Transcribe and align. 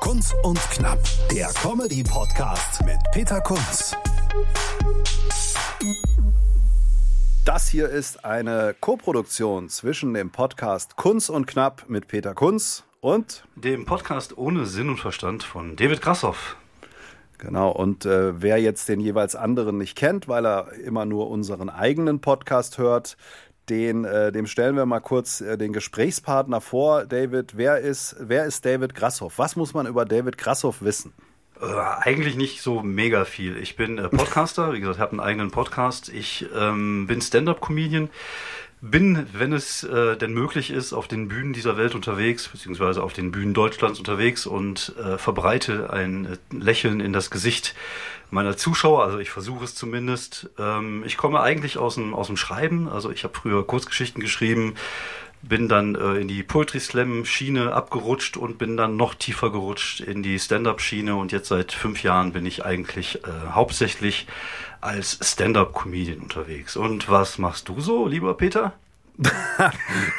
Kunz 0.00 0.32
und 0.42 0.58
Knapp, 0.70 1.00
der 1.30 1.48
Comedy-Podcast 1.48 2.84
mit 2.84 2.98
Peter 3.12 3.40
Kunz. 3.40 3.96
Das 7.44 7.68
hier 7.68 7.88
ist 7.88 8.24
eine 8.24 8.74
Koproduktion 8.80 9.68
zwischen 9.68 10.14
dem 10.14 10.30
Podcast 10.30 10.96
Kunz 10.96 11.28
und 11.28 11.46
Knapp 11.46 11.84
mit 11.88 12.06
Peter 12.06 12.34
Kunz 12.34 12.84
und 13.00 13.44
dem 13.56 13.84
Podcast 13.86 14.38
ohne 14.38 14.66
Sinn 14.66 14.88
und 14.88 15.00
Verstand 15.00 15.42
von 15.42 15.74
David 15.76 16.00
Grassoff. 16.00 16.56
Genau, 17.38 17.70
und 17.70 18.04
äh, 18.04 18.42
wer 18.42 18.58
jetzt 18.58 18.88
den 18.88 18.98
jeweils 19.00 19.36
anderen 19.36 19.78
nicht 19.78 19.96
kennt, 19.96 20.26
weil 20.26 20.44
er 20.44 20.72
immer 20.72 21.04
nur 21.04 21.30
unseren 21.30 21.70
eigenen 21.70 22.20
Podcast 22.20 22.78
hört, 22.78 23.16
den, 23.70 24.04
äh, 24.04 24.32
dem 24.32 24.46
stellen 24.46 24.76
wir 24.76 24.86
mal 24.86 25.00
kurz 25.00 25.40
äh, 25.40 25.56
den 25.56 25.72
Gesprächspartner 25.72 26.60
vor. 26.60 27.04
David, 27.04 27.56
wer 27.56 27.78
ist, 27.78 28.16
wer 28.18 28.44
ist 28.44 28.64
David 28.64 28.94
Grassoff? 28.94 29.38
Was 29.38 29.56
muss 29.56 29.74
man 29.74 29.86
über 29.86 30.04
David 30.04 30.38
Grassoff 30.38 30.82
wissen? 30.82 31.12
Äh, 31.60 31.64
eigentlich 31.64 32.36
nicht 32.36 32.62
so 32.62 32.82
mega 32.82 33.24
viel. 33.24 33.56
Ich 33.56 33.76
bin 33.76 33.98
äh, 33.98 34.08
Podcaster, 34.08 34.72
wie 34.72 34.80
gesagt, 34.80 34.98
habe 34.98 35.12
einen 35.12 35.20
eigenen 35.20 35.50
Podcast. 35.50 36.08
Ich 36.08 36.46
ähm, 36.56 37.06
bin 37.06 37.20
Stand-up-Comedian 37.20 38.10
bin, 38.80 39.26
wenn 39.32 39.52
es 39.52 39.82
äh, 39.82 40.16
denn 40.16 40.32
möglich 40.32 40.70
ist, 40.70 40.92
auf 40.92 41.08
den 41.08 41.28
Bühnen 41.28 41.52
dieser 41.52 41.76
Welt 41.76 41.94
unterwegs, 41.94 42.48
beziehungsweise 42.48 43.02
auf 43.02 43.12
den 43.12 43.32
Bühnen 43.32 43.54
Deutschlands 43.54 43.98
unterwegs 43.98 44.46
und 44.46 44.94
äh, 45.02 45.18
verbreite 45.18 45.92
ein 45.92 46.38
Lächeln 46.52 47.00
in 47.00 47.12
das 47.12 47.30
Gesicht 47.30 47.74
meiner 48.30 48.56
Zuschauer. 48.56 49.04
Also 49.04 49.18
ich 49.18 49.30
versuche 49.30 49.64
es 49.64 49.74
zumindest. 49.74 50.50
Ähm, 50.58 51.02
ich 51.06 51.16
komme 51.16 51.40
eigentlich 51.40 51.78
aus 51.78 51.94
dem, 51.94 52.14
aus 52.14 52.28
dem 52.28 52.36
Schreiben. 52.36 52.88
Also 52.88 53.10
ich 53.10 53.24
habe 53.24 53.34
früher 53.34 53.66
Kurzgeschichten 53.66 54.20
geschrieben, 54.20 54.74
bin 55.42 55.68
dann 55.68 55.94
äh, 55.94 56.14
in 56.14 56.28
die 56.28 56.42
Poetry 56.42 56.80
Slam 56.80 57.24
Schiene 57.24 57.72
abgerutscht 57.72 58.36
und 58.36 58.58
bin 58.58 58.76
dann 58.76 58.96
noch 58.96 59.14
tiefer 59.14 59.50
gerutscht 59.50 60.00
in 60.00 60.22
die 60.22 60.38
Stand-up 60.38 60.80
Schiene 60.80 61.16
und 61.16 61.32
jetzt 61.32 61.48
seit 61.48 61.72
fünf 61.72 62.02
Jahren 62.02 62.32
bin 62.32 62.44
ich 62.46 62.64
eigentlich 62.64 63.24
äh, 63.24 63.30
hauptsächlich 63.50 64.26
als 64.80 65.18
Stand-up-Comedian 65.22 66.20
unterwegs. 66.20 66.76
Und 66.76 67.08
was 67.08 67.38
machst 67.38 67.68
du 67.68 67.80
so, 67.80 68.06
lieber 68.06 68.34
Peter? 68.34 68.74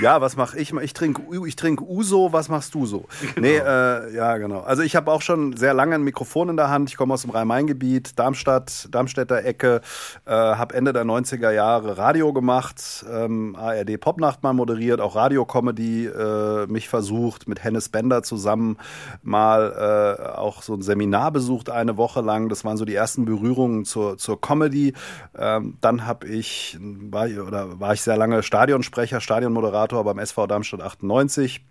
Ja, 0.02 0.20
was 0.20 0.36
mache 0.36 0.60
ich? 0.60 0.74
Ich 0.74 0.94
trinke 0.94 1.22
ich 1.48 1.56
trink 1.56 1.82
Uso, 1.82 2.34
was 2.34 2.50
machst 2.50 2.74
du 2.74 2.86
so? 2.86 3.06
Genau. 3.22 3.48
Nee, 3.48 3.58
äh, 3.58 4.16
ja, 4.16 4.38
genau. 4.38 4.60
Also 4.62 4.84
ich 4.84 4.96
habe 4.96 5.12
auch 5.12 5.22
schon 5.22 5.56
sehr 5.56 5.74
lange 5.74 5.96
ein 5.96 6.04
Mikrofon 6.04 6.50
in 6.50 6.58
der 6.58 6.70
Hand. 6.70 6.90
Ich 6.90 6.98
komme 6.98 7.14
aus 7.14 7.22
dem 7.22 7.32
Rhein-Main-Gebiet, 7.32 8.20
Darmstadt, 8.20 8.90
Darmstädter 8.92 9.46
Ecke, 9.46 9.82
äh, 10.26 10.32
habe 10.32 10.76
Ende 10.76 10.92
der 10.92 11.06
90er 11.06 11.52
Jahre 11.52 11.98
Radio 11.98 12.34
gemacht, 12.34 13.06
ähm, 13.10 13.56
ARD 13.56 14.00
Popnacht 14.00 14.44
mal 14.44 14.54
moderiert, 14.54 15.00
auch 15.00 15.16
Radio-Comedy 15.16 16.08
äh, 16.08 16.68
mich 16.68 16.90
versucht, 16.90 17.48
mit 17.48 17.64
Hennes 17.64 17.90
Bender 17.90 18.24
zusammen 18.24 18.78
mal 19.22 20.18
äh, 20.20 20.38
auch 20.38 20.62
so 20.62 20.74
ein 20.74 20.82
Seminar 20.82 21.32
besucht, 21.32 21.70
eine 21.70 21.96
Woche 21.96 22.22
lang. 22.22 22.50
Das 22.50 22.66
waren 22.66 22.76
so 22.76 22.84
die 22.84 22.96
ersten 22.96 23.24
Berührungen 23.24 23.86
zur, 23.86 24.18
zur 24.18 24.42
Comedy. 24.42 24.94
Ähm, 25.38 25.78
dann 25.80 26.06
habe 26.06 26.28
ich, 26.28 26.78
war, 26.82 27.28
oder 27.48 27.80
war 27.80 27.94
ich 27.94 28.02
sehr 28.02 28.18
lange 28.18 28.44
Stadion 28.44 28.84
Stadionsprecher, 28.90 29.22
Stadionmoderator 29.22 30.04
beim 30.04 30.20
SV 30.20 30.48
Darmstadt 30.48 30.82
98 30.82 31.62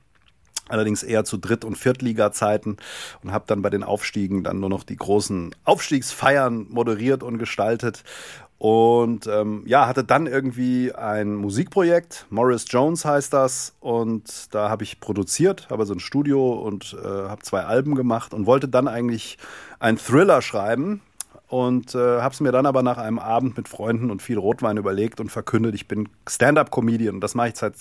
allerdings 0.69 1.03
eher 1.03 1.25
zu 1.25 1.39
Dritt- 1.39 1.65
und 1.65 1.77
Viertliga-Zeiten 1.77 2.77
und 3.23 3.33
habe 3.33 3.45
dann 3.47 3.63
bei 3.63 3.71
den 3.71 3.83
Aufstiegen 3.83 4.45
dann 4.45 4.61
nur 4.61 4.69
noch 4.69 4.85
die 4.85 4.97
großen 4.97 5.55
Aufstiegsfeiern 5.65 6.67
moderiert 6.69 7.23
und 7.23 7.39
gestaltet. 7.39 8.05
Und 8.59 9.27
ähm, 9.29 9.63
ja, 9.67 9.87
hatte 9.87 10.05
dann 10.05 10.27
irgendwie 10.27 10.93
ein 10.93 11.37
Musikprojekt, 11.37 12.27
Morris 12.29 12.67
Jones 12.69 13.07
heißt 13.07 13.33
das, 13.33 13.75
und 13.81 14.55
da 14.55 14.69
habe 14.69 14.83
ich 14.83 15.01
produziert, 15.01 15.69
habe 15.71 15.87
so 15.87 15.95
ein 15.95 16.01
Studio 16.01 16.53
und 16.53 16.95
äh, 17.03 17.07
habe 17.07 17.43
zwei 17.43 17.63
Alben 17.63 17.95
gemacht 17.95 18.35
und 18.35 18.45
wollte 18.45 18.69
dann 18.69 18.89
eigentlich 18.89 19.39
einen 19.79 19.97
Thriller 19.97 20.43
schreiben, 20.43 21.01
und 21.49 21.95
äh, 21.95 22.21
habe 22.21 22.35
es 22.35 22.41
mir 22.41 22.53
dann 22.53 22.67
aber 22.67 22.83
nach 22.83 22.99
einem 22.99 23.19
Abend 23.19 23.57
mit 23.57 23.69
Freunden 23.69 24.11
und 24.11 24.23
viel 24.23 24.39
Rotwein 24.39 24.77
überlegt 24.77 25.19
und 25.19 25.31
verkündet, 25.31 25.75
ich 25.75 25.89
bin 25.89 26.09
Stand-up-Comedian. 26.29 27.21
Das 27.21 27.35
mache 27.35 27.49
ich 27.49 27.57
seit 27.57 27.75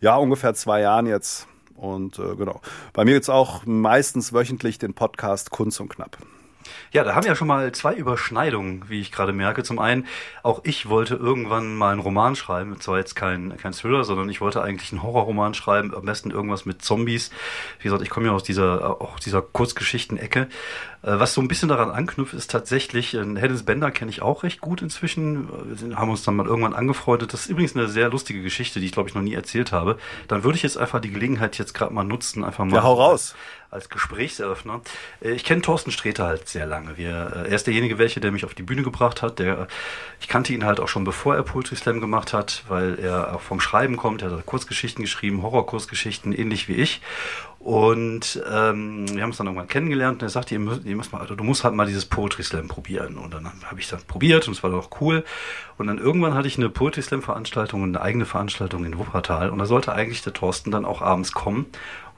ja 0.00 0.16
ungefähr 0.16 0.54
zwei 0.54 0.80
Jahren 0.80 1.06
jetzt. 1.06 1.46
Und 1.74 2.18
äh, 2.18 2.36
genau. 2.36 2.60
Bei 2.92 3.04
mir 3.04 3.14
jetzt 3.14 3.28
auch 3.28 3.66
meistens 3.66 4.32
wöchentlich 4.32 4.78
den 4.78 4.94
Podcast 4.94 5.50
Kunst 5.50 5.80
und 5.80 5.88
Knapp. 5.88 6.16
Ja, 6.92 7.04
da 7.04 7.14
haben 7.14 7.24
wir 7.24 7.30
ja 7.30 7.36
schon 7.36 7.48
mal 7.48 7.70
zwei 7.72 7.94
Überschneidungen, 7.94 8.84
wie 8.88 9.00
ich 9.00 9.12
gerade 9.12 9.32
merke. 9.32 9.62
Zum 9.62 9.78
einen, 9.78 10.06
auch 10.42 10.60
ich 10.64 10.88
wollte 10.88 11.14
irgendwann 11.14 11.76
mal 11.76 11.92
einen 11.92 12.00
Roman 12.00 12.36
schreiben. 12.36 12.80
Zwar 12.80 12.98
jetzt 12.98 13.14
kein, 13.14 13.56
kein 13.56 13.72
Thriller, 13.72 14.04
sondern 14.04 14.28
ich 14.28 14.40
wollte 14.40 14.62
eigentlich 14.62 14.92
einen 14.92 15.02
Horrorroman 15.02 15.54
schreiben. 15.54 15.94
Am 15.94 16.04
besten 16.04 16.30
irgendwas 16.30 16.66
mit 16.66 16.82
Zombies. 16.82 17.30
Wie 17.78 17.84
gesagt, 17.84 18.02
ich 18.02 18.10
komme 18.10 18.26
ja 18.26 18.32
aus 18.32 18.42
dieser, 18.42 19.00
auch 19.00 19.18
dieser 19.20 19.42
Kurzgeschichten-Ecke. 19.42 20.48
Äh, 21.02 21.18
was 21.20 21.34
so 21.34 21.40
ein 21.40 21.48
bisschen 21.48 21.68
daran 21.68 21.90
anknüpft, 21.90 22.34
ist 22.34 22.50
tatsächlich, 22.50 23.14
äh, 23.14 23.18
Hennes 23.18 23.62
Bender 23.62 23.90
kenne 23.90 24.10
ich 24.10 24.22
auch 24.22 24.42
recht 24.42 24.60
gut 24.60 24.82
inzwischen. 24.82 25.48
Wir 25.66 25.96
haben 25.96 26.10
uns 26.10 26.24
dann 26.24 26.36
mal 26.36 26.46
irgendwann 26.46 26.74
angefreundet. 26.74 27.32
Das 27.32 27.42
ist 27.42 27.50
übrigens 27.50 27.76
eine 27.76 27.88
sehr 27.88 28.10
lustige 28.10 28.42
Geschichte, 28.42 28.80
die 28.80 28.86
ich 28.86 28.92
glaube 28.92 29.08
ich 29.08 29.14
noch 29.14 29.22
nie 29.22 29.34
erzählt 29.34 29.72
habe. 29.72 29.98
Dann 30.26 30.44
würde 30.44 30.56
ich 30.56 30.62
jetzt 30.62 30.76
einfach 30.76 31.00
die 31.00 31.10
Gelegenheit 31.10 31.58
jetzt 31.58 31.74
gerade 31.74 31.94
mal 31.94 32.04
nutzen, 32.04 32.44
einfach 32.44 32.64
mal. 32.64 32.76
Ja, 32.76 32.82
hau 32.82 32.94
raus 32.94 33.34
als 33.70 33.88
Gesprächseröffner. 33.88 34.80
Äh, 35.20 35.32
ich 35.32 35.44
kenne 35.44 35.62
Thorsten 35.62 35.90
Sträter 35.90 36.26
halt 36.26 36.48
sehr 36.48 36.66
lange. 36.66 36.96
Wir, 36.96 37.12
er 37.12 37.46
ist 37.46 37.66
derjenige, 37.66 37.98
welche, 37.98 38.20
der 38.20 38.32
mich 38.32 38.44
auf 38.44 38.54
die 38.54 38.62
Bühne 38.62 38.82
gebracht 38.82 39.22
hat. 39.22 39.38
Der, 39.38 39.68
ich 40.20 40.28
kannte 40.28 40.52
ihn 40.52 40.64
halt 40.64 40.80
auch 40.80 40.88
schon 40.88 41.04
bevor 41.04 41.36
er 41.36 41.42
Poetry 41.42 41.76
Slam 41.76 42.00
gemacht 42.00 42.32
hat, 42.32 42.64
weil 42.68 42.98
er 42.98 43.34
auch 43.34 43.40
vom 43.40 43.60
Schreiben 43.60 43.96
kommt. 43.96 44.22
Er 44.22 44.30
hat 44.30 44.46
Kurzgeschichten 44.46 45.02
geschrieben, 45.02 45.42
Horrorkurzgeschichten, 45.42 46.32
ähnlich 46.32 46.68
wie 46.68 46.74
ich. 46.74 47.00
Und 47.58 48.40
ähm, 48.50 49.04
wir 49.14 49.22
haben 49.22 49.30
uns 49.30 49.36
dann 49.36 49.46
irgendwann 49.46 49.66
kennengelernt 49.66 50.14
und 50.14 50.22
er 50.22 50.28
sagte, 50.28 50.54
ihr 50.54 50.60
müsst, 50.60 50.84
ihr 50.84 50.94
müsst 50.94 51.12
mal, 51.12 51.20
also 51.20 51.34
du 51.34 51.42
musst 51.42 51.64
halt 51.64 51.74
mal 51.74 51.86
dieses 51.86 52.06
Poetry 52.06 52.44
Slam 52.44 52.68
probieren. 52.68 53.18
Und 53.18 53.34
dann 53.34 53.50
habe 53.64 53.80
ich 53.80 53.88
das 53.88 54.04
probiert 54.04 54.46
und 54.46 54.54
es 54.54 54.62
war 54.62 54.70
doch 54.70 54.90
cool. 55.00 55.24
Und 55.76 55.88
dann 55.88 55.98
irgendwann 55.98 56.34
hatte 56.34 56.46
ich 56.46 56.56
eine 56.56 56.70
Poetry 56.70 57.02
Slam 57.02 57.20
Veranstaltung, 57.20 57.82
eine 57.82 58.00
eigene 58.00 58.26
Veranstaltung 58.26 58.84
in 58.84 58.96
Wuppertal. 58.96 59.50
Und 59.50 59.58
da 59.58 59.66
sollte 59.66 59.92
eigentlich 59.92 60.22
der 60.22 60.32
Thorsten 60.32 60.70
dann 60.70 60.84
auch 60.84 61.02
abends 61.02 61.32
kommen. 61.32 61.66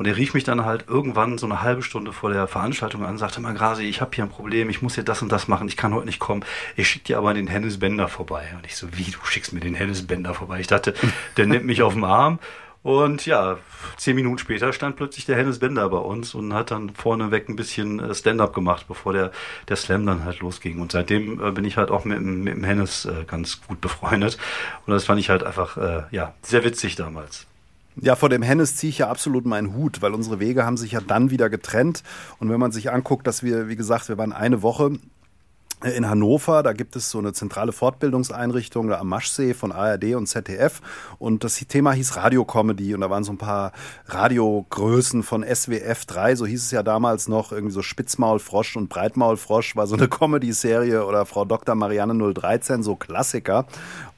Und 0.00 0.06
er 0.06 0.16
rief 0.16 0.32
mich 0.32 0.44
dann 0.44 0.64
halt 0.64 0.86
irgendwann 0.88 1.36
so 1.36 1.44
eine 1.44 1.60
halbe 1.60 1.82
Stunde 1.82 2.14
vor 2.14 2.32
der 2.32 2.46
Veranstaltung 2.46 3.04
an, 3.04 3.18
sagte 3.18 3.38
mal, 3.42 3.52
Grasi, 3.52 3.82
ich 3.82 4.00
habe 4.00 4.12
hier 4.14 4.24
ein 4.24 4.30
Problem, 4.30 4.70
ich 4.70 4.80
muss 4.80 4.94
hier 4.94 5.04
das 5.04 5.20
und 5.20 5.30
das 5.30 5.46
machen, 5.46 5.68
ich 5.68 5.76
kann 5.76 5.92
heute 5.92 6.06
nicht 6.06 6.18
kommen. 6.18 6.42
Ich 6.74 6.88
schicke 6.88 7.04
dir 7.04 7.18
aber 7.18 7.34
den 7.34 7.48
Hennes 7.48 7.78
Bender 7.78 8.08
vorbei. 8.08 8.48
Und 8.56 8.64
ich 8.64 8.76
so, 8.76 8.86
wie, 8.96 9.10
du 9.10 9.18
schickst 9.24 9.52
mir 9.52 9.60
den 9.60 9.74
Hennes 9.74 10.06
Bender 10.06 10.32
vorbei? 10.32 10.58
Ich 10.58 10.68
dachte, 10.68 10.94
der 11.36 11.46
nimmt 11.46 11.66
mich 11.66 11.82
auf 11.82 11.92
den 11.92 12.04
Arm. 12.04 12.38
Und 12.82 13.26
ja, 13.26 13.58
zehn 13.98 14.16
Minuten 14.16 14.38
später 14.38 14.72
stand 14.72 14.96
plötzlich 14.96 15.26
der 15.26 15.36
Hennes 15.36 15.58
Bender 15.58 15.86
bei 15.90 15.98
uns 15.98 16.34
und 16.34 16.54
hat 16.54 16.70
dann 16.70 16.94
vorneweg 16.94 17.50
ein 17.50 17.56
bisschen 17.56 18.00
äh, 18.00 18.14
Stand-up 18.14 18.54
gemacht, 18.54 18.86
bevor 18.88 19.12
der, 19.12 19.32
der 19.68 19.76
Slam 19.76 20.06
dann 20.06 20.24
halt 20.24 20.40
losging. 20.40 20.80
Und 20.80 20.92
seitdem 20.92 21.46
äh, 21.46 21.50
bin 21.50 21.66
ich 21.66 21.76
halt 21.76 21.90
auch 21.90 22.06
mit, 22.06 22.22
mit 22.22 22.54
dem 22.54 22.64
Hennes 22.64 23.04
äh, 23.04 23.24
ganz 23.26 23.60
gut 23.66 23.82
befreundet. 23.82 24.38
Und 24.86 24.94
das 24.94 25.04
fand 25.04 25.20
ich 25.20 25.28
halt 25.28 25.44
einfach, 25.44 25.76
ja, 26.10 26.32
sehr 26.40 26.64
witzig 26.64 26.96
damals. 26.96 27.49
Ja, 27.96 28.16
vor 28.16 28.28
dem 28.28 28.42
Hennes 28.42 28.76
ziehe 28.76 28.90
ich 28.90 28.98
ja 28.98 29.10
absolut 29.10 29.46
meinen 29.46 29.74
Hut, 29.74 30.00
weil 30.00 30.14
unsere 30.14 30.40
Wege 30.40 30.64
haben 30.64 30.76
sich 30.76 30.92
ja 30.92 31.00
dann 31.00 31.30
wieder 31.30 31.50
getrennt. 31.50 32.02
Und 32.38 32.48
wenn 32.50 32.60
man 32.60 32.72
sich 32.72 32.90
anguckt, 32.90 33.26
dass 33.26 33.42
wir, 33.42 33.68
wie 33.68 33.76
gesagt, 33.76 34.08
wir 34.08 34.16
waren 34.16 34.32
eine 34.32 34.62
Woche 34.62 34.98
in 35.82 36.08
Hannover, 36.08 36.62
da 36.62 36.72
gibt 36.72 36.94
es 36.94 37.10
so 37.10 37.18
eine 37.18 37.32
zentrale 37.32 37.72
Fortbildungseinrichtung 37.72 38.88
da 38.88 38.98
am 38.98 39.08
Maschsee 39.08 39.54
von 39.54 39.72
ARD 39.72 40.14
und 40.14 40.26
ZDF 40.26 40.82
und 41.18 41.42
das 41.42 41.54
Thema 41.54 41.92
hieß 41.92 42.16
Radiocomedy 42.16 42.94
und 42.94 43.00
da 43.00 43.08
waren 43.08 43.24
so 43.24 43.32
ein 43.32 43.38
paar 43.38 43.72
Radiogrößen 44.06 45.22
von 45.22 45.42
SWF 45.42 46.04
3, 46.04 46.36
so 46.36 46.44
hieß 46.44 46.64
es 46.64 46.70
ja 46.70 46.82
damals 46.82 47.28
noch, 47.28 47.50
irgendwie 47.50 47.72
so 47.72 47.80
Spitzmaulfrosch 47.80 48.76
und 48.76 48.88
Breitmaulfrosch 48.88 49.74
war 49.74 49.86
so 49.86 49.96
eine 49.96 50.08
Comedy-Serie 50.08 51.06
oder 51.06 51.24
Frau 51.24 51.46
Dr. 51.46 51.74
Marianne 51.74 52.34
013, 52.34 52.82
so 52.82 52.96
Klassiker 52.96 53.66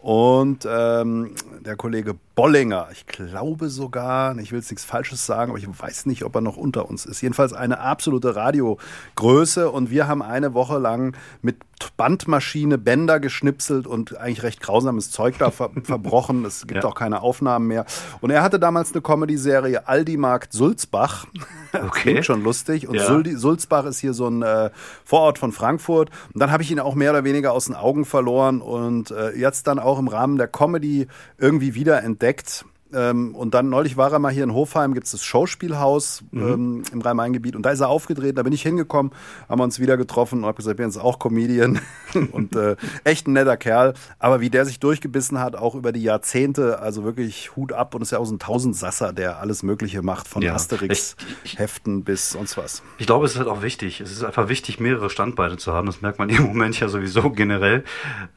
und 0.03 0.67
ähm, 0.69 1.35
der 1.61 1.77
Kollege 1.77 2.17
Bollinger, 2.35 2.89
ich 2.91 3.07
glaube 3.07 3.69
sogar, 3.69 4.37
ich 4.39 4.51
will 4.51 4.59
jetzt 4.59 4.71
nichts 4.71 4.85
Falsches 4.85 5.27
sagen, 5.27 5.53
aber 5.53 5.59
ich 5.59 5.69
weiß 5.69 6.07
nicht, 6.07 6.25
ob 6.25 6.35
er 6.35 6.41
noch 6.41 6.57
unter 6.57 6.89
uns 6.89 7.07
ist. 7.07 7.21
Jedenfalls 7.21 7.53
eine 7.53 7.79
absolute 7.79 8.35
Radiogröße 8.35 9.71
und 9.71 9.91
wir 9.91 10.09
haben 10.09 10.23
eine 10.23 10.55
Woche 10.55 10.79
lang 10.79 11.17
mit 11.41 11.53
mit 11.53 11.72
Bandmaschine 11.97 12.79
Bänder 12.79 13.21
geschnipselt 13.21 13.87
und 13.87 14.17
eigentlich 14.19 14.43
recht 14.43 14.61
grausames 14.61 15.11
Zeug 15.11 15.37
da 15.39 15.51
ver 15.51 15.71
verbrochen. 15.83 16.45
Es 16.45 16.67
gibt 16.67 16.85
ja. 16.85 16.89
auch 16.89 16.95
keine 16.95 17.23
Aufnahmen 17.23 17.67
mehr. 17.67 17.85
Und 18.21 18.31
er 18.31 18.43
hatte 18.43 18.59
damals 18.59 18.93
eine 18.93 19.03
Comedy-Serie 19.03 19.89
Aldi-Markt 19.89 20.53
Sulzbach. 20.53 21.27
Okay. 21.75 22.11
Klingt 22.13 22.27
schon 22.27 22.43
lustig. 22.43 22.87
Und 22.87 22.97
ja. 22.97 23.23
Sulzbach 23.35 23.87
ist 23.87 23.99
hier 23.99 24.13
so 24.13 24.29
ein 24.29 24.43
äh, 24.43 24.69
Vorort 25.07 25.39
von 25.39 25.53
Frankfurt. 25.53 26.11
Und 26.35 26.39
dann 26.39 26.51
habe 26.51 26.63
ich 26.63 26.71
ihn 26.71 26.79
auch 26.79 26.95
mehr 26.95 27.13
oder 27.13 27.25
weniger 27.25 27.55
aus 27.55 27.65
den 27.65 27.75
Augen 27.75 28.05
verloren 28.05 28.61
und 28.61 29.11
äh, 29.11 29.31
jetzt 29.31 29.67
dann 29.67 29.79
auch 29.79 29.99
im 29.99 30.07
Rahmen 30.07 30.37
der 30.37 30.49
Comedy 30.49 31.07
irgendwie 31.39 31.75
wieder 31.75 32.03
entdeckt. 32.03 32.67
Ähm, 32.95 33.35
und 33.35 33.55
dann 33.55 33.69
neulich 33.69 33.97
war 33.97 34.13
er 34.13 34.19
mal 34.19 34.33
hier 34.33 34.45
in 34.45 34.53
Hofheim, 34.53 34.95
gibt 34.95 35.07
es 35.07 35.13
das 35.13 35.25
Schauspielhaus 35.25 36.23
mhm. 36.31 36.43
ähm, 36.43 36.83
im 36.93 37.01
Rhein-Main-Gebiet. 37.01 37.57
Und 37.57 37.63
da 37.63 37.71
ist 37.71 37.81
er 37.81 37.89
aufgedreht, 37.89 38.39
da 38.39 38.43
bin 38.43 38.53
ich 38.53 38.63
hingekommen, 38.63 39.13
haben 39.49 39.61
wir 39.61 39.65
uns 39.65 39.81
wieder 39.81 39.97
getroffen 39.97 40.41
und 40.41 40.47
habe 40.47 40.57
gesagt, 40.57 40.77
bin 40.77 40.87
jetzt 40.87 40.99
auch 40.99 41.19
Comedian 41.19 41.81
und 42.33 42.55
äh, 42.57 42.77
echt 43.05 43.27
ein 43.27 43.33
netter 43.33 43.57
Kerl. 43.57 43.95
Aber 44.19 44.41
wie 44.41 44.51
der 44.51 44.65
sich 44.67 44.81
durchgebissen 44.81 45.39
hat, 45.39 45.57
auch 45.57 45.75
über 45.75 45.93
die 45.93 46.03
Jahrzehnte, 46.03 46.81
also 46.81 47.05
wirklich 47.05 47.57
Hut 47.57 47.73
ab 47.73 47.95
und 47.95 48.03
ist 48.03 48.13
ja 48.13 48.19
auch 48.19 48.25
so 48.25 48.35
ein 48.35 48.39
Tausendsasser, 48.39 49.13
der 49.13 49.39
alles 49.39 49.63
Mögliche 49.63 50.03
macht, 50.03 50.29
von 50.29 50.43
ja. 50.43 50.55
Asterix-Heften 50.55 52.05
bis 52.05 52.31
sonst 52.31 52.57
was. 52.57 52.83
Ich 52.99 53.07
glaube, 53.07 53.27
es 53.27 53.33
ist 53.33 53.39
halt 53.39 53.49
auch 53.49 53.63
wichtig. 53.63 54.01
Es 54.01 54.13
ist 54.13 54.25
einfach 54.25 54.49
wichtig, 54.49 54.81
mehrere 54.81 55.11
Standbeine 55.11 55.57
zu 55.57 55.73
haben. 55.73 55.87
Das 55.87 56.03
merkt 56.03 56.19
man 56.19 56.29
im 56.31 56.45
Moment 56.45 56.79
ja 56.79 56.89
sowieso 56.89 57.31
generell. 57.31 57.85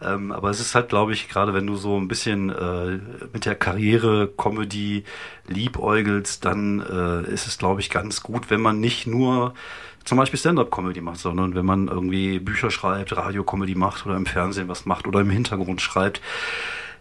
Ähm, 0.02 0.32
aber 0.32 0.50
es 0.50 0.60
ist 0.60 0.76
halt, 0.76 0.90
glaube 0.90 1.14
ich, 1.14 1.28
gerade 1.30 1.54
wenn 1.54 1.68
du 1.68 1.76
so 1.76 1.98
ein 1.98 2.08
bisschen 2.08 2.50
äh, 2.50 3.00
mit 3.34 3.46
der 3.46 3.56
Karriere 3.56 4.28
Comedy 4.46 5.04
liebäugelst, 5.48 6.46
dann 6.46 6.80
äh, 6.80 7.32
ist 7.32 7.48
es, 7.48 7.58
glaube 7.58 7.82
ich, 7.82 7.90
ganz 7.90 8.22
gut, 8.22 8.52
wenn 8.52 8.62
man 8.62 8.80
nicht 8.80 9.08
nur 9.08 9.56
zum 10.04 10.20
Beispiel 10.20 10.40
Stand-up-Comedy 10.40 11.02
macht, 11.02 11.18
sondern 11.18 11.56
wenn 11.56 11.66
man 11.66 11.88
irgendwie 11.88 12.38
Bücher 12.38 12.70
schreibt, 12.70 13.18
Radio-Comedy 13.18 13.74
macht 13.74 14.06
oder 14.06 14.16
im 14.16 14.28
Fernsehen 14.28 14.68
was 14.68 14.86
macht 14.86 15.08
oder 15.08 15.22
im 15.22 15.32
Hintergrund 15.32 15.82
schreibt. 15.82 16.22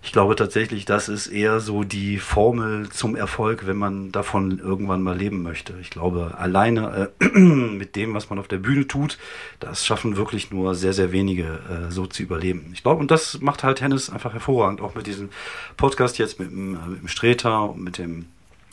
Ich 0.05 0.13
glaube 0.13 0.37
tatsächlich, 0.37 0.85
das 0.85 1.09
ist 1.09 1.29
eher 1.29 1.61
so 1.61 1.83
die 1.83 2.19
Formel 2.19 2.91
zum 2.91 3.17
Erfolg, 3.17 3.67
wenn 3.67 3.79
man 3.79 4.13
davon 4.13 4.59
irgendwann 4.59 5.03
mal 5.03 5.17
leben 5.17 5.43
möchte. 5.43 5.73
Ich 5.81 5.89
glaube, 5.89 6.35
alleine 6.37 7.11
äh, 7.21 7.27
mit 7.39 7.97
dem, 7.97 8.13
was 8.13 8.29
man 8.29 8.39
auf 8.39 8.47
der 8.47 8.59
Bühne 8.59 8.87
tut, 8.87 9.17
das 9.61 9.87
schaffen 9.87 10.19
wirklich 10.19 10.51
nur 10.51 10.75
sehr, 10.75 10.93
sehr 10.93 11.11
wenige 11.11 11.59
äh, 11.71 11.91
so 11.91 12.07
zu 12.07 12.23
überleben. 12.23 12.71
Ich 12.75 12.83
glaube, 12.83 13.01
und 13.01 13.11
das 13.11 13.41
macht 13.41 13.65
halt 13.65 13.81
Hennes 13.81 14.11
einfach 14.11 14.35
hervorragend, 14.35 14.83
auch 14.83 14.95
mit 14.95 15.07
diesem 15.07 15.31
Podcast 15.79 16.19
jetzt 16.19 16.39
mit 16.39 16.51
dem, 16.51 16.75
äh, 16.75 16.87
mit 16.87 17.01
dem 17.01 17.09
Streter 17.09 17.71
und 17.71 17.83
mit 17.83 17.97
dem, 17.97 18.27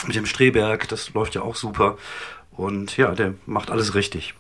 mit 0.06 0.18
dem 0.18 0.26
Streberg, 0.26 0.90
das 0.90 1.14
läuft 1.14 1.34
ja 1.34 1.44
auch 1.44 1.56
super. 1.56 1.98
Und 2.52 2.98
ja, 2.98 3.16
der 3.16 3.36
macht 3.46 3.72
alles 3.72 3.96
richtig. 3.96 4.34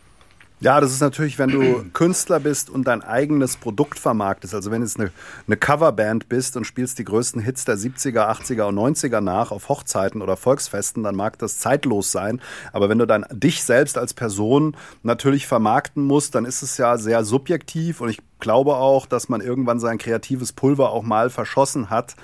Ja, 0.61 0.79
das 0.79 0.91
ist 0.91 1.01
natürlich, 1.01 1.39
wenn 1.39 1.49
du 1.49 1.83
Künstler 1.93 2.39
bist 2.39 2.69
und 2.69 2.85
dein 2.85 3.01
eigenes 3.01 3.57
Produkt 3.57 3.97
vermarktest. 3.97 4.53
Also 4.53 4.69
wenn 4.69 4.81
du 4.81 4.85
jetzt 4.85 4.99
eine, 4.99 5.11
eine 5.47 5.57
Coverband 5.57 6.29
bist 6.29 6.55
und 6.55 6.65
spielst 6.65 6.99
die 6.99 7.03
größten 7.03 7.41
Hits 7.41 7.65
der 7.65 7.77
70er, 7.77 8.29
80er 8.29 8.65
und 8.65 8.77
90er 8.77 9.21
nach 9.21 9.49
auf 9.49 9.69
Hochzeiten 9.69 10.21
oder 10.21 10.37
Volksfesten, 10.37 11.01
dann 11.01 11.15
mag 11.15 11.39
das 11.39 11.57
zeitlos 11.57 12.11
sein. 12.11 12.39
Aber 12.73 12.89
wenn 12.89 12.99
du 12.99 13.07
dann 13.07 13.25
dich 13.31 13.63
selbst 13.63 13.97
als 13.97 14.13
Person 14.13 14.77
natürlich 15.01 15.47
vermarkten 15.47 16.03
musst, 16.03 16.35
dann 16.35 16.45
ist 16.45 16.61
es 16.61 16.77
ja 16.77 16.99
sehr 16.99 17.23
subjektiv 17.25 17.99
und 17.99 18.09
ich 18.09 18.21
glaube 18.39 18.75
auch, 18.75 19.07
dass 19.07 19.29
man 19.29 19.41
irgendwann 19.41 19.79
sein 19.79 19.97
kreatives 19.97 20.53
Pulver 20.53 20.91
auch 20.91 21.03
mal 21.03 21.31
verschossen 21.31 21.89
hat 21.89 22.15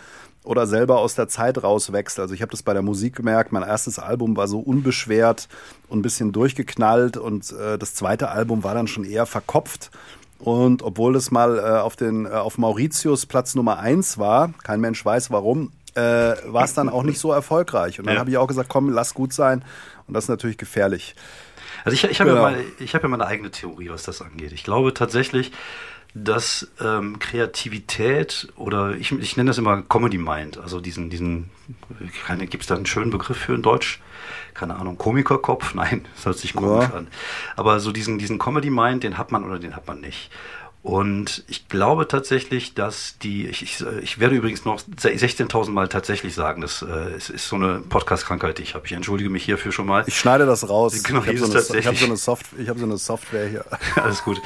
oder 0.47 0.65
selber 0.65 0.99
aus 0.99 1.15
der 1.15 1.27
Zeit 1.27 1.61
rauswächst. 1.61 2.19
Also 2.19 2.33
ich 2.33 2.41
habe 2.41 2.51
das 2.51 2.63
bei 2.63 2.73
der 2.73 2.81
Musik 2.81 3.15
gemerkt, 3.15 3.51
mein 3.51 3.63
erstes 3.63 3.99
Album 3.99 4.37
war 4.37 4.47
so 4.47 4.59
unbeschwert 4.59 5.47
und 5.89 5.99
ein 5.99 6.01
bisschen 6.01 6.31
durchgeknallt 6.31 7.17
und 7.17 7.51
äh, 7.51 7.77
das 7.77 7.93
zweite 7.93 8.29
Album 8.29 8.63
war 8.63 8.73
dann 8.73 8.87
schon 8.87 9.03
eher 9.03 9.25
verkopft. 9.25 9.91
Und 10.39 10.83
obwohl 10.83 11.15
es 11.15 11.31
mal 11.31 11.57
äh, 11.57 11.61
auf, 11.61 11.95
den, 11.95 12.25
äh, 12.25 12.29
auf 12.29 12.57
Mauritius 12.57 13.25
Platz 13.25 13.55
Nummer 13.55 13.79
eins 13.79 14.17
war, 14.17 14.53
kein 14.63 14.79
Mensch 14.79 15.03
weiß 15.03 15.31
warum, 15.31 15.71
äh, 15.95 16.01
war 16.45 16.63
es 16.63 16.73
dann 16.73 16.89
auch 16.89 17.03
nicht 17.03 17.19
so 17.19 17.31
erfolgreich. 17.31 17.99
Und 17.99 18.05
dann 18.05 18.15
ja. 18.15 18.19
habe 18.19 18.29
ich 18.29 18.37
auch 18.37 18.47
gesagt, 18.47 18.69
komm, 18.69 18.89
lass 18.89 19.13
gut 19.13 19.33
sein. 19.33 19.65
Und 20.07 20.13
das 20.13 20.25
ist 20.25 20.29
natürlich 20.29 20.57
gefährlich. 20.57 21.15
Also 21.83 21.95
ich, 21.95 22.03
ich 22.03 22.21
habe 22.21 22.29
genau. 22.29 22.47
ja, 22.47 22.51
mal, 22.51 22.63
hab 22.93 23.03
ja 23.03 23.09
meine 23.09 23.25
eigene 23.25 23.51
Theorie, 23.51 23.89
was 23.89 24.03
das 24.03 24.21
angeht. 24.21 24.51
Ich 24.51 24.63
glaube 24.63 24.93
tatsächlich, 24.93 25.51
dass 26.13 26.67
ähm, 26.81 27.19
Kreativität 27.19 28.47
oder 28.55 28.95
ich, 28.95 29.11
ich 29.11 29.37
nenne 29.37 29.49
das 29.49 29.57
immer 29.57 29.81
Comedy 29.83 30.17
Mind, 30.17 30.57
also 30.57 30.79
diesen, 30.79 31.09
diesen, 31.09 31.49
gibt 32.49 32.61
es 32.61 32.67
da 32.67 32.75
einen 32.75 32.85
schönen 32.85 33.11
Begriff 33.11 33.37
für 33.37 33.53
in 33.53 33.61
Deutsch? 33.61 34.01
Keine 34.53 34.75
Ahnung, 34.75 34.97
Komikerkopf? 34.97 35.73
Nein, 35.75 36.05
das 36.15 36.25
hört 36.25 36.37
sich 36.37 36.53
komisch 36.53 36.89
ja. 36.89 36.95
an. 36.95 37.07
Aber 37.55 37.79
so 37.79 37.91
diesen, 37.91 38.17
diesen 38.17 38.39
Comedy 38.39 38.69
Mind, 38.69 39.03
den 39.03 39.17
hat 39.17 39.31
man 39.31 39.43
oder 39.43 39.59
den 39.59 39.75
hat 39.75 39.87
man 39.87 40.01
nicht. 40.01 40.31
Und 40.87 41.43
ich 41.49 41.67
glaube 41.67 42.07
tatsächlich, 42.07 42.73
dass 42.73 43.17
die, 43.21 43.45
ich, 43.47 43.61
ich, 43.61 43.85
ich 44.01 44.19
werde 44.19 44.35
übrigens 44.35 44.63
noch 44.63 44.79
16.000 44.79 45.71
Mal 45.71 45.89
tatsächlich 45.89 46.33
sagen, 46.33 46.61
das 46.61 46.81
äh, 46.81 47.13
ist, 47.13 47.29
ist 47.29 47.49
so 47.49 47.57
eine 47.57 47.79
Podcast-Krankheit, 47.79 48.57
die 48.57 48.63
ich 48.63 48.73
habe. 48.73 48.85
Ich 48.85 48.93
entschuldige 48.93 49.29
mich 49.29 49.43
hierfür 49.43 49.73
schon 49.73 49.85
mal. 49.85 50.05
Ich 50.07 50.17
schneide 50.17 50.45
das 50.45 50.69
raus. 50.69 51.03
Genau, 51.03 51.23
ich 51.23 51.27
habe 51.27 51.39
so, 51.39 51.73
eine, 51.73 51.85
hab 51.85 51.97
so, 51.97 52.05
eine 52.05 52.15
Soft, 52.15 52.45
ich 52.57 52.69
hab 52.69 52.77
so 52.77 52.85
eine 52.85 52.97
Software 52.97 53.49
hier. 53.49 53.65
Alles 54.01 54.23
gut. 54.23 54.41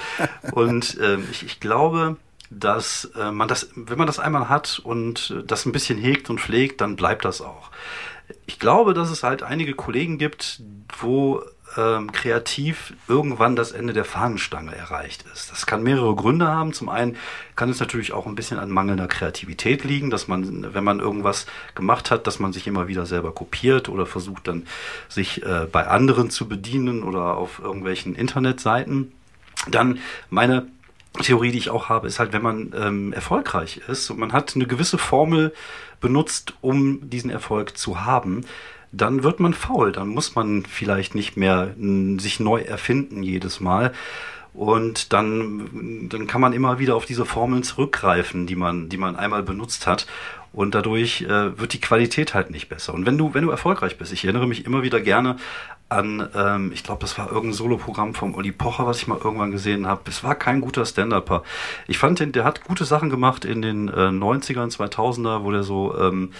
Und 0.53 0.97
ähm, 0.99 1.27
ich, 1.29 1.45
ich 1.45 1.59
glaube, 1.59 2.17
dass 2.49 3.11
äh, 3.15 3.31
man 3.31 3.47
das, 3.47 3.69
wenn 3.75 3.99
man 3.99 4.07
das 4.07 4.17
einmal 4.17 4.49
hat 4.49 4.81
und 4.83 5.43
das 5.45 5.67
ein 5.67 5.71
bisschen 5.71 5.99
hegt 5.99 6.31
und 6.31 6.39
pflegt, 6.39 6.81
dann 6.81 6.95
bleibt 6.95 7.23
das 7.23 7.41
auch. 7.41 7.69
Ich 8.47 8.57
glaube, 8.57 8.95
dass 8.95 9.11
es 9.11 9.21
halt 9.21 9.43
einige 9.43 9.75
Kollegen 9.75 10.17
gibt, 10.17 10.63
wo 10.97 11.43
ähm, 11.77 12.11
kreativ 12.11 12.93
irgendwann 13.07 13.55
das 13.55 13.71
Ende 13.71 13.93
der 13.93 14.05
Fahnenstange 14.05 14.75
erreicht 14.75 15.25
ist. 15.33 15.51
Das 15.51 15.65
kann 15.65 15.83
mehrere 15.83 16.15
Gründe 16.15 16.47
haben. 16.47 16.73
Zum 16.73 16.89
einen 16.89 17.15
kann 17.55 17.69
es 17.69 17.79
natürlich 17.79 18.13
auch 18.13 18.27
ein 18.27 18.35
bisschen 18.35 18.59
an 18.59 18.69
mangelnder 18.69 19.07
Kreativität 19.07 19.83
liegen, 19.83 20.09
dass 20.09 20.27
man, 20.27 20.73
wenn 20.73 20.83
man 20.83 20.99
irgendwas 20.99 21.45
gemacht 21.75 22.11
hat, 22.11 22.27
dass 22.27 22.39
man 22.39 22.53
sich 22.53 22.67
immer 22.67 22.87
wieder 22.87 23.05
selber 23.05 23.33
kopiert 23.33 23.89
oder 23.89 24.05
versucht 24.05 24.47
dann 24.47 24.67
sich 25.07 25.43
äh, 25.43 25.67
bei 25.71 25.87
anderen 25.87 26.29
zu 26.29 26.47
bedienen 26.47 27.03
oder 27.03 27.37
auf 27.37 27.59
irgendwelchen 27.59 28.15
Internetseiten. 28.15 29.11
Dann 29.69 29.99
meine 30.29 30.67
Theorie, 31.21 31.51
die 31.51 31.57
ich 31.57 31.69
auch 31.69 31.89
habe, 31.89 32.07
ist 32.07 32.19
halt, 32.19 32.33
wenn 32.33 32.41
man 32.41 32.73
ähm, 32.75 33.13
erfolgreich 33.13 33.81
ist 33.87 34.09
und 34.09 34.19
man 34.19 34.33
hat 34.33 34.55
eine 34.55 34.65
gewisse 34.65 34.97
Formel 34.97 35.53
benutzt, 35.99 36.53
um 36.61 37.09
diesen 37.09 37.29
Erfolg 37.29 37.77
zu 37.77 38.05
haben, 38.05 38.45
dann 38.91 39.23
wird 39.23 39.39
man 39.39 39.53
faul. 39.53 39.91
Dann 39.91 40.09
muss 40.09 40.35
man 40.35 40.63
vielleicht 40.63 41.15
nicht 41.15 41.37
mehr 41.37 41.73
sich 42.17 42.39
neu 42.39 42.61
erfinden 42.61 43.23
jedes 43.23 43.59
Mal. 43.59 43.93
Und 44.53 45.13
dann, 45.13 46.09
dann 46.09 46.27
kann 46.27 46.41
man 46.41 46.51
immer 46.51 46.77
wieder 46.77 46.95
auf 46.95 47.05
diese 47.05 47.25
Formeln 47.25 47.63
zurückgreifen, 47.63 48.47
die 48.47 48.57
man, 48.57 48.89
die 48.89 48.97
man 48.97 49.15
einmal 49.15 49.43
benutzt 49.43 49.87
hat. 49.87 50.07
Und 50.53 50.75
dadurch 50.75 51.21
äh, 51.21 51.57
wird 51.57 51.71
die 51.71 51.79
Qualität 51.79 52.33
halt 52.33 52.51
nicht 52.51 52.67
besser. 52.67 52.93
Und 52.93 53.05
wenn 53.05 53.17
du, 53.17 53.33
wenn 53.33 53.45
du 53.45 53.51
erfolgreich 53.51 53.97
bist, 53.97 54.11
ich 54.11 54.25
erinnere 54.25 54.47
mich 54.47 54.65
immer 54.65 54.83
wieder 54.83 54.99
gerne 54.99 55.37
an, 55.87 56.27
ähm, 56.35 56.71
ich 56.73 56.83
glaube, 56.83 56.99
das 56.99 57.17
war 57.17 57.27
irgendein 57.27 57.53
Soloprogramm 57.53 58.13
vom 58.13 58.35
Olli 58.35 58.51
Pocher, 58.51 58.85
was 58.85 58.97
ich 58.97 59.07
mal 59.07 59.17
irgendwann 59.17 59.51
gesehen 59.51 59.87
habe. 59.87 60.01
Es 60.09 60.25
war 60.25 60.35
kein 60.35 60.59
guter 60.59 60.85
Stand-Upper. 60.85 61.43
Ich 61.87 61.97
fand 61.97 62.19
den, 62.19 62.33
der 62.33 62.43
hat 62.43 62.65
gute 62.65 62.83
Sachen 62.83 63.09
gemacht 63.09 63.45
in 63.45 63.61
den 63.61 63.87
äh, 63.87 63.91
90ern, 63.91 64.75
2000er, 64.75 65.43
wo 65.43 65.51
der 65.51 65.63
so 65.63 65.97
ähm, 65.97 66.33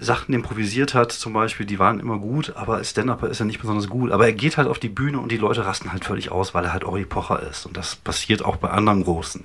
Sachen 0.00 0.34
improvisiert 0.34 0.94
hat, 0.94 1.12
zum 1.12 1.32
Beispiel, 1.32 1.66
die 1.66 1.78
waren 1.78 2.00
immer 2.00 2.18
gut, 2.18 2.54
aber 2.56 2.76
als 2.76 2.90
Stand-Upper 2.90 3.28
ist 3.28 3.40
er 3.40 3.46
nicht 3.46 3.60
besonders 3.60 3.88
gut. 3.88 4.12
Aber 4.12 4.26
er 4.26 4.32
geht 4.32 4.56
halt 4.56 4.68
auf 4.68 4.78
die 4.78 4.88
Bühne 4.88 5.18
und 5.18 5.32
die 5.32 5.36
Leute 5.36 5.64
rasten 5.64 5.92
halt 5.92 6.04
völlig 6.04 6.30
aus, 6.30 6.54
weil 6.54 6.64
er 6.64 6.72
halt 6.72 6.84
Ori 6.84 7.04
Pocher 7.04 7.42
ist. 7.42 7.66
Und 7.66 7.76
das 7.76 7.96
passiert 7.96 8.44
auch 8.44 8.56
bei 8.56 8.70
anderen 8.70 9.04
Großen. 9.04 9.44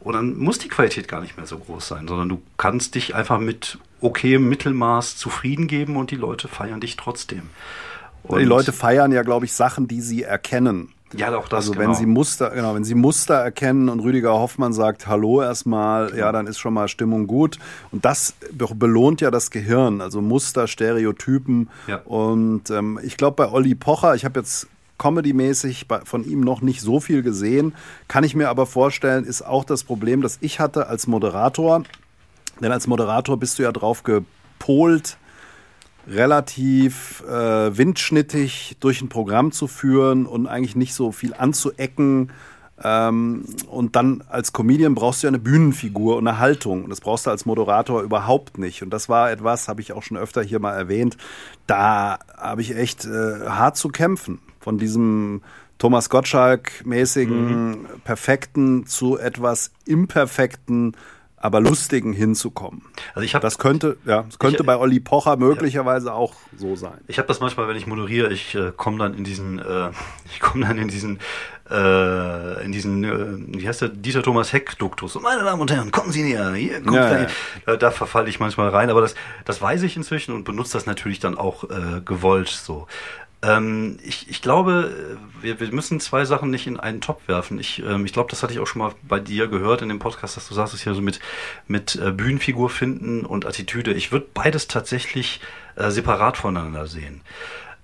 Und 0.00 0.14
dann 0.14 0.36
muss 0.36 0.58
die 0.58 0.68
Qualität 0.68 1.06
gar 1.06 1.20
nicht 1.20 1.36
mehr 1.36 1.46
so 1.46 1.58
groß 1.58 1.86
sein, 1.86 2.08
sondern 2.08 2.28
du 2.28 2.42
kannst 2.56 2.96
dich 2.96 3.14
einfach 3.14 3.38
mit 3.38 3.78
okayem 4.00 4.48
Mittelmaß 4.48 5.16
zufrieden 5.16 5.68
geben 5.68 5.96
und 5.96 6.10
die 6.10 6.16
Leute 6.16 6.48
feiern 6.48 6.80
dich 6.80 6.96
trotzdem. 6.96 7.50
Und 8.24 8.40
die 8.40 8.44
Leute 8.44 8.72
feiern 8.72 9.12
ja, 9.12 9.22
glaube 9.22 9.46
ich, 9.46 9.52
Sachen, 9.52 9.88
die 9.88 10.00
sie 10.00 10.22
erkennen. 10.22 10.92
Ja, 11.14 11.36
auch 11.36 11.48
das. 11.48 11.64
Also 11.64 11.72
genau. 11.72 11.88
wenn 11.88 11.94
sie 11.94 12.06
Muster, 12.06 12.50
genau, 12.50 12.74
wenn 12.74 12.84
sie 12.84 12.94
Muster 12.94 13.34
erkennen 13.34 13.88
und 13.88 14.00
Rüdiger 14.00 14.32
Hoffmann 14.32 14.72
sagt 14.72 15.06
Hallo 15.06 15.42
erstmal, 15.42 16.06
genau. 16.06 16.18
ja, 16.18 16.32
dann 16.32 16.46
ist 16.46 16.58
schon 16.58 16.74
mal 16.74 16.88
Stimmung 16.88 17.26
gut. 17.26 17.58
Und 17.90 18.04
das 18.04 18.34
belohnt 18.74 19.20
ja 19.20 19.30
das 19.30 19.50
Gehirn, 19.50 20.00
also 20.00 20.20
Muster, 20.20 20.66
Stereotypen. 20.66 21.68
Ja. 21.86 21.96
Und 22.04 22.70
ähm, 22.70 22.98
ich 23.02 23.16
glaube 23.16 23.36
bei 23.36 23.50
Olli 23.50 23.74
Pocher, 23.74 24.14
ich 24.14 24.24
habe 24.24 24.40
jetzt 24.40 24.68
Comedy-mäßig 24.98 25.86
von 26.04 26.24
ihm 26.24 26.40
noch 26.40 26.62
nicht 26.62 26.80
so 26.80 27.00
viel 27.00 27.22
gesehen, 27.22 27.74
kann 28.06 28.22
ich 28.22 28.36
mir 28.36 28.48
aber 28.48 28.66
vorstellen, 28.66 29.24
ist 29.24 29.42
auch 29.42 29.64
das 29.64 29.82
Problem, 29.82 30.22
das 30.22 30.38
ich 30.40 30.60
hatte 30.60 30.86
als 30.86 31.06
Moderator. 31.06 31.82
Denn 32.60 32.70
als 32.70 32.86
Moderator 32.86 33.36
bist 33.36 33.58
du 33.58 33.64
ja 33.64 33.72
drauf 33.72 34.04
gepolt, 34.04 35.16
relativ 36.06 37.22
äh, 37.28 37.76
windschnittig 37.76 38.76
durch 38.80 39.02
ein 39.02 39.08
Programm 39.08 39.52
zu 39.52 39.66
führen 39.66 40.26
und 40.26 40.46
eigentlich 40.46 40.76
nicht 40.76 40.94
so 40.94 41.12
viel 41.12 41.34
anzuecken. 41.34 42.30
Ähm, 42.82 43.44
und 43.68 43.94
dann 43.94 44.24
als 44.28 44.52
Comedian 44.52 44.94
brauchst 44.94 45.22
du 45.22 45.26
ja 45.26 45.30
eine 45.30 45.38
Bühnenfigur 45.38 46.16
und 46.16 46.26
eine 46.26 46.38
Haltung. 46.38 46.84
Und 46.84 46.90
das 46.90 47.00
brauchst 47.00 47.26
du 47.26 47.30
als 47.30 47.46
Moderator 47.46 48.02
überhaupt 48.02 48.58
nicht. 48.58 48.82
Und 48.82 48.90
das 48.90 49.08
war 49.08 49.30
etwas, 49.30 49.68
habe 49.68 49.80
ich 49.80 49.92
auch 49.92 50.02
schon 50.02 50.16
öfter 50.16 50.42
hier 50.42 50.58
mal 50.58 50.74
erwähnt, 50.74 51.16
da 51.66 52.18
habe 52.36 52.62
ich 52.62 52.76
echt 52.76 53.04
äh, 53.04 53.46
hart 53.46 53.76
zu 53.76 53.88
kämpfen. 53.88 54.40
Von 54.60 54.78
diesem 54.78 55.42
Thomas 55.78 56.10
Gottschalk-mäßigen, 56.10 57.70
mhm. 57.70 57.86
perfekten 58.04 58.86
zu 58.86 59.18
etwas 59.18 59.72
imperfekten, 59.84 60.96
aber 61.42 61.60
lustigen 61.60 62.12
hinzukommen. 62.12 62.82
Also 63.14 63.24
ich 63.24 63.34
habe 63.34 63.42
das 63.42 63.58
könnte, 63.58 63.98
ja, 64.06 64.22
das 64.22 64.38
könnte 64.38 64.60
ich, 64.60 64.66
bei 64.66 64.78
Olli 64.78 65.00
Pocher 65.00 65.36
möglicherweise 65.36 66.06
ja. 66.06 66.14
auch 66.14 66.34
so 66.56 66.76
sein. 66.76 66.98
Ich 67.08 67.18
habe 67.18 67.26
das 67.26 67.40
manchmal, 67.40 67.68
wenn 67.68 67.76
ich 67.76 67.86
moderiere, 67.86 68.32
ich 68.32 68.54
äh, 68.54 68.72
komme 68.74 68.98
dann 68.98 69.14
in 69.14 69.24
diesen, 69.24 69.58
äh, 69.58 69.90
ich 70.32 70.40
komme 70.40 70.64
dann 70.66 70.78
in 70.78 70.86
diesen, 70.86 71.18
äh, 71.68 72.64
in 72.64 72.70
diesen, 72.70 73.04
äh, 73.04 73.60
wie 73.60 73.66
heißt 73.66 73.82
der, 73.82 73.88
Dieter 73.88 74.22
Thomas 74.22 74.52
Heck 74.52 74.78
Duktus. 74.78 75.20
meine 75.20 75.42
Damen 75.42 75.60
und 75.60 75.70
Herren, 75.72 75.90
kommen 75.90 76.12
Sie 76.12 76.22
näher, 76.22 76.52
hier, 76.54 76.80
kommt 76.80 76.94
ja, 76.94 77.22
ja. 77.22 77.26
Äh, 77.66 77.76
da 77.76 77.90
verfalle 77.90 78.28
ich 78.28 78.38
manchmal 78.38 78.68
rein, 78.68 78.88
aber 78.88 79.00
das, 79.00 79.16
das 79.44 79.60
weiß 79.60 79.82
ich 79.82 79.96
inzwischen 79.96 80.34
und 80.34 80.44
benutze 80.44 80.74
das 80.74 80.86
natürlich 80.86 81.18
dann 81.18 81.36
auch 81.36 81.64
äh, 81.64 82.00
gewollt 82.04 82.48
so. 82.48 82.86
Ähm, 83.42 83.98
ich, 84.04 84.30
ich 84.30 84.40
glaube, 84.40 85.18
wir, 85.40 85.58
wir 85.58 85.72
müssen 85.72 85.98
zwei 85.98 86.24
Sachen 86.24 86.50
nicht 86.50 86.66
in 86.66 86.78
einen 86.78 87.00
Topf 87.00 87.26
werfen. 87.26 87.58
Ich, 87.58 87.82
ähm, 87.82 88.06
ich 88.06 88.12
glaube, 88.12 88.30
das 88.30 88.42
hatte 88.42 88.52
ich 88.52 88.60
auch 88.60 88.66
schon 88.66 88.80
mal 88.80 88.94
bei 89.02 89.18
dir 89.18 89.48
gehört 89.48 89.82
in 89.82 89.88
dem 89.88 89.98
Podcast, 89.98 90.36
dass 90.36 90.48
du 90.48 90.54
sagst, 90.54 90.74
es 90.74 90.82
hier 90.82 90.94
so 90.94 91.02
mit, 91.02 91.18
mit 91.66 91.96
äh, 91.96 92.12
Bühnenfigur 92.12 92.70
finden 92.70 93.26
und 93.26 93.44
Attitüde. 93.44 93.92
Ich 93.92 94.12
würde 94.12 94.28
beides 94.32 94.68
tatsächlich 94.68 95.40
äh, 95.74 95.90
separat 95.90 96.36
voneinander 96.36 96.86
sehen. 96.86 97.22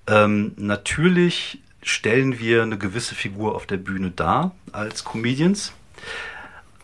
Ähm, 0.07 0.53
natürlich 0.57 1.59
stellen 1.83 2.39
wir 2.39 2.63
eine 2.63 2.79
gewisse 2.79 3.15
Figur 3.15 3.55
auf 3.55 3.67
der 3.67 3.77
Bühne 3.79 4.11
dar 4.11 4.53
als 4.73 5.05
Comedians. 5.05 5.73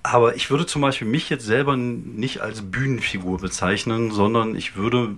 Aber 0.06 0.36
ich 0.36 0.50
würde 0.50 0.66
zum 0.66 0.82
Beispiel 0.82 1.08
mich 1.08 1.30
jetzt 1.30 1.46
selber 1.46 1.78
nicht 1.78 2.42
als 2.42 2.60
Bühnenfigur 2.60 3.38
bezeichnen, 3.38 4.10
sondern 4.10 4.54
ich 4.54 4.76
würde, 4.76 5.16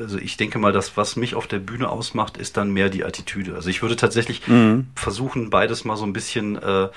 also 0.00 0.16
ich 0.16 0.36
denke 0.36 0.60
mal, 0.60 0.70
das, 0.70 0.96
was 0.96 1.16
mich 1.16 1.34
auf 1.34 1.48
der 1.48 1.58
Bühne 1.58 1.88
ausmacht, 1.88 2.36
ist 2.36 2.56
dann 2.56 2.70
mehr 2.70 2.88
die 2.88 3.04
Attitüde. 3.04 3.56
Also 3.56 3.68
ich 3.68 3.82
würde 3.82 3.96
tatsächlich 3.96 4.46
mhm. 4.46 4.86
versuchen, 4.94 5.50
beides 5.50 5.84
mal 5.84 5.96
so 5.96 6.04
ein 6.04 6.12
bisschen 6.12 6.54
äh, 6.54 6.88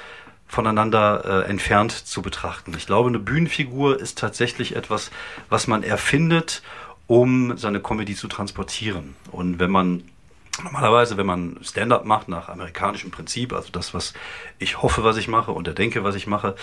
voneinander 0.47 1.45
äh, 1.45 1.49
entfernt 1.49 1.91
zu 1.91 2.21
betrachten. 2.21 2.75
Ich 2.77 2.85
glaube, 2.85 3.09
eine 3.09 3.17
Bühnenfigur 3.17 3.99
ist 3.99 4.19
tatsächlich 4.19 4.75
etwas, 4.75 5.09
was 5.49 5.65
man 5.65 5.81
erfindet, 5.81 6.61
um 7.07 7.57
seine 7.57 7.79
Comedy 7.79 8.13
zu 8.15 8.27
transportieren. 8.27 9.15
Und 9.31 9.57
wenn 9.57 9.71
man 9.71 10.03
Normalerweise, 10.63 11.15
wenn 11.17 11.25
man 11.25 11.57
Stand-up 11.61 12.05
macht 12.05 12.27
nach 12.27 12.49
amerikanischem 12.49 13.09
Prinzip, 13.09 13.53
also 13.53 13.69
das, 13.71 13.93
was 13.93 14.13
ich 14.59 14.81
hoffe, 14.81 15.03
was 15.03 15.17
ich 15.17 15.27
mache 15.27 15.51
und 15.51 15.77
denke, 15.77 16.03
was 16.03 16.15
ich 16.15 16.27
mache, 16.27 16.55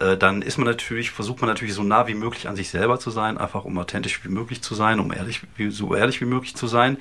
äh, 0.00 0.16
dann 0.16 0.40
ist 0.40 0.56
man 0.56 0.66
natürlich, 0.66 1.10
versucht 1.10 1.40
man 1.40 1.50
natürlich 1.50 1.74
so 1.74 1.82
nah 1.82 2.06
wie 2.06 2.14
möglich 2.14 2.48
an 2.48 2.56
sich 2.56 2.70
selber 2.70 2.98
zu 2.98 3.10
sein, 3.10 3.36
einfach 3.36 3.64
um 3.64 3.78
authentisch 3.78 4.24
wie 4.24 4.30
möglich 4.30 4.62
zu 4.62 4.74
sein, 4.74 4.98
um 4.98 5.12
ehrlich, 5.12 5.42
wie, 5.56 5.70
so 5.70 5.94
ehrlich 5.94 6.20
wie 6.20 6.26
möglich 6.26 6.56
zu 6.56 6.66
sein. 6.66 6.96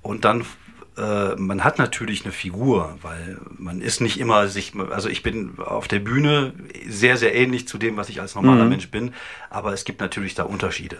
Und 0.00 0.24
dann 0.24 0.44
äh, 0.98 1.36
man 1.36 1.62
hat 1.64 1.78
natürlich 1.78 2.24
eine 2.24 2.32
Figur, 2.32 2.98
weil 3.02 3.38
man 3.56 3.80
ist 3.80 4.00
nicht 4.00 4.18
immer 4.18 4.48
sich, 4.48 4.72
also 4.90 5.08
ich 5.08 5.22
bin 5.22 5.58
auf 5.58 5.86
der 5.86 6.00
Bühne 6.00 6.54
sehr, 6.88 7.16
sehr 7.16 7.34
ähnlich 7.34 7.68
zu 7.68 7.78
dem, 7.78 7.96
was 7.96 8.08
ich 8.08 8.20
als 8.20 8.34
normaler 8.34 8.64
mhm. 8.64 8.70
Mensch 8.70 8.90
bin, 8.90 9.14
aber 9.48 9.72
es 9.72 9.84
gibt 9.84 10.00
natürlich 10.00 10.34
da 10.34 10.42
Unterschiede. 10.42 10.98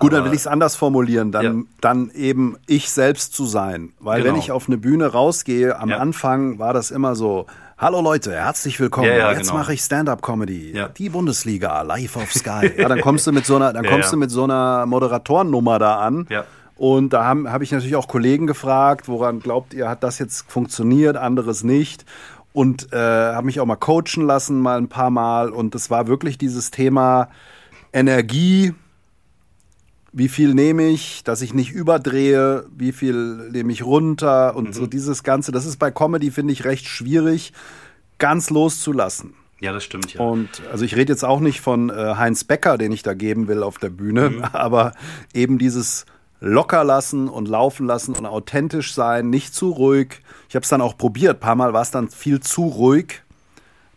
Gut, 0.00 0.14
dann 0.14 0.24
will 0.24 0.32
ich 0.32 0.40
es 0.40 0.46
anders 0.46 0.76
formulieren, 0.76 1.30
dann, 1.30 1.44
ja. 1.44 1.64
dann 1.82 2.10
eben 2.10 2.56
ich 2.66 2.90
selbst 2.90 3.34
zu 3.34 3.44
sein. 3.44 3.92
Weil 4.00 4.22
genau. 4.22 4.32
wenn 4.32 4.40
ich 4.40 4.50
auf 4.50 4.66
eine 4.66 4.78
Bühne 4.78 5.08
rausgehe, 5.08 5.78
am 5.78 5.90
ja. 5.90 5.98
Anfang 5.98 6.58
war 6.58 6.72
das 6.72 6.90
immer 6.90 7.14
so, 7.14 7.46
Hallo 7.76 8.02
Leute, 8.02 8.32
herzlich 8.32 8.78
willkommen. 8.78 9.08
Ja, 9.08 9.32
Jetzt 9.32 9.48
genau. 9.48 9.60
mache 9.60 9.72
ich 9.72 9.80
Stand-up-Comedy. 9.80 10.74
Die 10.98 11.08
Bundesliga, 11.08 11.80
live 11.80 12.16
auf 12.16 12.32
Sky. 12.32 12.70
ja, 12.76 12.88
dann 12.88 13.00
kommst 13.00 13.26
du 13.26 13.32
mit 13.32 13.46
so 13.46 13.56
einer, 13.56 13.72
dann 13.72 13.86
kommst 13.88 14.12
du 14.12 14.18
mit 14.18 14.30
so 14.30 14.44
einer 14.44 14.84
Moderatorennummer 14.84 15.78
da 15.78 15.98
an. 15.98 16.26
Ja. 16.28 16.44
Und 16.76 17.14
da 17.14 17.24
habe 17.24 17.52
hab 17.52 17.60
ich 17.60 17.72
natürlich 17.72 17.96
auch 17.96 18.08
Kollegen 18.08 18.46
gefragt, 18.46 19.08
woran 19.08 19.40
glaubt 19.40 19.74
ihr, 19.74 19.88
hat 19.88 20.02
das 20.02 20.18
jetzt 20.18 20.50
funktioniert, 20.50 21.16
anderes 21.16 21.62
nicht? 21.62 22.06
Und 22.52 22.92
äh, 22.92 22.96
habe 22.98 23.46
mich 23.46 23.60
auch 23.60 23.66
mal 23.66 23.76
coachen 23.76 24.26
lassen, 24.26 24.60
mal 24.60 24.78
ein 24.78 24.88
paar 24.88 25.10
Mal. 25.10 25.50
Und 25.50 25.74
es 25.74 25.90
war 25.90 26.06
wirklich 26.06 26.38
dieses 26.38 26.70
Thema 26.70 27.28
Energie, 27.92 28.74
wie 30.12 30.28
viel 30.28 30.54
nehme 30.54 30.88
ich, 30.88 31.22
dass 31.24 31.42
ich 31.42 31.54
nicht 31.54 31.72
überdrehe, 31.72 32.66
wie 32.76 32.92
viel 32.92 33.50
nehme 33.50 33.72
ich 33.72 33.84
runter 33.84 34.56
und 34.56 34.68
mhm. 34.68 34.72
so 34.72 34.86
dieses 34.86 35.22
Ganze. 35.22 35.52
Das 35.52 35.66
ist 35.66 35.78
bei 35.78 35.90
Comedy, 35.90 36.30
finde 36.30 36.52
ich, 36.52 36.64
recht 36.64 36.86
schwierig, 36.86 37.52
ganz 38.18 38.50
loszulassen. 38.50 39.34
Ja, 39.60 39.72
das 39.72 39.84
stimmt, 39.84 40.14
ja. 40.14 40.20
Und 40.20 40.48
also 40.72 40.84
ich 40.84 40.96
rede 40.96 41.12
jetzt 41.12 41.24
auch 41.24 41.40
nicht 41.40 41.60
von 41.60 41.90
äh, 41.90 42.14
Heinz 42.16 42.44
Becker, 42.44 42.78
den 42.78 42.92
ich 42.92 43.02
da 43.02 43.14
geben 43.14 43.46
will 43.46 43.62
auf 43.62 43.78
der 43.78 43.90
Bühne, 43.90 44.30
mhm. 44.30 44.44
aber 44.52 44.94
eben 45.34 45.58
dieses 45.58 46.06
locker 46.40 46.82
lassen 46.84 47.28
und 47.28 47.48
laufen 47.48 47.86
lassen 47.86 48.14
und 48.14 48.24
authentisch 48.24 48.94
sein, 48.94 49.28
nicht 49.28 49.54
zu 49.54 49.70
ruhig. 49.70 50.22
Ich 50.48 50.56
habe 50.56 50.62
es 50.62 50.70
dann 50.70 50.80
auch 50.80 50.96
probiert, 50.96 51.36
ein 51.36 51.40
paar 51.40 51.54
Mal 51.54 51.74
war 51.74 51.82
es 51.82 51.90
dann 51.90 52.08
viel 52.08 52.40
zu 52.40 52.62
ruhig 52.62 53.22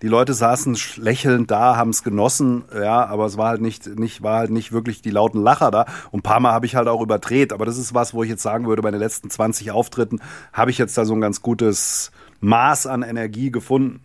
die 0.04 0.10
Leute 0.10 0.34
saßen 0.34 0.78
lächelnd 0.98 1.50
da, 1.50 1.78
haben 1.78 1.92
es 1.92 2.04
genossen, 2.04 2.66
ja, 2.76 3.06
aber 3.06 3.26
es 3.26 3.38
war 3.38 3.48
halt 3.48 3.62
nicht, 3.62 3.88
nicht, 3.88 4.22
war 4.22 4.40
halt 4.40 4.52
nicht 4.52 4.74
wirklich 4.74 5.02
die 5.02 5.12
lauten 5.12 5.42
Lacher 5.42 5.72
da. 5.72 5.86
Und 6.12 6.20
ein 6.20 6.24
paar 6.24 6.42
Mal 6.42 6.52
habe 6.52 6.66
ich 6.66 6.76
halt 6.76 6.90
auch 6.90 7.00
überdreht, 7.00 7.54
aber 7.54 7.66
das 7.66 7.78
ist 7.78 7.94
was, 7.94 8.14
wo 8.14 8.22
ich 8.22 8.30
jetzt 8.30 8.44
sagen 8.44 8.68
würde, 8.68 8.82
bei 8.82 8.92
den 8.92 9.00
letzten 9.00 9.30
20 9.30 9.72
Auftritten 9.72 10.20
habe 10.52 10.72
ich 10.72 10.78
jetzt 10.78 10.98
da 10.98 11.06
so 11.06 11.14
ein 11.14 11.22
ganz 11.22 11.42
gutes 11.42 12.12
Maß 12.42 12.86
an 12.86 13.02
Energie 13.02 13.50
gefunden. 13.50 14.02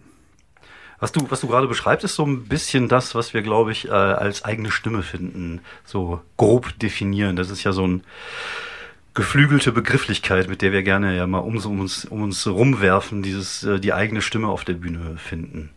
Was 1.01 1.11
du, 1.11 1.29
was 1.31 1.41
du 1.41 1.49
gerade 1.49 1.67
beschreibst, 1.67 2.05
ist 2.05 2.15
so 2.15 2.25
ein 2.25 2.45
bisschen 2.45 2.89
das, 2.89 3.17
was 3.17 3.35
wir, 3.35 3.43
glaube 3.43 3.73
ich, 3.73 3.89
äh, 3.89 3.91
als 3.91 4.45
eigene 4.45 4.71
Stimme 4.71 5.03
finden, 5.03 5.63
so 5.85 6.21
grob 6.37 6.79
definieren. 6.79 7.35
Das 7.35 7.51
ist 7.51 7.65
ja 7.65 7.73
so 7.73 7.85
ein 7.85 8.05
geflügelte 9.15 9.73
Begrifflichkeit, 9.73 10.49
mit 10.49 10.63
der 10.63 10.71
wir 10.71 10.85
gerne 10.85 11.17
ja 11.17 11.27
mal 11.27 11.39
um, 11.39 11.57
um 11.57 11.81
uns, 11.81 12.05
um 12.05 12.23
uns 12.23 12.47
rumwerfen, 12.47 13.25
dieses, 13.25 13.65
äh, 13.65 13.81
die 13.81 13.93
eigene 13.93 14.23
Stimme 14.23 14.47
auf 14.47 14.65
der 14.65 14.75
Bühne 14.75 15.17
finden. 15.17 15.71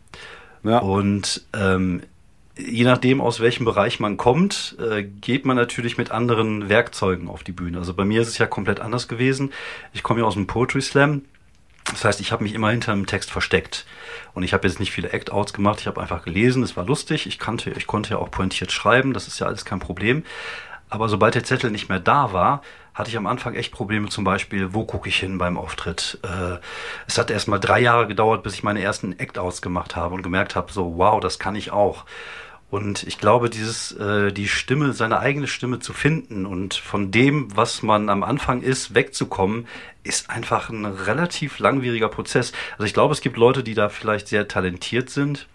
Ja. 0.63 0.80
Und 0.80 1.46
ähm, 1.53 2.03
je 2.58 2.84
nachdem, 2.84 3.22
aus 3.22 3.39
welchem 3.39 3.65
Bereich 3.65 4.00
man 4.00 4.18
kommt, 4.18 4.77
äh, 4.80 5.03
geht 5.03 5.46
man 5.46 5.56
natürlich 5.56 5.98
mit 5.98 6.12
anderen 6.12 6.70
Werkzeugen 6.70 7.27
auf 7.27 7.44
die 7.44 7.51
Bühne. 7.51 7.77
Also 7.77 7.94
bei 7.94 8.06
mir 8.06 8.22
ist 8.22 8.27
es 8.27 8.38
ja 8.38 8.48
komplett 8.48 8.80
anders 8.80 9.08
gewesen. 9.08 9.51
Ich 9.94 10.03
komme 10.03 10.22
ja 10.22 10.25
aus 10.25 10.36
dem 10.36 10.48
Poetry 10.48 10.82
Slam. 10.82 11.24
Das 11.86 12.06
heißt, 12.06 12.22
ich 12.22 12.32
habe 12.32 12.44
mich 12.44 12.53
immer 12.53 12.70
hinter 12.70 12.91
einem 12.91 13.08
Text 13.08 13.32
versteckt. 13.32 13.86
Und 14.34 14.44
ich 14.44 14.53
habe 14.53 14.68
jetzt 14.68 14.80
nicht 14.80 14.91
viele 14.91 15.12
Act-Outs 15.12 15.53
gemacht, 15.53 15.80
ich 15.82 15.88
habe 15.88 16.00
einfach 16.00 16.24
gelesen, 16.24 16.62
es 16.62 16.77
war 16.77 16.86
lustig, 16.86 17.25
ich, 17.25 17.39
kannte, 17.39 17.72
ich 17.72 17.88
konnte 17.88 18.12
ja 18.12 18.18
auch 18.18 18.30
pointiert 18.30 18.72
schreiben, 18.72 19.13
das 19.13 19.27
ist 19.27 19.39
ja 19.39 19.48
alles 19.48 19.65
kein 19.65 19.80
Problem. 19.80 20.24
Aber 20.89 21.10
sobald 21.10 21.36
der 21.36 21.44
Zettel 21.44 21.72
nicht 21.72 21.89
mehr 21.89 22.00
da 22.00 22.34
war, 22.34 22.62
hatte 22.93 23.10
ich 23.10 23.17
am 23.17 23.27
Anfang 23.27 23.55
echt 23.55 23.71
Probleme, 23.71 24.10
zum 24.10 24.24
Beispiel, 24.24 24.74
wo 24.74 24.83
gucke 24.86 25.10
ich 25.10 25.17
hin 25.17 25.38
beim 25.38 25.57
Auftritt. 25.57 26.19
Äh, 26.24 26.57
es 27.07 27.17
hat 27.17 27.31
erst 27.31 27.48
mal 27.48 27.60
drei 27.60 27.79
Jahre 27.79 28.07
gedauert, 28.07 28.43
bis 28.43 28.53
ich 28.53 28.63
meine 28.63 28.81
ersten 28.81 29.17
Act-Outs 29.17 29.62
gemacht 29.62 29.95
habe 29.95 30.15
und 30.15 30.24
gemerkt 30.24 30.55
habe, 30.55 30.71
so, 30.71 30.98
wow, 30.98 31.19
das 31.19 31.39
kann 31.39 31.55
ich 31.55 31.71
auch. 31.71 32.05
Und 32.69 33.03
ich 33.03 33.17
glaube, 33.17 33.50
dieses, 33.50 33.91
äh, 33.91 34.31
die 34.31 34.48
Stimme, 34.48 34.93
seine 34.93 35.19
eigene 35.19 35.48
Stimme 35.48 35.79
zu 35.79 35.91
finden 35.91 36.45
und 36.45 36.74
von 36.74 37.12
dem, 37.12 37.55
was 37.55 37.83
man 37.83 38.10
am 38.10 38.24
Anfang 38.24 38.62
ist, 38.62 38.95
wegzukommen, 38.95 39.67
ist 40.03 40.29
einfach 40.29 40.69
ein 40.69 40.86
relativ 40.86 41.60
langwieriger 41.60 42.07
Prozess. 42.07 42.53
Also 42.74 42.86
ich 42.86 42.93
glaube, 42.93 43.13
es 43.13 43.19
gibt 43.19 43.36
Leute, 43.36 43.62
die 43.62 43.74
da 43.74 43.89
vielleicht 43.89 44.29
sehr 44.29 44.48
talentiert 44.48 45.10
sind, 45.10 45.48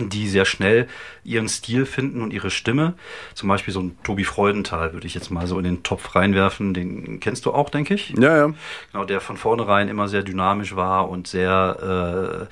die 0.00 0.28
sehr 0.28 0.44
schnell 0.44 0.88
ihren 1.24 1.48
Stil 1.48 1.86
finden 1.86 2.22
und 2.22 2.32
ihre 2.32 2.50
Stimme. 2.50 2.94
Zum 3.34 3.48
Beispiel 3.48 3.72
so 3.72 3.80
ein 3.80 3.96
Tobi 4.02 4.24
Freudenthal 4.24 4.92
würde 4.92 5.06
ich 5.06 5.14
jetzt 5.14 5.30
mal 5.30 5.46
so 5.46 5.58
in 5.58 5.64
den 5.64 5.82
Topf 5.82 6.14
reinwerfen. 6.14 6.74
Den 6.74 7.20
kennst 7.20 7.46
du 7.46 7.52
auch, 7.52 7.70
denke 7.70 7.94
ich. 7.94 8.10
Ja, 8.10 8.36
ja. 8.36 8.54
Genau, 8.92 9.04
der 9.04 9.20
von 9.20 9.36
vornherein 9.36 9.88
immer 9.88 10.08
sehr 10.08 10.22
dynamisch 10.22 10.74
war 10.76 11.08
und 11.08 11.28
sehr 11.28 12.48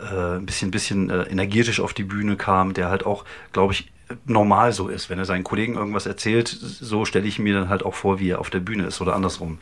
äh, 0.00 0.02
äh, 0.02 0.36
ein 0.36 0.46
bisschen, 0.46 0.70
bisschen 0.70 1.10
äh, 1.10 1.24
energetisch 1.24 1.80
auf 1.80 1.94
die 1.94 2.04
Bühne 2.04 2.36
kam, 2.36 2.74
der 2.74 2.88
halt 2.88 3.06
auch, 3.06 3.24
glaube 3.52 3.74
ich, 3.74 3.92
normal 4.26 4.72
so 4.72 4.88
ist. 4.88 5.10
Wenn 5.10 5.18
er 5.18 5.24
seinen 5.24 5.44
Kollegen 5.44 5.74
irgendwas 5.74 6.06
erzählt, 6.06 6.48
so 6.48 7.04
stelle 7.04 7.26
ich 7.26 7.38
mir 7.38 7.54
dann 7.54 7.68
halt 7.68 7.84
auch 7.84 7.94
vor, 7.94 8.18
wie 8.18 8.30
er 8.30 8.40
auf 8.40 8.50
der 8.50 8.60
Bühne 8.60 8.86
ist 8.86 9.00
oder 9.00 9.14
andersrum. 9.14 9.58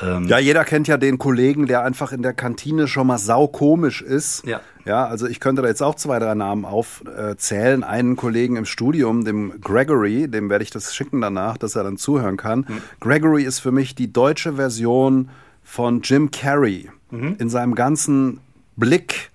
Ähm, 0.00 0.26
ja, 0.26 0.38
jeder 0.38 0.64
kennt 0.64 0.88
ja 0.88 0.96
den 0.96 1.18
Kollegen, 1.18 1.66
der 1.66 1.84
einfach 1.84 2.12
in 2.12 2.22
der 2.22 2.32
Kantine 2.32 2.88
schon 2.88 3.06
mal 3.06 3.18
saukomisch 3.18 4.02
ist. 4.02 4.44
Ja. 4.46 4.60
Ja, 4.84 5.06
also 5.06 5.26
ich 5.26 5.40
könnte 5.40 5.62
da 5.62 5.68
jetzt 5.68 5.82
auch 5.82 5.94
zwei, 5.94 6.18
drei 6.18 6.34
Namen 6.34 6.64
aufzählen. 6.64 7.84
Einen 7.84 8.16
Kollegen 8.16 8.56
im 8.56 8.66
Studium, 8.66 9.24
dem 9.24 9.60
Gregory, 9.60 10.28
dem 10.28 10.50
werde 10.50 10.62
ich 10.62 10.70
das 10.70 10.94
schicken 10.94 11.20
danach, 11.20 11.56
dass 11.56 11.74
er 11.74 11.84
dann 11.84 11.96
zuhören 11.96 12.36
kann. 12.36 12.66
Mhm. 12.68 12.82
Gregory 13.00 13.44
ist 13.44 13.60
für 13.60 13.72
mich 13.72 13.94
die 13.94 14.12
deutsche 14.12 14.54
Version 14.54 15.30
von 15.62 16.02
Jim 16.02 16.30
Carrey. 16.30 16.90
Mhm. 17.10 17.36
In 17.38 17.48
seinem 17.48 17.74
ganzen 17.74 18.40
Blick, 18.76 19.30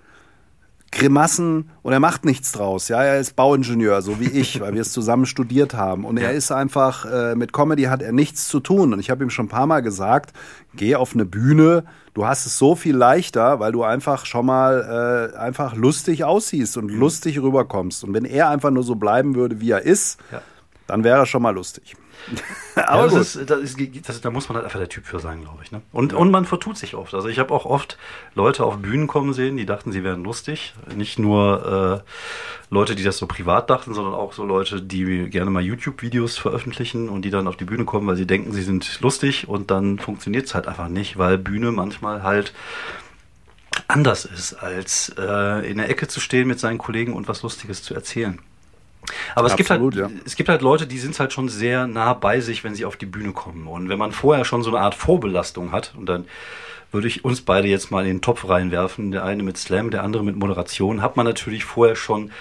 Grimassen 0.92 1.70
und 1.82 1.94
er 1.94 2.00
macht 2.00 2.26
nichts 2.26 2.52
draus. 2.52 2.88
Ja, 2.88 3.04
er 3.04 3.20
ist 3.20 3.36
Bauingenieur, 3.36 4.02
so 4.02 4.20
wie 4.20 4.30
ich, 4.30 4.60
weil 4.60 4.74
wir 4.74 4.82
es 4.82 4.92
zusammen 4.92 5.26
studiert 5.26 5.74
haben. 5.74 6.06
Und 6.06 6.18
er 6.18 6.32
ist 6.34 6.52
einfach, 6.52 7.06
äh, 7.06 7.36
mit 7.36 7.54
Comedy 7.54 7.84
hat 7.84 8.02
er 8.02 8.12
nichts 8.12 8.48
zu 8.48 8.60
tun. 8.60 8.94
Und 8.94 9.00
ich 9.00 9.10
habe 9.10 9.24
ihm 9.24 9.30
schon 9.30 9.46
ein 9.46 9.50
paar 9.50 9.68
Mal 9.68 9.82
gesagt, 9.82 10.34
geh 10.74 10.96
auf 10.96 11.14
eine 11.14 11.26
Bühne, 11.26 11.84
du 12.14 12.26
hast 12.26 12.46
es 12.46 12.58
so 12.58 12.76
viel 12.76 12.96
leichter, 12.96 13.60
weil 13.60 13.72
du 13.72 13.84
einfach 13.84 14.26
schon 14.26 14.46
mal 14.46 15.32
äh, 15.34 15.38
einfach 15.38 15.76
lustig 15.76 16.24
aussiehst 16.24 16.78
und 16.78 16.92
mhm. 16.92 17.00
lustig 17.00 17.40
rüberkommst. 17.40 18.04
Und 18.04 18.14
wenn 18.14 18.26
er 18.26 18.50
einfach 18.50 18.72
nur 18.72 18.84
so 18.84 18.96
bleiben 18.96 19.36
würde, 19.36 19.62
wie 19.62 19.72
er 19.72 19.84
ist, 19.84 20.20
ja 20.32 20.42
Dann 20.90 21.04
wäre 21.04 21.28
schon 21.28 21.44
mal 21.44 21.54
lustig. 21.54 21.96
Aber 22.76 23.08
ja, 23.08 23.12
das 23.12 23.36
ist, 23.36 23.50
das 23.50 23.60
ist, 23.60 23.78
das, 24.08 24.22
da 24.22 24.30
muss 24.30 24.50
man 24.50 24.56
halt 24.56 24.66
einfach 24.66 24.80
der 24.80 24.90
Typ 24.90 25.06
für 25.06 25.20
sein, 25.20 25.42
glaube 25.42 25.60
ich. 25.64 25.72
Ne? 25.72 25.82
Und, 25.92 26.14
und 26.14 26.32
man 26.32 26.46
vertut 26.46 26.78
sich 26.78 26.96
oft. 26.96 27.14
Also 27.14 27.28
ich 27.28 27.40
habe 27.40 27.54
auch 27.54 27.66
oft 27.66 27.98
Leute 28.36 28.64
auf 28.64 28.78
Bühnen 28.78 29.08
kommen 29.08 29.34
sehen, 29.34 29.58
die 29.58 29.66
dachten, 29.66 29.92
sie 29.92 30.04
wären 30.04 30.24
lustig. 30.24 30.74
Nicht 30.96 31.20
nur 31.20 32.04
äh, 32.06 32.74
Leute, 32.74 32.96
die 32.96 33.04
das 33.04 33.18
so 33.18 33.28
privat 33.28 33.70
dachten, 33.70 33.94
sondern 33.94 34.14
auch 34.14 34.34
so 34.34 34.46
Leute, 34.46 34.82
die 34.82 35.30
gerne 35.30 35.52
mal 35.52 35.64
YouTube-Videos 35.64 36.38
veröffentlichen 36.38 37.10
und 37.10 37.24
die 37.24 37.32
dann 37.32 37.48
auf 37.48 37.58
die 37.58 37.66
Bühne 37.66 37.86
kommen, 37.86 38.08
weil 38.08 38.16
sie 38.16 38.28
denken, 38.28 38.54
sie 38.54 38.64
sind 38.64 39.00
lustig 39.02 39.48
und 39.48 39.72
dann 39.72 40.00
funktioniert 40.00 40.46
es 40.46 40.56
halt 40.56 40.68
einfach 40.68 40.88
nicht, 40.88 41.18
weil 41.18 41.38
Bühne 41.38 41.72
manchmal 41.72 42.24
halt 42.24 42.54
anders 43.88 44.26
ist, 44.26 44.54
als 44.54 45.14
äh, 45.18 45.70
in 45.70 45.78
der 45.78 45.90
Ecke 45.90 46.08
zu 46.08 46.20
stehen 46.20 46.48
mit 46.48 46.60
seinen 46.60 46.78
Kollegen 46.78 47.14
und 47.14 47.28
was 47.28 47.42
Lustiges 47.42 47.82
zu 47.82 47.96
erzählen. 47.96 48.40
Aber 49.36 49.48
es 49.48 49.54
Absolut, 49.54 49.94
gibt 49.94 50.04
halt, 50.04 50.12
ja. 50.12 50.20
es 50.26 50.36
gibt 50.36 50.50
halt 50.50 50.62
Leute, 50.62 50.86
die 50.86 51.00
sind 51.00 51.20
halt 51.20 51.34
schon 51.34 51.50
sehr 51.50 51.88
nah 51.88 52.14
bei 52.14 52.42
sich, 52.42 52.64
wenn 52.64 52.76
sie 52.76 52.86
auf 52.86 52.98
die 52.98 53.06
Bühne 53.06 53.32
kommen. 53.32 53.68
Und 53.68 53.90
wenn 53.90 53.98
man 53.98 54.12
vorher 54.12 54.46
schon 54.46 54.64
so 54.64 54.70
eine 54.70 54.80
Art 54.80 54.96
Vorbelastung 54.96 55.72
hat, 55.72 55.94
und 55.98 56.06
dann 56.08 56.26
würde 56.92 57.08
ich 57.08 57.24
uns 57.24 57.42
beide 57.42 57.68
jetzt 57.68 57.92
mal 57.92 58.02
in 58.02 58.16
den 58.16 58.22
Topf 58.22 58.48
reinwerfen, 58.48 59.12
der 59.12 59.24
eine 59.24 59.44
mit 59.44 59.58
Slam, 59.58 59.92
der 59.92 60.04
andere 60.04 60.24
mit 60.24 60.36
Moderation, 60.36 61.02
hat 61.02 61.18
man 61.18 61.26
natürlich 61.26 61.64
vorher 61.64 61.96
schon 61.96 62.32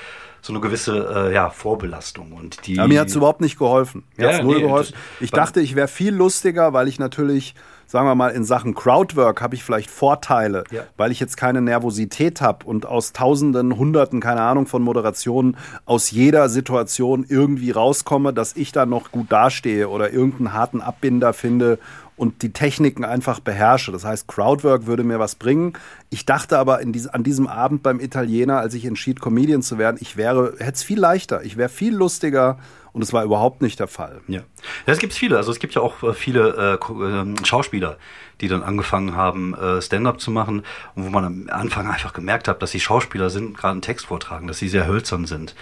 so 0.41 0.53
eine 0.53 0.61
gewisse 0.61 1.29
äh, 1.31 1.35
ja, 1.35 1.51
Vorbelastung. 1.51 2.33
Und 2.33 2.67
die, 2.67 2.79
Aber 2.79 2.89
mir 2.89 3.01
hat 3.01 3.09
es 3.09 3.17
überhaupt 3.17 3.41
nicht 3.41 3.59
geholfen. 3.59 4.05
Mir 4.17 4.27
ja, 4.27 4.35
hat's 4.35 4.45
null 4.45 4.57
nee, 4.57 4.63
geholfen. 4.63 4.95
Ich 5.21 5.31
dachte, 5.31 5.61
ich 5.61 5.75
wäre 5.75 5.89
viel 5.89 6.15
lustiger, 6.15 6.73
weil 6.73 6.89
ich 6.89 6.99
natürlich 6.99 7.55
sagen 7.89 8.07
wir 8.07 8.15
mal, 8.15 8.29
in 8.29 8.45
Sachen 8.45 8.75
Crowdwork 8.75 9.41
habe 9.41 9.55
ich 9.55 9.65
vielleicht 9.65 9.91
Vorteile, 9.91 10.65
ja. 10.71 10.83
weil 10.99 11.11
ich 11.11 11.21
jetzt 11.21 11.39
keine 11.39 11.63
Nervosität 11.63 12.43
habe 12.43 12.67
und 12.67 12.85
aus 12.85 13.15
Tausenden, 13.15 13.77
Hunderten, 13.79 14.21
keine 14.21 14.43
Ahnung 14.43 14.67
von 14.67 14.83
Moderationen 14.83 15.57
aus 15.87 16.11
jeder 16.11 16.51
Situation 16.51 17.25
irgendwie 17.27 17.71
rauskomme, 17.71 18.35
dass 18.35 18.55
ich 18.57 18.73
da 18.73 18.85
noch 18.85 19.11
gut 19.11 19.33
dastehe 19.33 19.89
oder 19.89 20.13
irgendeinen 20.13 20.53
harten 20.53 20.83
Abbinder 20.83 21.33
finde 21.33 21.79
und 22.19 22.43
die 22.43 22.53
Techniken 22.53 23.05
einfach 23.05 23.41
beherrsche. 23.41 23.91
Das 23.91 24.05
heißt, 24.05 24.29
Crowdwork 24.29 24.87
würde 24.87 25.05
mir 25.05 25.19
was 25.19 25.37
bringen. 25.37 25.73
Ich 26.11 26.27
dachte 26.27 26.59
aber 26.59 26.81
in 26.81 26.93
dies, 26.93 27.07
an 27.07 27.23
diesem 27.23 27.47
Abend 27.47 27.83
beim 27.83 28.01
Italiener, 28.01 28.59
als 28.59 28.75
ich 28.75 28.85
entschied, 28.85 29.21
Comedian 29.21 29.63
zu 29.63 29.79
werden, 29.79 29.97
ich 30.01 30.17
wäre, 30.19 30.55
hätte 30.59 30.75
es 30.75 30.83
viel 30.83 30.99
leichter, 30.99 31.43
ich 31.43 31.57
wäre 31.57 31.71
viel 31.71 31.95
lustiger 31.95 32.59
und 32.93 33.03
es 33.03 33.13
war 33.13 33.25
überhaupt 33.25 33.63
nicht 33.63 33.81
der 33.81 33.89
Fall. 33.89 34.21
Ja, 34.29 34.41
es 34.87 34.99
gibt 34.99 35.13
viele. 35.13 35.37
Also 35.37 35.51
es 35.53 35.59
gibt 35.59 35.75
ja 35.75 35.83
auch 35.83 36.03
äh, 36.03 36.13
viele 36.13 36.79
äh, 36.81 36.93
ähm, 36.93 37.37
Schauspieler, 37.45 37.99
die 38.41 38.49
dann 38.49 38.63
angefangen 38.63 39.17
haben, 39.17 39.55
äh, 39.55 39.83
Stand-up 39.83 40.21
zu 40.21 40.31
machen 40.31 40.63
und 40.95 41.05
wo 41.05 41.11
man 41.11 41.25
am 41.25 41.47
Anfang 41.51 41.89
einfach 41.89 42.13
gemerkt 42.13 42.49
hat, 42.49 42.63
dass 42.63 42.71
sie 42.71 42.81
Schauspieler 42.81 43.31
sind, 43.31 43.57
gerade 43.57 43.73
einen 43.73 43.83
Text 43.83 44.07
vortragen, 44.07 44.47
dass 44.47 44.59
sie 44.59 44.69
sehr 44.69 44.87
hölzern 44.87 45.27
sind. 45.27 45.55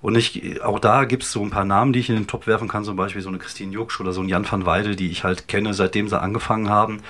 Und 0.00 0.16
ich, 0.16 0.62
auch 0.62 0.78
da 0.78 1.04
gibt 1.04 1.24
es 1.24 1.32
so 1.32 1.42
ein 1.42 1.50
paar 1.50 1.64
Namen, 1.64 1.92
die 1.92 2.00
ich 2.00 2.08
in 2.08 2.16
den 2.16 2.26
Top 2.26 2.46
werfen 2.46 2.68
kann, 2.68 2.84
zum 2.84 2.96
Beispiel 2.96 3.22
so 3.22 3.28
eine 3.28 3.38
Christine 3.38 3.72
Jucksch 3.72 4.00
oder 4.00 4.12
so 4.12 4.20
ein 4.20 4.28
Jan 4.28 4.50
van 4.50 4.66
Weide, 4.66 4.94
die 4.94 5.10
ich 5.10 5.24
halt 5.24 5.48
kenne, 5.48 5.74
seitdem 5.74 6.08
sie 6.08 6.20
angefangen 6.20 6.68
haben. 6.68 7.02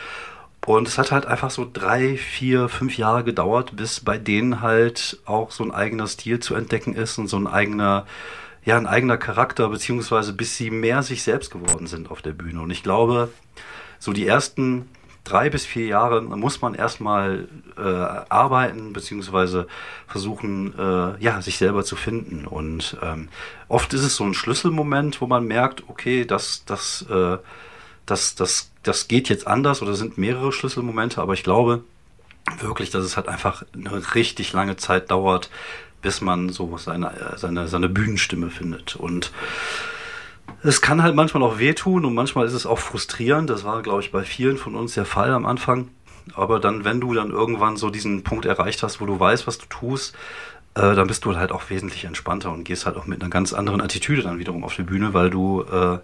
Und 0.67 0.87
es 0.87 0.99
hat 0.99 1.13
halt 1.13 1.25
einfach 1.25 1.51
so 1.51 1.69
drei, 1.71 2.17
vier, 2.17 2.69
fünf 2.69 2.99
Jahre 2.99 3.25
gedauert, 3.25 3.77
bis 3.77 4.01
bei 4.01 4.19
denen 4.19 4.61
halt 4.61 5.19
auch 5.25 5.51
so 5.51 5.65
ein 5.65 5.71
eigener 5.71 6.07
Stil 6.07 6.41
zu 6.41 6.55
entdecken 6.55 6.95
ist 6.95 7.17
und 7.19 7.29
so 7.29 7.39
ein 7.39 7.47
eigener 7.47 8.07
ja 8.69 8.77
ein 8.77 8.87
eigener 8.87 9.17
Charakter, 9.17 9.71
beziehungsweise 9.71 10.35
bis 10.35 10.57
sie 10.57 10.71
mehr 10.71 11.03
sich 11.03 11.23
selbst 11.23 11.51
geworden 11.51 11.87
sind 11.87 12.11
auf 12.11 12.21
der 12.21 12.33
Bühne. 12.33 12.61
Und 12.61 12.71
ich 12.71 12.83
glaube, 12.83 13.31
so 13.99 14.13
die 14.13 14.27
ersten 14.27 14.91
drei 15.25 15.49
bis 15.49 15.65
vier 15.65 15.87
Jahre 15.87 16.21
muss 16.21 16.61
man 16.61 16.75
erstmal 16.75 17.49
äh, 17.79 17.81
arbeiten, 17.81 18.93
beziehungsweise 18.93 19.67
versuchen, 20.07 20.79
äh, 20.79 21.19
ja, 21.19 21.41
sich 21.41 21.57
selber 21.57 21.83
zu 21.83 21.97
finden. 21.97 22.47
Und 22.47 22.99
ähm, 23.03 23.31
oft 23.69 23.95
ist 23.95 24.03
es 24.03 24.17
so 24.17 24.25
ein 24.25 24.35
Schlüsselmoment, 24.35 25.23
wo 25.23 25.27
man 25.27 25.47
merkt, 25.47 25.85
okay, 25.89 26.27
das, 26.27 26.65
das, 26.67 27.07
äh, 27.11 27.39
das, 28.05 28.35
das, 28.35 28.71
das 28.83 29.09
geht 29.09 29.31
jetzt 29.31 29.47
anders 29.47 29.81
oder 29.81 29.95
sind 29.95 30.19
mehrere 30.19 30.53
Schlüsselmomente, 30.53 31.23
aber 31.23 31.33
ich 31.33 31.43
glaube 31.43 31.85
wirklich, 32.61 32.91
dass 32.91 33.05
es 33.05 33.17
halt 33.17 33.29
einfach 33.29 33.63
eine 33.75 34.15
richtig 34.15 34.53
lange 34.53 34.77
Zeit 34.77 35.11
dauert, 35.11 35.49
bis 36.03 36.21
man 36.21 36.49
so 36.49 36.77
seine, 36.77 37.13
seine, 37.37 37.69
seine 37.69 37.89
Bühnenstimme 37.89 38.51
findet. 38.51 38.97
Und 38.97 39.33
es 40.63 40.81
kann 40.81 41.03
halt 41.03 41.15
manchmal 41.15 41.43
auch 41.43 41.59
wehtun 41.59 42.05
und 42.05 42.15
manchmal 42.15 42.47
ist 42.47 42.53
es 42.53 42.67
auch 42.67 42.79
frustrierend. 42.79 43.51
Das 43.51 43.65
war, 43.65 43.83
glaube 43.83 44.03
ich, 44.03 44.13
bei 44.13 44.23
vielen 44.23 44.57
von 44.57 44.75
uns 44.75 44.95
der 44.95 45.05
Fall 45.05 45.33
am 45.33 45.47
Anfang. 45.47 45.89
Aber 46.35 46.61
dann, 46.61 46.85
wenn 46.85 47.01
du 47.01 47.15
dann 47.15 47.31
irgendwann 47.31 47.77
so 47.77 47.91
diesen 47.91 48.23
Punkt 48.23 48.45
erreicht 48.45 48.83
hast, 48.83 49.01
wo 49.01 49.07
du 49.07 49.19
weißt, 49.19 49.47
was 49.47 49.59
du 49.59 49.67
tust, 49.67 50.15
äh, 50.75 50.95
dann 50.95 51.07
bist 51.07 51.25
du 51.25 51.35
halt 51.37 51.53
auch 51.53 51.71
wesentlich 51.71 52.05
entspannter 52.05 52.53
und 52.53 52.65
gehst 52.65 52.87
halt 52.87 52.97
auch 52.97 53.07
mit 53.07 53.21
einer 53.21 53.31
ganz 53.31 53.53
anderen 53.53 53.81
Attitüde 53.81 54.23
dann 54.23 54.39
wiederum 54.39 54.63
auf 54.63 54.77
die 54.77 54.83
Bühne, 54.83 55.15
weil 55.15 55.31
du, 55.31 55.63
äh, 55.63 55.99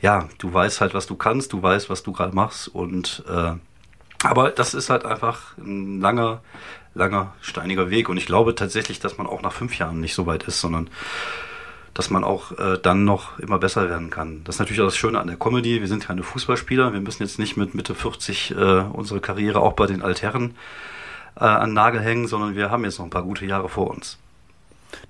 ja, 0.00 0.28
du 0.38 0.52
weißt 0.52 0.80
halt, 0.80 0.94
was 0.94 1.06
du 1.06 1.16
kannst, 1.16 1.52
du 1.52 1.62
weißt, 1.62 1.88
was 1.88 2.02
du 2.02 2.12
gerade 2.12 2.34
machst 2.34 2.68
und 2.68 3.24
äh, 3.28 3.54
aber 4.24 4.50
das 4.50 4.74
ist 4.74 4.88
halt 4.88 5.04
einfach 5.04 5.56
ein 5.58 6.00
langer, 6.00 6.42
langer, 6.94 7.34
steiniger 7.40 7.90
Weg. 7.90 8.08
Und 8.08 8.16
ich 8.16 8.26
glaube 8.26 8.54
tatsächlich, 8.54 9.00
dass 9.00 9.18
man 9.18 9.26
auch 9.26 9.42
nach 9.42 9.52
fünf 9.52 9.78
Jahren 9.78 10.00
nicht 10.00 10.14
so 10.14 10.26
weit 10.26 10.44
ist, 10.44 10.60
sondern 10.60 10.88
dass 11.94 12.08
man 12.08 12.24
auch 12.24 12.52
äh, 12.58 12.78
dann 12.82 13.04
noch 13.04 13.38
immer 13.38 13.58
besser 13.58 13.88
werden 13.88 14.10
kann. 14.10 14.42
Das 14.44 14.56
ist 14.56 14.58
natürlich 14.60 14.80
auch 14.80 14.86
das 14.86 14.96
Schöne 14.96 15.20
an 15.20 15.26
der 15.26 15.36
Comedy. 15.36 15.80
Wir 15.80 15.88
sind 15.88 16.06
keine 16.06 16.22
Fußballspieler. 16.22 16.92
Wir 16.92 17.00
müssen 17.00 17.22
jetzt 17.22 17.38
nicht 17.38 17.56
mit 17.56 17.74
Mitte 17.74 17.94
40 17.94 18.52
äh, 18.52 18.54
unsere 18.92 19.20
Karriere 19.20 19.60
auch 19.60 19.74
bei 19.74 19.86
den 19.86 20.02
Altherren 20.02 20.54
äh, 21.36 21.44
an 21.44 21.74
Nagel 21.74 22.00
hängen, 22.00 22.26
sondern 22.26 22.56
wir 22.56 22.70
haben 22.70 22.84
jetzt 22.84 22.98
noch 22.98 23.06
ein 23.06 23.10
paar 23.10 23.24
gute 23.24 23.44
Jahre 23.44 23.68
vor 23.68 23.90
uns 23.90 24.18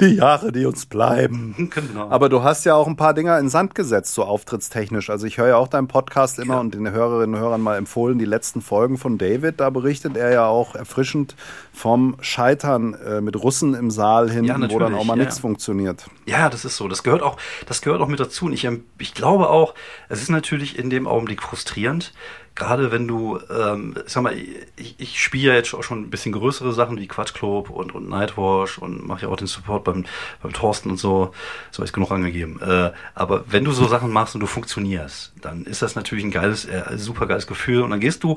die 0.00 0.14
Jahre, 0.16 0.52
die 0.52 0.66
uns 0.66 0.86
bleiben. 0.86 1.70
Genau. 1.72 2.10
Aber 2.10 2.28
du 2.28 2.42
hast 2.42 2.64
ja 2.64 2.74
auch 2.74 2.86
ein 2.86 2.96
paar 2.96 3.14
Dinger 3.14 3.38
in 3.38 3.48
Sand 3.48 3.74
gesetzt, 3.74 4.14
so 4.14 4.24
auftrittstechnisch. 4.24 5.08
Also 5.10 5.26
ich 5.26 5.38
höre 5.38 5.48
ja 5.48 5.56
auch 5.56 5.68
deinen 5.68 5.88
Podcast 5.88 6.38
immer 6.38 6.54
ja. 6.54 6.60
und 6.60 6.74
den 6.74 6.90
Hörerinnen 6.90 7.34
und 7.34 7.40
Hörern 7.40 7.60
mal 7.60 7.76
empfohlen, 7.76 8.18
die 8.18 8.24
letzten 8.24 8.60
Folgen 8.60 8.98
von 8.98 9.16
David. 9.16 9.60
Da 9.60 9.70
berichtet 9.70 10.16
er 10.16 10.32
ja 10.32 10.46
auch 10.46 10.74
erfrischend 10.74 11.34
vom 11.72 12.16
Scheitern 12.20 12.94
äh, 12.94 13.20
mit 13.20 13.42
Russen 13.42 13.74
im 13.74 13.90
Saal 13.90 14.30
hin, 14.30 14.44
ja, 14.44 14.56
wo 14.70 14.78
dann 14.78 14.94
auch 14.94 15.04
mal 15.04 15.16
ja. 15.16 15.24
nichts 15.24 15.38
funktioniert. 15.38 16.06
Ja, 16.26 16.50
das 16.50 16.64
ist 16.64 16.76
so. 16.76 16.88
Das 16.88 17.02
gehört 17.02 17.22
auch, 17.22 17.36
das 17.66 17.80
gehört 17.80 18.02
auch 18.02 18.08
mit 18.08 18.20
dazu. 18.20 18.46
Und 18.46 18.52
ich, 18.52 18.64
ähm, 18.64 18.84
ich 18.98 19.14
glaube 19.14 19.48
auch, 19.48 19.74
es 20.08 20.20
ist 20.20 20.30
natürlich 20.30 20.78
in 20.78 20.90
dem 20.90 21.06
Augenblick 21.06 21.42
frustrierend, 21.42 22.12
gerade 22.54 22.92
wenn 22.92 23.08
du, 23.08 23.38
ähm, 23.50 23.94
sag 24.06 24.22
mal, 24.22 24.36
ich, 24.76 24.94
ich 24.98 25.22
spiele 25.22 25.48
ja 25.48 25.54
jetzt 25.54 25.74
auch 25.74 25.82
schon 25.82 26.02
ein 26.02 26.10
bisschen 26.10 26.32
größere 26.32 26.72
Sachen 26.72 26.98
wie 26.98 27.06
Quatschclub 27.06 27.70
und, 27.70 27.94
und 27.94 28.08
Nightwash 28.08 28.78
und 28.78 29.06
mache 29.06 29.22
ja 29.22 29.28
auch 29.28 29.36
den 29.36 29.46
Support 29.46 29.84
beim, 29.84 30.04
beim 30.42 30.52
Thorsten 30.52 30.90
und 30.90 30.98
so, 30.98 31.32
so 31.70 31.82
ist 31.82 31.92
genug 31.92 32.10
angegeben. 32.10 32.60
Äh, 32.60 32.92
aber 33.14 33.44
wenn 33.48 33.64
du 33.64 33.72
so 33.72 33.86
Sachen 33.88 34.10
machst 34.10 34.34
und 34.34 34.40
du 34.40 34.46
funktionierst, 34.46 35.32
dann 35.40 35.64
ist 35.64 35.82
das 35.82 35.94
natürlich 35.94 36.24
ein 36.24 36.30
geiles, 36.30 36.64
äh, 36.66 36.82
super 36.96 37.26
geiles 37.26 37.46
Gefühl 37.46 37.82
und 37.82 37.90
dann 37.90 38.00
gehst 38.00 38.22
du 38.22 38.36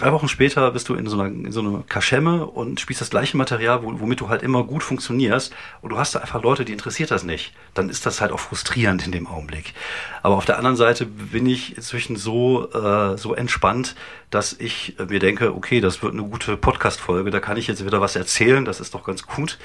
drei 0.00 0.12
Wochen 0.12 0.28
später 0.28 0.70
bist 0.70 0.88
du 0.88 0.94
in 0.94 1.06
so 1.06 1.18
einer, 1.18 1.26
in 1.26 1.52
so 1.52 1.60
einer 1.60 1.82
Kaschemme 1.88 2.46
und 2.46 2.80
spielst 2.80 3.00
das 3.00 3.10
gleiche 3.10 3.36
Material, 3.36 3.80
womit 3.82 4.20
du 4.20 4.28
halt 4.28 4.42
immer 4.42 4.64
gut 4.64 4.82
funktionierst 4.82 5.54
und 5.80 5.90
du 5.90 5.98
hast 5.98 6.14
da 6.14 6.20
einfach 6.20 6.42
Leute, 6.42 6.64
die 6.64 6.72
interessiert 6.72 7.10
das 7.10 7.24
nicht. 7.24 7.52
Dann 7.74 7.88
ist 7.88 8.06
das 8.06 8.20
halt 8.20 8.32
auch 8.32 8.40
frustrierend 8.40 9.04
in 9.04 9.12
dem 9.12 9.26
Augenblick. 9.26 9.74
Aber 10.22 10.36
auf 10.36 10.44
der 10.44 10.58
anderen 10.58 10.76
Seite 10.76 11.06
bin 11.06 11.46
ich 11.46 11.76
inzwischen 11.76 12.16
so, 12.16 12.70
äh, 12.72 13.16
so 13.16 13.34
entspannt, 13.34 13.94
dass 14.30 14.52
ich 14.52 14.96
mir 15.08 15.18
denke, 15.18 15.54
okay, 15.54 15.80
das 15.80 16.02
wird 16.02 16.12
eine 16.12 16.24
gute 16.24 16.56
Podcast-Folge, 16.56 17.30
da 17.30 17.40
kann 17.40 17.56
ich 17.56 17.66
jetzt 17.66 17.84
wieder 17.84 18.00
was 18.00 18.16
erzählen, 18.16 18.64
das 18.64 18.80
ist 18.80 18.94
doch 18.94 19.04
ganz 19.04 19.26
gut. 19.26 19.58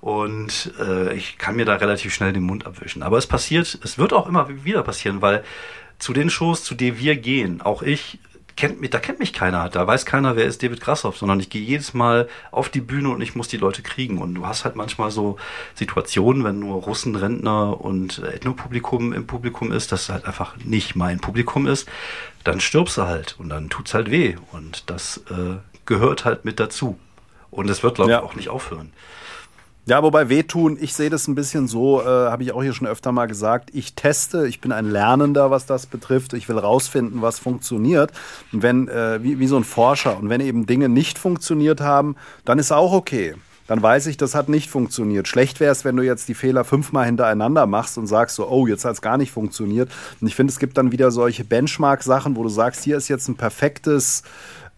Und 0.00 0.72
äh, 0.80 1.14
ich 1.14 1.38
kann 1.38 1.56
mir 1.56 1.64
da 1.64 1.76
relativ 1.76 2.12
schnell 2.12 2.32
den 2.32 2.42
Mund 2.42 2.66
abwischen. 2.66 3.02
Aber 3.02 3.18
es 3.18 3.26
passiert, 3.26 3.78
es 3.82 3.98
wird 3.98 4.12
auch 4.12 4.26
immer 4.26 4.64
wieder 4.64 4.82
passieren, 4.82 5.22
weil 5.22 5.44
zu 5.98 6.12
den 6.12 6.30
Shows, 6.30 6.64
zu 6.64 6.74
denen 6.74 6.98
wir 6.98 7.16
gehen, 7.16 7.62
auch 7.62 7.82
ich 7.82 8.18
kennt 8.56 8.80
mich, 8.80 8.90
da 8.90 8.98
kennt 8.98 9.18
mich 9.18 9.32
keiner, 9.32 9.68
da 9.68 9.86
weiß 9.86 10.06
keiner, 10.06 10.36
wer 10.36 10.44
ist 10.44 10.62
David 10.62 10.80
Grassoff, 10.80 11.16
sondern 11.16 11.40
ich 11.40 11.50
gehe 11.50 11.62
jedes 11.62 11.94
Mal 11.94 12.28
auf 12.50 12.68
die 12.68 12.80
Bühne 12.80 13.10
und 13.10 13.20
ich 13.20 13.34
muss 13.34 13.48
die 13.48 13.56
Leute 13.56 13.82
kriegen. 13.82 14.18
Und 14.18 14.34
du 14.34 14.46
hast 14.46 14.64
halt 14.64 14.76
manchmal 14.76 15.10
so 15.10 15.36
Situationen, 15.74 16.44
wenn 16.44 16.58
nur 16.58 16.82
Russen, 16.82 17.16
Rentner 17.16 17.80
und 17.80 18.18
Ethnopublikum 18.22 19.12
im 19.12 19.26
Publikum 19.26 19.72
ist, 19.72 19.92
das 19.92 20.08
halt 20.08 20.24
einfach 20.24 20.56
nicht 20.64 20.96
mein 20.96 21.20
Publikum 21.20 21.66
ist, 21.66 21.88
dann 22.44 22.60
stirbst 22.60 22.98
du 22.98 23.02
halt 23.02 23.36
und 23.38 23.48
dann 23.48 23.70
tut's 23.70 23.94
halt 23.94 24.10
weh. 24.10 24.36
Und 24.52 24.90
das 24.90 25.18
äh, 25.30 25.56
gehört 25.86 26.24
halt 26.24 26.44
mit 26.44 26.60
dazu. 26.60 26.98
Und 27.50 27.68
es 27.68 27.82
wird, 27.82 27.96
glaube 27.96 28.10
ich, 28.10 28.16
ja. 28.16 28.22
auch 28.22 28.34
nicht 28.34 28.48
aufhören. 28.48 28.92
Ja, 29.84 30.00
wobei 30.04 30.28
wehtun, 30.28 30.78
ich 30.80 30.94
sehe 30.94 31.10
das 31.10 31.26
ein 31.26 31.34
bisschen 31.34 31.66
so, 31.66 32.02
äh, 32.02 32.04
habe 32.04 32.44
ich 32.44 32.52
auch 32.52 32.62
hier 32.62 32.72
schon 32.72 32.86
öfter 32.86 33.10
mal 33.10 33.26
gesagt. 33.26 33.70
Ich 33.72 33.94
teste, 33.94 34.46
ich 34.46 34.60
bin 34.60 34.70
ein 34.70 34.88
Lernender, 34.88 35.50
was 35.50 35.66
das 35.66 35.86
betrifft. 35.86 36.34
Ich 36.34 36.48
will 36.48 36.56
rausfinden, 36.56 37.20
was 37.20 37.40
funktioniert. 37.40 38.12
Und 38.52 38.62
wenn, 38.62 38.86
äh, 38.86 39.20
wie, 39.24 39.40
wie 39.40 39.48
so 39.48 39.56
ein 39.56 39.64
Forscher, 39.64 40.16
und 40.16 40.28
wenn 40.28 40.40
eben 40.40 40.66
Dinge 40.66 40.88
nicht 40.88 41.18
funktioniert 41.18 41.80
haben, 41.80 42.14
dann 42.44 42.60
ist 42.60 42.70
auch 42.70 42.92
okay. 42.92 43.34
Dann 43.66 43.82
weiß 43.82 44.06
ich, 44.06 44.16
das 44.16 44.36
hat 44.36 44.48
nicht 44.48 44.70
funktioniert. 44.70 45.26
Schlecht 45.26 45.58
wäre 45.58 45.72
es, 45.72 45.84
wenn 45.84 45.96
du 45.96 46.04
jetzt 46.04 46.28
die 46.28 46.34
Fehler 46.34 46.62
fünfmal 46.62 47.06
hintereinander 47.06 47.66
machst 47.66 47.98
und 47.98 48.06
sagst 48.06 48.36
so, 48.36 48.48
oh, 48.48 48.68
jetzt 48.68 48.84
hat 48.84 48.92
es 48.92 49.02
gar 49.02 49.18
nicht 49.18 49.32
funktioniert. 49.32 49.90
Und 50.20 50.28
ich 50.28 50.36
finde, 50.36 50.52
es 50.52 50.60
gibt 50.60 50.78
dann 50.78 50.92
wieder 50.92 51.10
solche 51.10 51.42
Benchmark-Sachen, 51.42 52.36
wo 52.36 52.44
du 52.44 52.48
sagst, 52.48 52.84
hier 52.84 52.96
ist 52.96 53.08
jetzt 53.08 53.26
ein 53.26 53.36
perfektes 53.36 54.22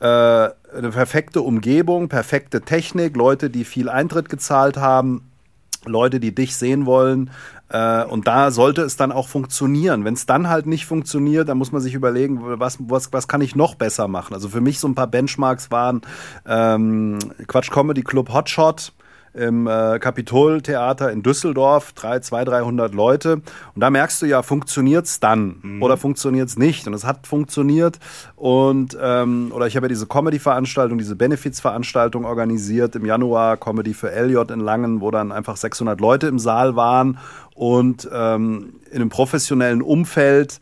äh, 0.00 0.48
eine 0.74 0.90
perfekte 0.90 1.40
Umgebung, 1.42 2.08
perfekte 2.08 2.60
Technik, 2.62 3.16
Leute, 3.16 3.50
die 3.50 3.64
viel 3.64 3.88
Eintritt 3.88 4.28
gezahlt 4.28 4.76
haben, 4.76 5.30
Leute, 5.86 6.20
die 6.20 6.34
dich 6.34 6.56
sehen 6.56 6.86
wollen, 6.86 7.30
Äh, 7.70 8.04
und 8.04 8.26
da 8.28 8.50
sollte 8.50 8.82
es 8.82 8.96
dann 8.96 9.10
auch 9.10 9.26
funktionieren. 9.26 10.04
Wenn 10.04 10.14
es 10.14 10.26
dann 10.26 10.48
halt 10.48 10.66
nicht 10.66 10.84
funktioniert, 10.84 11.48
dann 11.48 11.56
muss 11.56 11.72
man 11.72 11.80
sich 11.80 11.94
überlegen, 11.94 12.40
was, 12.60 12.76
was, 12.78 13.12
was 13.12 13.26
kann 13.26 13.40
ich 13.40 13.56
noch 13.56 13.74
besser 13.74 14.06
machen. 14.06 14.34
Also 14.34 14.50
für 14.50 14.60
mich 14.60 14.78
so 14.78 14.86
ein 14.86 14.94
paar 14.94 15.06
Benchmarks 15.06 15.70
waren 15.70 16.02
ähm, 16.46 17.18
Quatsch 17.46 17.70
Comedy 17.70 18.02
Club 18.02 18.32
Hotshot 18.32 18.92
im 19.34 19.66
äh, 19.66 19.98
Kapitoltheater 19.98 21.10
in 21.10 21.22
Düsseldorf, 21.22 21.92
drei, 21.92 22.20
zwei, 22.20 22.44
dreihundert 22.44 22.94
Leute. 22.94 23.34
Und 23.34 23.80
da 23.80 23.90
merkst 23.90 24.22
du 24.22 24.26
ja, 24.26 24.42
funktioniert's 24.42 25.20
dann 25.20 25.56
mhm. 25.62 25.82
oder 25.82 25.96
funktioniert's 25.96 26.56
nicht? 26.56 26.86
Und 26.86 26.94
es 26.94 27.04
hat 27.04 27.26
funktioniert. 27.26 27.98
Und 28.36 28.96
ähm, 29.00 29.50
oder 29.52 29.66
ich 29.66 29.76
habe 29.76 29.86
ja 29.86 29.88
diese 29.88 30.06
Comedy-Veranstaltung, 30.06 30.98
diese 30.98 31.16
Benefits-Veranstaltung 31.16 32.24
organisiert 32.24 32.96
im 32.96 33.04
Januar, 33.04 33.56
Comedy 33.56 33.94
für 33.94 34.12
Elliot 34.12 34.50
in 34.50 34.60
Langen, 34.60 35.00
wo 35.00 35.10
dann 35.10 35.32
einfach 35.32 35.56
600 35.56 36.00
Leute 36.00 36.28
im 36.28 36.38
Saal 36.38 36.76
waren 36.76 37.18
und 37.54 38.08
ähm, 38.12 38.74
in 38.90 38.96
einem 38.96 39.08
professionellen 39.08 39.82
Umfeld 39.82 40.60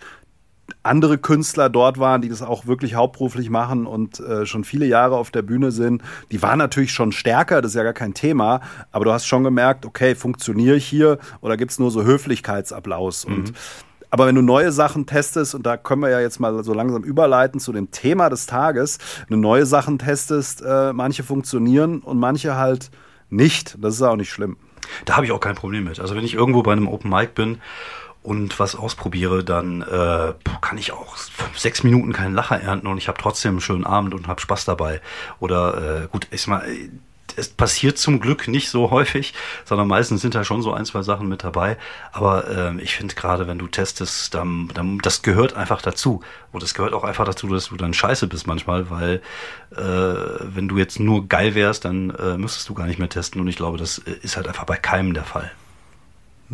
andere 0.82 1.18
Künstler 1.18 1.68
dort 1.68 1.98
waren, 1.98 2.22
die 2.22 2.28
das 2.28 2.42
auch 2.42 2.66
wirklich 2.66 2.94
hauptberuflich 2.94 3.50
machen 3.50 3.86
und 3.86 4.20
äh, 4.20 4.46
schon 4.46 4.64
viele 4.64 4.86
Jahre 4.86 5.16
auf 5.16 5.30
der 5.30 5.42
Bühne 5.42 5.70
sind, 5.70 6.02
die 6.30 6.42
waren 6.42 6.58
natürlich 6.58 6.92
schon 6.92 7.12
stärker, 7.12 7.62
das 7.62 7.72
ist 7.72 7.76
ja 7.76 7.82
gar 7.82 7.92
kein 7.92 8.14
Thema, 8.14 8.60
aber 8.90 9.04
du 9.04 9.12
hast 9.12 9.26
schon 9.26 9.44
gemerkt, 9.44 9.86
okay, 9.86 10.14
funktioniere 10.14 10.76
ich 10.76 10.86
hier 10.86 11.18
oder 11.40 11.56
gibt 11.56 11.72
es 11.72 11.78
nur 11.78 11.90
so 11.90 12.04
Höflichkeitsapplaus 12.04 13.26
mhm. 13.26 13.34
und 13.34 13.52
aber 14.12 14.26
wenn 14.26 14.34
du 14.34 14.42
neue 14.42 14.72
Sachen 14.72 15.06
testest, 15.06 15.54
und 15.54 15.64
da 15.64 15.78
können 15.78 16.02
wir 16.02 16.10
ja 16.10 16.20
jetzt 16.20 16.38
mal 16.38 16.62
so 16.64 16.74
langsam 16.74 17.02
überleiten 17.02 17.60
zu 17.60 17.72
dem 17.72 17.90
Thema 17.92 18.28
des 18.28 18.44
Tages, 18.44 18.98
wenn 19.26 19.40
du 19.40 19.48
neue 19.48 19.64
Sachen 19.64 19.98
testest, 19.98 20.60
äh, 20.60 20.92
manche 20.92 21.22
funktionieren 21.22 22.00
und 22.00 22.18
manche 22.18 22.56
halt 22.56 22.90
nicht. 23.30 23.78
Das 23.80 23.94
ist 23.94 24.02
auch 24.02 24.16
nicht 24.16 24.28
schlimm. 24.28 24.58
Da 25.06 25.16
habe 25.16 25.24
ich 25.24 25.32
auch 25.32 25.40
kein 25.40 25.54
Problem 25.54 25.84
mit. 25.84 25.98
Also 25.98 26.14
wenn 26.14 26.24
ich 26.24 26.34
irgendwo 26.34 26.62
bei 26.62 26.72
einem 26.72 26.88
Open 26.88 27.10
Mic 27.10 27.34
bin 27.34 27.62
und 28.22 28.58
was 28.60 28.76
ausprobiere, 28.76 29.42
dann 29.42 29.82
äh, 29.82 30.32
kann 30.60 30.78
ich 30.78 30.92
auch 30.92 31.16
fünf, 31.16 31.58
sechs 31.58 31.82
Minuten 31.82 32.12
keinen 32.12 32.34
Lacher 32.34 32.60
ernten 32.60 32.86
und 32.86 32.98
ich 32.98 33.08
habe 33.08 33.18
trotzdem 33.20 33.52
einen 33.52 33.60
schönen 33.60 33.84
Abend 33.84 34.14
und 34.14 34.28
habe 34.28 34.40
Spaß 34.40 34.64
dabei. 34.64 35.00
Oder 35.40 36.02
äh, 36.04 36.08
gut, 36.08 36.28
ich 36.30 36.46
mal, 36.46 36.64
es 37.36 37.48
passiert 37.48 37.98
zum 37.98 38.20
Glück 38.20 38.48
nicht 38.48 38.68
so 38.68 38.90
häufig, 38.92 39.34
sondern 39.64 39.88
meistens 39.88 40.20
sind 40.20 40.34
da 40.34 40.44
schon 40.44 40.62
so 40.62 40.72
ein, 40.72 40.84
zwei 40.84 41.02
Sachen 41.02 41.28
mit 41.28 41.44
dabei. 41.44 41.76
Aber 42.12 42.48
äh, 42.48 42.80
ich 42.80 42.94
finde 42.96 43.14
gerade, 43.14 43.46
wenn 43.46 43.58
du 43.58 43.66
testest, 43.66 44.34
dann, 44.34 44.70
dann, 44.74 44.98
das 44.98 45.22
gehört 45.22 45.54
einfach 45.54 45.82
dazu. 45.82 46.22
Und 46.52 46.62
es 46.62 46.74
gehört 46.74 46.92
auch 46.92 47.04
einfach 47.04 47.24
dazu, 47.24 47.48
dass 47.48 47.68
du 47.68 47.76
dann 47.76 47.94
scheiße 47.94 48.26
bist 48.26 48.46
manchmal, 48.46 48.90
weil 48.90 49.22
äh, 49.72 50.40
wenn 50.40 50.68
du 50.68 50.78
jetzt 50.78 51.00
nur 51.00 51.26
geil 51.28 51.54
wärst, 51.54 51.84
dann 51.84 52.10
äh, 52.10 52.36
müsstest 52.36 52.68
du 52.68 52.74
gar 52.74 52.86
nicht 52.86 52.98
mehr 52.98 53.08
testen. 53.08 53.40
Und 53.40 53.48
ich 53.48 53.56
glaube, 53.56 53.78
das 53.78 53.98
ist 53.98 54.36
halt 54.36 54.48
einfach 54.48 54.64
bei 54.64 54.76
keinem 54.76 55.14
der 55.14 55.24
Fall. 55.24 55.50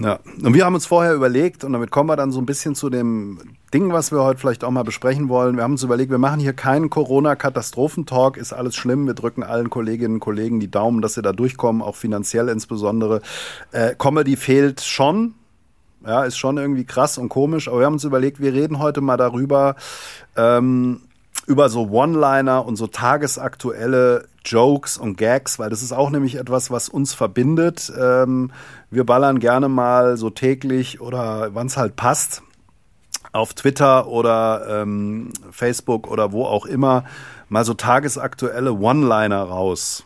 Ja, 0.00 0.20
und 0.44 0.54
wir 0.54 0.64
haben 0.64 0.74
uns 0.74 0.87
vorher 0.87 1.12
überlegt, 1.12 1.64
und 1.64 1.72
damit 1.72 1.90
kommen 1.90 2.08
wir 2.08 2.14
dann 2.14 2.30
so 2.30 2.38
ein 2.40 2.46
bisschen 2.46 2.76
zu 2.76 2.88
dem 2.88 3.40
Ding, 3.74 3.92
was 3.92 4.12
wir 4.12 4.22
heute 4.22 4.38
vielleicht 4.38 4.62
auch 4.62 4.70
mal 4.70 4.84
besprechen 4.84 5.28
wollen. 5.28 5.56
Wir 5.56 5.64
haben 5.64 5.72
uns 5.72 5.82
überlegt, 5.82 6.12
wir 6.12 6.18
machen 6.18 6.38
hier 6.38 6.52
keinen 6.52 6.88
Corona-Katastrophentalk, 6.88 8.37
ist 8.37 8.52
alles 8.52 8.76
schlimm. 8.76 9.06
Wir 9.08 9.14
drücken 9.14 9.42
allen 9.42 9.70
Kolleginnen 9.70 10.14
und 10.14 10.20
Kollegen 10.20 10.61
die 10.61 10.70
Daumen, 10.70 11.02
dass 11.02 11.14
sie 11.14 11.22
da 11.22 11.32
durchkommen, 11.32 11.82
auch 11.82 11.96
finanziell 11.96 12.48
insbesondere. 12.48 13.22
Äh, 13.72 13.96
Comedy 13.98 14.37
fehlt 14.37 14.82
schon, 14.82 15.34
ja, 16.06 16.22
ist 16.22 16.38
schon 16.38 16.58
irgendwie 16.58 16.84
krass 16.84 17.18
und 17.18 17.28
komisch, 17.28 17.66
aber 17.66 17.80
wir 17.80 17.87
haben 17.87 17.94
uns 17.94 18.04
überlegt, 18.04 18.40
wir 18.40 18.52
reden 18.52 18.78
heute 18.78 19.00
mal 19.00 19.16
darüber, 19.16 19.74
ähm, 20.37 21.00
über 21.48 21.70
so 21.70 21.88
One-Liner 21.88 22.66
und 22.66 22.76
so 22.76 22.87
tagesaktuelle 22.87 24.28
Jokes 24.44 24.98
und 24.98 25.16
Gags, 25.16 25.58
weil 25.58 25.70
das 25.70 25.82
ist 25.82 25.92
auch 25.92 26.11
nämlich 26.11 26.34
etwas, 26.34 26.70
was 26.70 26.90
uns 26.90 27.14
verbindet. 27.14 27.90
Ähm, 27.98 28.52
wir 28.90 29.04
ballern 29.04 29.38
gerne 29.38 29.68
mal 29.68 30.18
so 30.18 30.28
täglich 30.28 31.00
oder 31.00 31.54
wann 31.54 31.68
es 31.68 31.78
halt 31.78 31.96
passt 31.96 32.42
auf 33.32 33.54
Twitter 33.54 34.08
oder 34.08 34.82
ähm, 34.82 35.30
Facebook 35.50 36.11
oder 36.11 36.32
wo 36.32 36.44
auch 36.44 36.66
immer 36.66 37.04
mal 37.48 37.64
so 37.64 37.72
tagesaktuelle 37.72 38.74
One-Liner 38.74 39.42
raus. 39.42 40.04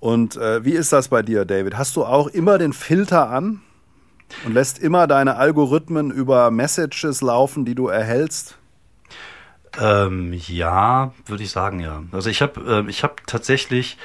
Und 0.00 0.36
äh, 0.36 0.64
wie 0.64 0.72
ist 0.72 0.92
das 0.92 1.06
bei 1.08 1.22
dir, 1.22 1.44
David? 1.44 1.78
Hast 1.78 1.94
du 1.94 2.04
auch 2.04 2.26
immer 2.26 2.58
den 2.58 2.72
Filter 2.72 3.30
an 3.30 3.60
und 4.44 4.54
lässt 4.54 4.80
immer 4.80 5.06
deine 5.06 5.36
Algorithmen 5.36 6.10
über 6.10 6.50
Messages 6.50 7.20
laufen, 7.20 7.64
die 7.64 7.76
du 7.76 7.86
erhältst? 7.86 8.58
Ähm, 9.80 10.34
ja, 10.48 11.12
würde 11.26 11.42
ich 11.42 11.50
sagen, 11.50 11.80
ja. 11.80 12.02
Also 12.12 12.28
ich 12.28 12.42
habe 12.42 12.84
äh, 12.86 12.90
ich 12.90 13.02
hab 13.02 13.26
tatsächlich, 13.26 13.96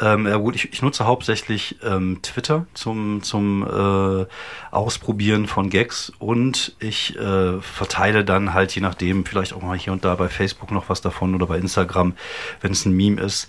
ähm, 0.00 0.26
ja 0.26 0.36
gut, 0.36 0.54
ich, 0.54 0.72
ich 0.72 0.80
nutze 0.80 1.04
hauptsächlich 1.06 1.76
ähm, 1.82 2.20
Twitter 2.22 2.66
zum, 2.72 3.22
zum 3.22 3.62
äh, 3.66 4.26
Ausprobieren 4.70 5.46
von 5.46 5.68
Gags 5.68 6.10
und 6.18 6.74
ich 6.78 7.18
äh, 7.18 7.60
verteile 7.60 8.24
dann 8.24 8.54
halt 8.54 8.74
je 8.74 8.80
nachdem 8.80 9.26
vielleicht 9.26 9.52
auch 9.52 9.62
mal 9.62 9.76
hier 9.76 9.92
und 9.92 10.04
da 10.04 10.14
bei 10.14 10.28
Facebook 10.28 10.70
noch 10.70 10.88
was 10.88 11.02
davon 11.02 11.34
oder 11.34 11.46
bei 11.46 11.58
Instagram, 11.58 12.14
wenn 12.62 12.72
es 12.72 12.86
ein 12.86 12.92
Meme 12.92 13.20
ist. 13.20 13.46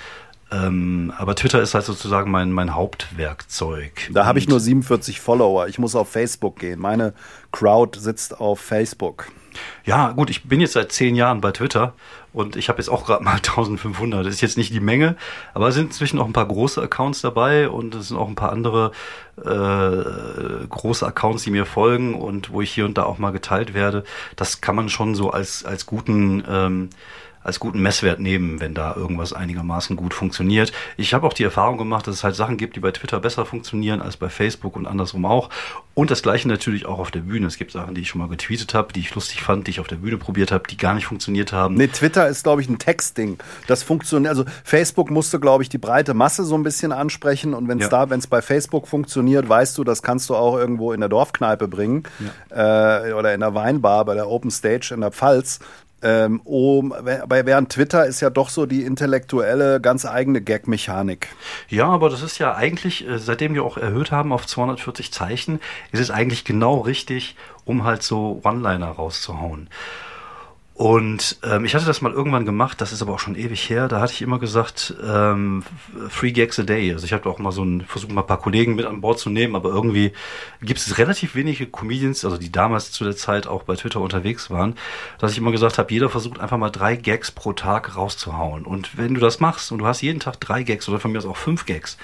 Ähm, 0.52 1.14
aber 1.18 1.36
Twitter 1.36 1.62
ist 1.62 1.74
halt 1.74 1.86
sozusagen 1.86 2.30
mein, 2.30 2.52
mein 2.52 2.76
Hauptwerkzeug. 2.76 4.10
Da 4.12 4.26
habe 4.26 4.38
ich 4.38 4.50
nur 4.50 4.60
47 4.60 5.22
Follower. 5.22 5.68
Ich 5.68 5.80
muss 5.80 5.96
auf 5.96 6.10
Facebook 6.10 6.60
gehen. 6.60 6.80
Meine 6.82 7.14
Crowd 7.54 7.98
sitzt 7.98 8.38
auf 8.38 8.60
Facebook. 8.60 9.28
Ja, 9.86 10.12
gut, 10.12 10.30
ich 10.30 10.44
bin 10.44 10.62
jetzt 10.62 10.74
seit 10.74 10.92
zehn 10.92 11.16
Jahren 11.16 11.42
bei 11.42 11.52
Twitter 11.52 11.94
und 12.34 12.56
ich 12.56 12.70
habe 12.70 12.80
jetzt 12.80 12.90
auch 12.90 13.06
gerade 13.06 13.24
mal 13.24 13.34
1500. 13.36 14.26
Das 14.26 14.34
ist 14.34 14.42
jetzt 14.42 14.58
nicht 14.58 14.74
die 14.74 14.80
Menge, 14.80 15.16
aber 15.54 15.68
es 15.68 15.76
sind 15.76 15.88
inzwischen 15.88 16.20
auch 16.20 16.26
ein 16.26 16.34
paar 16.34 16.48
große 16.48 16.82
Accounts 16.82 17.22
dabei 17.22 17.70
und 17.70 17.96
es 17.96 18.10
sind 18.10 18.18
auch 18.18 18.28
ein 18.28 18.36
paar 18.36 18.52
andere 18.52 18.92
äh, 19.38 20.68
große 20.68 21.06
Accounts, 21.06 21.44
die 21.44 21.52
mir 21.52 21.66
folgen 21.66 22.16
und 22.16 22.52
wo 22.52 22.62
ich 22.62 22.72
hier 22.72 22.86
und 22.86 22.98
da 22.98 23.04
auch 23.04 23.18
mal 23.18 23.32
geteilt 23.32 23.74
werde. 23.74 24.04
Das 24.36 24.62
kann 24.62 24.76
man 24.76 24.90
schon 24.90 25.16
so 25.16 25.32
als, 25.32 25.66
als 25.66 25.86
guten 25.86 26.44
ähm, 26.48 26.90
als 27.44 27.60
guten 27.60 27.82
Messwert 27.82 28.20
nehmen, 28.20 28.60
wenn 28.60 28.74
da 28.74 28.96
irgendwas 28.96 29.34
einigermaßen 29.34 29.96
gut 29.96 30.14
funktioniert. 30.14 30.72
Ich 30.98 31.14
habe 31.14 31.26
auch 31.26 31.34
die 31.34 31.44
Erfahrung 31.44 31.78
gemacht, 31.78 32.08
dass 32.08 32.16
es 32.16 32.24
halt 32.24 32.36
Sachen 32.36 32.58
gibt, 32.58 32.76
die 32.76 32.80
bei 32.80 32.92
Twitter 32.92 33.20
besser 33.20 33.46
funktionieren 33.46 34.02
als 34.02 34.18
bei 34.18 34.30
Facebook 34.30 34.76
und 34.76 34.86
andersrum 34.86 35.26
auch. 35.26 35.50
Und 35.94 36.10
das 36.10 36.22
gleiche 36.24 36.48
natürlich 36.48 36.86
auch 36.86 37.00
auf 37.00 37.12
der 37.12 37.20
Bühne. 37.20 37.48
Es 37.48 37.58
gibt 37.58 37.72
Sachen, 37.72 37.96
die 37.96 38.02
ich 38.02 38.10
schon 38.10 38.22
mal 38.22 38.30
getweetet 38.30 38.74
habe, 38.74 38.94
die 38.94 39.02
ich 39.02 39.14
lustig 39.14 39.42
fand, 39.42 39.68
die 39.68 39.72
ich 39.72 39.80
auf 39.80 39.88
der 39.88 39.98
Bühne 39.98 40.18
probiert 40.18 40.52
habe, 40.52 40.64
die 40.70 40.78
gar 40.78 40.94
nicht 40.94 41.06
funktioniert 41.06 41.52
haben. 41.52 41.76
Nee, 41.76 41.88
Twitter 41.88 42.28
ist, 42.30 42.44
glaube 42.44 42.62
ich, 42.62 42.70
ein 42.70 42.80
Textding. 42.80 43.38
Das 43.68 43.84
funktioniert, 43.84 44.30
also 44.30 44.46
Facebook 44.64 45.12
musste, 45.12 45.40
glaube 45.40 45.64
ich, 45.64 45.70
die 45.70 45.78
breite 45.78 46.14
Masse 46.14 46.46
so 46.46 46.56
ein 46.56 46.64
bisschen 46.64 46.92
ansprechen. 46.92 47.54
Und 47.54 47.68
wenn 47.68 47.80
es 47.80 47.86
ja. 47.86 47.90
da, 47.90 48.10
wenn 48.10 48.20
es 48.20 48.28
bei 48.28 48.42
Facebook 48.42 48.88
funktioniert, 48.88 49.50
weißt 49.50 49.78
du, 49.78 49.84
das 49.84 50.02
kannst 50.02 50.30
du 50.30 50.36
auch 50.36 50.58
irgendwo 50.58 50.94
in 50.94 51.02
der 51.02 51.10
Dorfkneipe 51.10 51.68
bringen 51.68 52.04
ja. 52.50 53.08
äh, 53.08 53.14
oder 53.14 53.34
in 53.34 53.42
der 53.42 53.54
Weinbar 53.54 54.06
bei 54.06 54.16
der 54.16 54.30
Open 54.30 54.52
Stage 54.52 54.94
in 54.94 55.02
der 55.02 55.12
Pfalz. 55.12 55.60
Ähm, 56.04 56.42
aber 56.46 57.46
während 57.46 57.70
Twitter 57.70 58.06
ist 58.06 58.22
ja 58.22 58.30
doch 58.30 58.50
so 58.50 58.66
die 58.66 58.84
intellektuelle, 58.84 59.80
ganz 59.80 60.06
eigene 60.06 60.42
Gag-Mechanik. 60.42 61.28
Ja, 61.70 61.88
aber 61.88 62.10
das 62.10 62.24
ist 62.24 62.40
ja 62.40 62.56
eigentlich, 62.56 63.08
äh, 63.08 63.20
seitdem 63.20 63.54
wir 63.54 63.64
auch 63.64 63.78
erhöht 63.78 64.12
haben 64.12 64.34
auf 64.34 64.48
240 64.48 65.12
Zeichen, 65.12 65.60
ist 65.92 66.00
es 66.00 66.12
eigentlich 66.12 66.44
genau 66.44 66.80
richtig, 66.80 67.36
um 67.66 67.84
halt 67.84 68.04
so 68.04 68.42
One-Liner 68.44 68.90
rauszuhauen. 68.90 69.70
Und 70.74 71.38
ähm, 71.44 71.66
ich 71.66 71.76
hatte 71.76 71.86
das 71.86 72.02
mal 72.02 72.12
irgendwann 72.12 72.46
gemacht, 72.46 72.82
das 72.82 72.92
ist 72.92 73.02
aber 73.02 73.14
auch 73.14 73.20
schon 73.20 73.36
ewig 73.36 73.70
her. 73.70 73.88
Da 73.88 74.00
hatte 74.00 74.14
ich 74.14 74.22
immer 74.22 74.40
gesagt, 74.40 74.96
ähm, 75.06 75.64
Free 76.10 76.32
Gags 76.32 76.60
a 76.60 76.64
Day. 76.64 76.92
Also 76.94 77.06
ich 77.06 77.14
habe 77.14 77.30
auch 77.30 77.40
mal 77.40 77.52
so 77.52 77.64
ein, 77.64 77.82
versucht 77.82 78.12
mal 78.12 78.22
ein 78.22 78.28
paar 78.28 78.40
Kollegen 78.40 78.76
mit 78.76 78.86
an 78.86 79.02
Bord 79.02 79.20
zu 79.20 79.30
nehmen, 79.30 79.56
aber 79.56 79.70
irgendwie 79.70 80.14
gibt 80.62 80.80
es 80.80 80.98
relativ 80.98 81.36
wenige 81.36 81.68
Comedians, 81.68 82.26
also 82.26 82.38
die 82.38 82.52
damals 82.52 82.92
zu 82.92 83.04
der 83.04 83.16
Zeit 83.16 83.48
auch 83.48 83.64
bei 83.64 83.76
Twitter 83.76 84.00
unterwegs 84.00 84.50
waren, 84.50 84.76
dass 85.20 85.34
ich 85.34 85.38
immer 85.38 85.52
gesagt 85.52 85.78
habe, 85.78 85.94
jeder 85.94 86.10
versucht 86.10 86.40
einfach 86.40 86.58
mal 86.58 86.72
drei 86.72 86.96
Gags 86.96 87.32
pro 87.32 87.54
Tag 87.54 87.96
rauszuhauen. 87.96 88.66
Und 88.66 88.98
wenn 88.98 89.14
du 89.14 89.20
das 89.20 89.40
machst 89.40 89.72
und 89.72 89.80
du 89.80 89.86
hast 89.86 90.02
jeden 90.02 90.20
Tag 90.20 90.40
drei 90.40 90.64
Gags 90.64 90.88
oder 90.90 91.00
von 91.00 91.12
mir 91.12 91.20
aus 91.20 91.26
auch 91.26 91.38
fünf 91.38 91.66
Gags, 91.66 91.98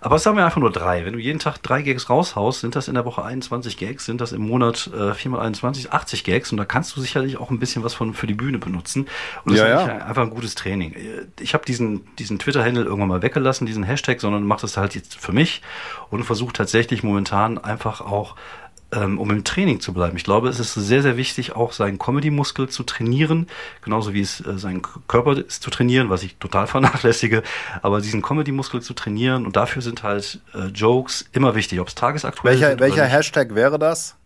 aber 0.00 0.16
es 0.16 0.26
haben 0.26 0.36
wir 0.36 0.44
einfach 0.44 0.60
nur 0.60 0.72
drei. 0.72 1.04
Wenn 1.04 1.12
du 1.12 1.18
jeden 1.18 1.38
Tag 1.38 1.62
drei 1.62 1.82
Gags 1.82 2.08
raushaust, 2.08 2.60
sind 2.60 2.76
das 2.76 2.88
in 2.88 2.94
der 2.94 3.04
Woche 3.04 3.24
21 3.24 3.76
Gags, 3.76 4.06
sind 4.06 4.20
das 4.20 4.32
im 4.32 4.42
Monat 4.42 4.90
äh, 4.94 5.14
4 5.14 5.30
mal 5.30 5.40
21, 5.40 5.92
80 5.92 6.24
Gags 6.24 6.52
und 6.52 6.58
da 6.58 6.64
kannst 6.64 6.96
du 6.96 7.00
sicherlich 7.00 7.36
auch 7.36 7.50
ein 7.50 7.58
bisschen 7.58 7.84
was 7.84 7.94
von 7.94 8.14
für 8.14 8.26
die 8.26 8.34
Bühne 8.34 8.58
benutzen. 8.58 9.06
Und 9.44 9.52
das 9.52 9.60
ja, 9.60 9.80
ist 9.80 9.88
ja. 9.88 10.06
einfach 10.06 10.22
ein 10.22 10.30
gutes 10.30 10.54
Training. 10.54 10.94
Ich 11.38 11.54
habe 11.54 11.64
diesen, 11.64 12.06
diesen 12.16 12.38
Twitter-Handle 12.38 12.84
irgendwann 12.84 13.08
mal 13.08 13.22
weggelassen, 13.22 13.66
diesen 13.66 13.82
Hashtag, 13.82 14.20
sondern 14.20 14.44
mache 14.44 14.62
das 14.62 14.76
halt 14.76 14.94
jetzt 14.94 15.16
für 15.16 15.32
mich 15.32 15.62
und 16.10 16.24
versuche 16.24 16.52
tatsächlich 16.52 17.02
momentan 17.02 17.58
einfach 17.58 18.00
auch 18.00 18.36
um 19.18 19.30
im 19.30 19.44
Training 19.44 19.80
zu 19.80 19.92
bleiben. 19.92 20.16
Ich 20.16 20.24
glaube, 20.24 20.48
es 20.48 20.60
ist 20.60 20.74
sehr, 20.74 21.02
sehr 21.02 21.16
wichtig, 21.16 21.54
auch 21.54 21.72
seinen 21.72 21.98
Comedy-Muskel 21.98 22.68
zu 22.68 22.82
trainieren, 22.82 23.46
genauso 23.82 24.14
wie 24.14 24.20
es 24.20 24.40
äh, 24.40 24.58
seinen 24.58 24.82
Körper 25.08 25.38
ist 25.38 25.62
zu 25.62 25.70
trainieren, 25.70 26.10
was 26.10 26.22
ich 26.22 26.36
total 26.36 26.66
vernachlässige, 26.68 27.42
aber 27.82 28.00
diesen 28.00 28.22
Comedy-Muskel 28.22 28.82
zu 28.82 28.94
trainieren 28.94 29.46
und 29.46 29.56
dafür 29.56 29.82
sind 29.82 30.02
halt 30.02 30.40
äh, 30.54 30.66
Jokes 30.68 31.28
immer 31.32 31.54
wichtig, 31.54 31.80
ob 31.80 31.88
es 31.88 31.94
tagesaktuell 31.94 32.60
welcher, 32.60 32.80
Welcher 32.80 33.04
Hashtag 33.04 33.54
wäre 33.54 33.78
das? 33.78 34.16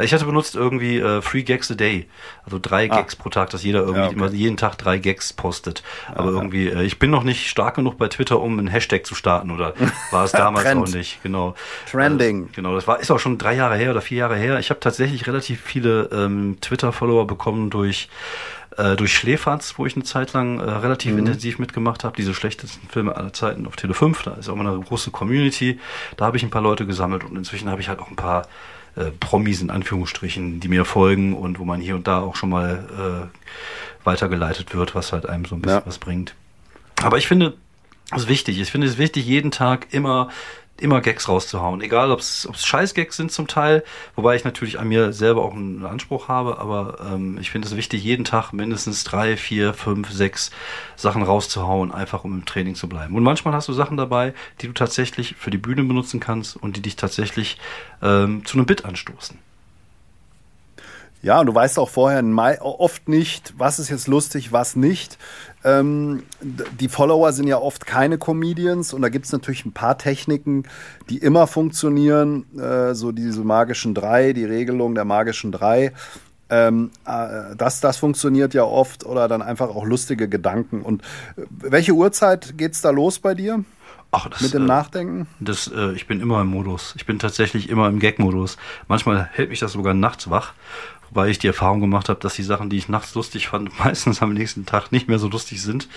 Ich 0.00 0.14
hatte 0.14 0.24
benutzt 0.24 0.54
irgendwie 0.54 0.98
äh, 0.98 1.20
Free 1.22 1.42
Gags 1.42 1.70
a 1.70 1.74
Day, 1.74 2.06
also 2.44 2.58
drei 2.60 2.90
ah. 2.90 2.96
Gags 2.96 3.16
pro 3.16 3.30
Tag, 3.30 3.50
dass 3.50 3.64
jeder 3.64 3.80
irgendwie 3.80 4.00
ja, 4.00 4.06
okay. 4.06 4.14
immer 4.14 4.30
jeden 4.30 4.56
Tag 4.56 4.78
drei 4.78 4.98
Gags 4.98 5.32
postet. 5.32 5.82
Aber 6.14 6.28
ah, 6.28 6.32
irgendwie, 6.32 6.68
äh, 6.68 6.82
ich 6.82 6.98
bin 6.98 7.10
noch 7.10 7.24
nicht 7.24 7.48
stark 7.48 7.76
genug 7.76 7.98
bei 7.98 8.08
Twitter, 8.08 8.40
um 8.40 8.58
einen 8.58 8.68
Hashtag 8.68 9.06
zu 9.06 9.14
starten 9.14 9.50
oder 9.50 9.74
war 10.10 10.24
es 10.24 10.32
damals 10.32 10.66
auch 10.66 10.88
nicht. 10.88 11.22
Genau. 11.22 11.54
Trending. 11.90 12.44
Äh, 12.44 12.48
genau, 12.54 12.74
das 12.74 12.86
war 12.86 13.00
ist 13.00 13.10
auch 13.10 13.18
schon 13.18 13.38
drei 13.38 13.54
Jahre 13.54 13.76
her 13.76 13.90
oder 13.90 14.00
vier 14.00 14.18
Jahre 14.18 14.36
her. 14.36 14.58
Ich 14.58 14.70
habe 14.70 14.80
tatsächlich 14.80 15.26
relativ 15.26 15.60
viele 15.62 16.08
ähm, 16.12 16.58
Twitter-Follower 16.60 17.26
bekommen 17.26 17.70
durch 17.70 18.08
äh, 18.76 18.96
durch 18.96 19.12
Schläferz, 19.12 19.74
wo 19.76 19.86
ich 19.86 19.96
eine 19.96 20.04
Zeit 20.04 20.32
lang 20.32 20.60
äh, 20.60 20.70
relativ 20.70 21.12
mhm. 21.12 21.20
intensiv 21.20 21.58
mitgemacht 21.58 22.04
habe. 22.04 22.16
Diese 22.16 22.32
schlechtesten 22.34 22.88
Filme 22.88 23.16
aller 23.16 23.32
Zeiten 23.32 23.66
auf 23.66 23.76
Tele 23.76 23.94
5. 23.94 24.22
Da 24.22 24.34
ist 24.34 24.48
auch 24.48 24.54
immer 24.54 24.70
eine 24.70 24.80
große 24.80 25.10
Community. 25.10 25.80
Da 26.16 26.26
habe 26.26 26.36
ich 26.36 26.44
ein 26.44 26.50
paar 26.50 26.62
Leute 26.62 26.86
gesammelt 26.86 27.24
und 27.24 27.36
inzwischen 27.36 27.68
habe 27.68 27.80
ich 27.80 27.88
halt 27.88 27.98
auch 27.98 28.08
ein 28.08 28.16
paar 28.16 28.46
äh, 28.98 29.10
Promis 29.10 29.60
in 29.60 29.70
Anführungsstrichen, 29.70 30.60
die 30.60 30.68
mir 30.68 30.84
folgen 30.84 31.34
und 31.34 31.58
wo 31.58 31.64
man 31.64 31.80
hier 31.80 31.94
und 31.94 32.06
da 32.06 32.20
auch 32.20 32.36
schon 32.36 32.50
mal 32.50 33.28
äh, 33.32 34.04
weitergeleitet 34.04 34.74
wird, 34.74 34.94
was 34.94 35.12
halt 35.12 35.28
einem 35.28 35.44
so 35.44 35.54
ein 35.54 35.62
bisschen 35.62 35.78
ja. 35.78 35.86
was 35.86 35.98
bringt. 35.98 36.34
Aber 37.02 37.18
ich 37.18 37.26
finde, 37.26 37.54
es 38.10 38.22
ist 38.22 38.28
wichtig. 38.28 38.58
Ich 38.60 38.70
finde 38.70 38.86
es 38.86 38.98
wichtig, 38.98 39.26
jeden 39.26 39.50
Tag 39.50 39.88
immer 39.92 40.30
immer 40.80 41.00
Gags 41.00 41.28
rauszuhauen. 41.28 41.80
Egal, 41.80 42.10
ob 42.10 42.20
es 42.20 42.48
Scheiß-Gags 42.54 43.16
sind 43.16 43.32
zum 43.32 43.46
Teil, 43.46 43.84
wobei 44.14 44.36
ich 44.36 44.44
natürlich 44.44 44.78
an 44.78 44.88
mir 44.88 45.12
selber 45.12 45.44
auch 45.44 45.52
einen 45.52 45.84
Anspruch 45.84 46.28
habe, 46.28 46.58
aber 46.58 46.98
ähm, 47.12 47.38
ich 47.40 47.50
finde 47.50 47.68
es 47.68 47.76
wichtig, 47.76 48.02
jeden 48.04 48.24
Tag 48.24 48.52
mindestens 48.52 49.04
drei, 49.04 49.36
vier, 49.36 49.74
fünf, 49.74 50.10
sechs 50.10 50.50
Sachen 50.96 51.22
rauszuhauen, 51.22 51.92
einfach 51.92 52.24
um 52.24 52.32
im 52.32 52.44
Training 52.44 52.74
zu 52.74 52.88
bleiben. 52.88 53.14
Und 53.16 53.22
manchmal 53.22 53.54
hast 53.54 53.68
du 53.68 53.72
Sachen 53.72 53.96
dabei, 53.96 54.34
die 54.60 54.66
du 54.66 54.72
tatsächlich 54.72 55.34
für 55.36 55.50
die 55.50 55.58
Bühne 55.58 55.84
benutzen 55.84 56.20
kannst 56.20 56.56
und 56.56 56.76
die 56.76 56.82
dich 56.82 56.96
tatsächlich 56.96 57.58
ähm, 58.02 58.44
zu 58.44 58.56
einem 58.56 58.66
Bit 58.66 58.84
anstoßen. 58.84 59.38
Ja, 61.20 61.40
und 61.40 61.46
du 61.46 61.54
weißt 61.54 61.80
auch 61.80 61.88
vorher 61.88 62.22
oft 62.62 63.08
nicht, 63.08 63.52
was 63.58 63.80
ist 63.80 63.88
jetzt 63.88 64.06
lustig, 64.06 64.52
was 64.52 64.76
nicht. 64.76 65.18
Ähm, 65.64 66.22
die 66.40 66.88
Follower 66.88 67.32
sind 67.32 67.46
ja 67.48 67.58
oft 67.58 67.86
keine 67.86 68.18
Comedians 68.18 68.92
und 68.92 69.02
da 69.02 69.08
gibt 69.08 69.26
es 69.26 69.32
natürlich 69.32 69.64
ein 69.64 69.72
paar 69.72 69.98
Techniken, 69.98 70.64
die 71.10 71.18
immer 71.18 71.46
funktionieren. 71.46 72.46
Äh, 72.58 72.94
so 72.94 73.12
diese 73.12 73.42
magischen 73.42 73.94
drei, 73.94 74.32
die 74.32 74.44
Regelung 74.44 74.94
der 74.94 75.04
magischen 75.04 75.52
drei. 75.52 75.92
Ähm, 76.50 76.90
äh, 77.06 77.56
das, 77.56 77.80
das 77.80 77.98
funktioniert 77.98 78.54
ja 78.54 78.64
oft 78.64 79.04
oder 79.04 79.28
dann 79.28 79.42
einfach 79.42 79.68
auch 79.68 79.84
lustige 79.84 80.28
Gedanken. 80.28 80.82
Und 80.82 81.02
äh, 81.36 81.42
welche 81.48 81.92
Uhrzeit 81.92 82.56
geht's 82.56 82.80
da 82.80 82.90
los 82.90 83.18
bei 83.18 83.34
dir? 83.34 83.64
Ach, 84.10 84.28
das, 84.28 84.40
mit 84.40 84.54
dem 84.54 84.62
äh, 84.62 84.66
Nachdenken? 84.66 85.26
Das, 85.40 85.68
äh, 85.68 85.92
ich 85.92 86.06
bin 86.06 86.20
immer 86.20 86.40
im 86.40 86.46
Modus. 86.46 86.94
Ich 86.96 87.04
bin 87.04 87.18
tatsächlich 87.18 87.68
immer 87.68 87.88
im 87.88 87.98
Gag-Modus. 87.98 88.56
Manchmal 88.86 89.28
hält 89.32 89.50
mich 89.50 89.60
das 89.60 89.72
sogar 89.72 89.92
nachts 89.92 90.30
wach. 90.30 90.54
Wobei 91.10 91.28
ich 91.28 91.38
die 91.38 91.46
Erfahrung 91.46 91.80
gemacht 91.80 92.08
habe, 92.08 92.20
dass 92.20 92.34
die 92.34 92.42
Sachen, 92.42 92.70
die 92.70 92.76
ich 92.76 92.88
nachts 92.88 93.14
lustig 93.14 93.48
fand, 93.48 93.78
meistens 93.84 94.22
am 94.22 94.32
nächsten 94.32 94.66
Tag 94.66 94.92
nicht 94.92 95.08
mehr 95.08 95.18
so 95.18 95.28
lustig 95.28 95.62
sind. 95.62 95.88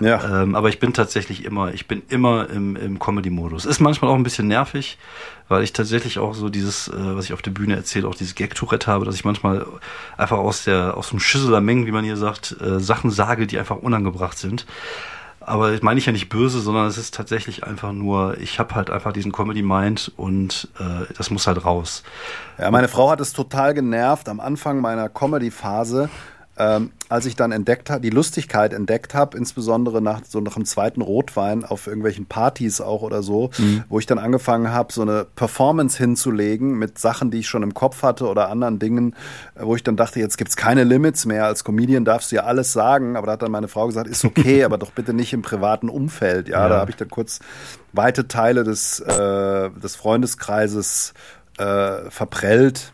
Ja. 0.00 0.42
Ähm, 0.42 0.54
aber 0.54 0.68
ich 0.68 0.78
bin 0.78 0.92
tatsächlich 0.92 1.44
immer, 1.44 1.72
ich 1.74 1.88
bin 1.88 2.02
immer 2.08 2.48
im, 2.50 2.76
im 2.76 2.98
Comedy-Modus. 2.98 3.64
Ist 3.64 3.80
manchmal 3.80 4.10
auch 4.10 4.16
ein 4.16 4.22
bisschen 4.22 4.48
nervig, 4.48 4.98
weil 5.48 5.62
ich 5.62 5.72
tatsächlich 5.72 6.18
auch 6.18 6.34
so 6.34 6.48
dieses, 6.48 6.88
äh, 6.88 6.92
was 6.96 7.24
ich 7.26 7.32
auf 7.32 7.42
der 7.42 7.50
Bühne 7.50 7.76
erzähle, 7.76 8.08
auch 8.08 8.14
dieses 8.14 8.34
Gag-Tourette 8.34 8.86
habe, 8.86 9.04
dass 9.04 9.14
ich 9.14 9.24
manchmal 9.24 9.66
einfach 10.16 10.38
aus 10.38 10.64
der, 10.64 10.96
aus 10.96 11.10
dem 11.10 11.20
Schüsseler 11.20 11.60
Mengen, 11.60 11.86
wie 11.86 11.92
man 11.92 12.04
hier 12.04 12.16
sagt, 12.16 12.56
äh, 12.60 12.80
Sachen 12.80 13.10
sage, 13.10 13.46
die 13.46 13.58
einfach 13.58 13.76
unangebracht 13.76 14.38
sind. 14.38 14.66
Aber 15.46 15.70
das 15.70 15.82
meine 15.82 15.98
ich 15.98 16.06
ja 16.06 16.12
nicht 16.12 16.28
böse, 16.28 16.60
sondern 16.60 16.86
es 16.86 16.98
ist 16.98 17.14
tatsächlich 17.14 17.64
einfach 17.64 17.92
nur, 17.92 18.38
ich 18.38 18.58
habe 18.58 18.74
halt 18.74 18.90
einfach 18.90 19.12
diesen 19.12 19.32
Comedy-Mind 19.32 20.12
und 20.16 20.68
äh, 20.78 21.12
das 21.16 21.30
muss 21.30 21.46
halt 21.46 21.64
raus. 21.64 22.02
Ja, 22.58 22.70
meine 22.70 22.88
Frau 22.88 23.10
hat 23.10 23.20
es 23.20 23.32
total 23.32 23.74
genervt 23.74 24.28
am 24.28 24.40
Anfang 24.40 24.80
meiner 24.80 25.08
Comedy-Phase, 25.08 26.08
ähm, 26.58 26.90
als 27.08 27.24
ich 27.24 27.34
dann 27.34 27.50
entdeckt 27.50 27.88
habe, 27.88 28.02
die 28.02 28.10
Lustigkeit 28.10 28.74
entdeckt 28.74 29.14
habe, 29.14 29.38
insbesondere 29.38 30.02
nach 30.02 30.20
so 30.28 30.40
nach 30.40 30.54
dem 30.54 30.66
zweiten 30.66 31.00
Rotwein 31.00 31.64
auf 31.64 31.86
irgendwelchen 31.86 32.26
Partys 32.26 32.82
auch 32.82 33.00
oder 33.00 33.22
so, 33.22 33.50
mhm. 33.56 33.84
wo 33.88 33.98
ich 33.98 34.04
dann 34.04 34.18
angefangen 34.18 34.70
habe, 34.70 34.92
so 34.92 35.00
eine 35.00 35.26
Performance 35.34 35.96
hinzulegen 35.96 36.78
mit 36.78 36.98
Sachen, 36.98 37.30
die 37.30 37.38
ich 37.38 37.48
schon 37.48 37.62
im 37.62 37.72
Kopf 37.72 38.02
hatte 38.02 38.26
oder 38.26 38.50
anderen 38.50 38.78
Dingen, 38.78 39.14
äh, 39.54 39.62
wo 39.62 39.76
ich 39.76 39.82
dann 39.82 39.96
dachte, 39.96 40.20
jetzt 40.20 40.36
gibt's 40.36 40.56
keine 40.56 40.84
Limits 40.84 41.24
mehr. 41.24 41.46
Als 41.46 41.64
Comedian 41.64 42.04
darfst 42.04 42.32
du 42.32 42.36
ja 42.36 42.42
alles 42.44 42.72
sagen, 42.72 43.16
aber 43.16 43.26
da 43.26 43.32
hat 43.32 43.42
dann 43.42 43.52
meine 43.52 43.68
Frau 43.68 43.86
gesagt, 43.86 44.08
ist 44.08 44.24
okay, 44.24 44.64
aber 44.64 44.76
doch 44.76 44.92
bitte 44.92 45.14
nicht 45.14 45.32
im 45.32 45.40
privaten 45.40 45.88
Umfeld. 45.88 46.48
Ja, 46.48 46.60
ja. 46.60 46.68
da 46.68 46.78
habe 46.80 46.90
ich 46.90 46.96
dann 46.96 47.08
kurz 47.08 47.40
weite 47.94 48.28
Teile 48.28 48.62
des, 48.62 49.00
äh, 49.00 49.70
des 49.70 49.96
Freundeskreises 49.96 51.14
äh, 51.58 52.10
verprellt 52.10 52.92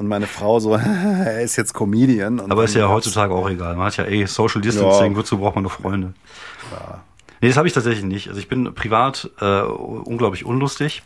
und 0.00 0.08
meine 0.08 0.26
Frau 0.26 0.58
so, 0.60 0.74
er 0.74 1.42
ist 1.42 1.56
jetzt 1.56 1.74
Comedian. 1.74 2.40
Aber 2.50 2.64
ist 2.64 2.74
ja 2.74 2.88
heutzutage 2.88 3.34
auch 3.34 3.48
egal. 3.48 3.76
Man 3.76 3.86
hat 3.86 3.98
ja 3.98 4.06
eh 4.06 4.24
Social 4.24 4.62
Distancing, 4.62 5.12
ja. 5.12 5.18
wozu 5.18 5.38
braucht 5.38 5.54
man 5.54 5.62
nur 5.62 5.70
Freunde? 5.70 6.14
Ja. 6.72 7.02
Nee, 7.42 7.48
das 7.48 7.58
habe 7.58 7.68
ich 7.68 7.74
tatsächlich 7.74 8.04
nicht. 8.04 8.28
Also 8.28 8.40
ich 8.40 8.48
bin 8.48 8.74
privat 8.74 9.30
äh, 9.40 9.60
unglaublich 9.60 10.46
unlustig. 10.46 11.02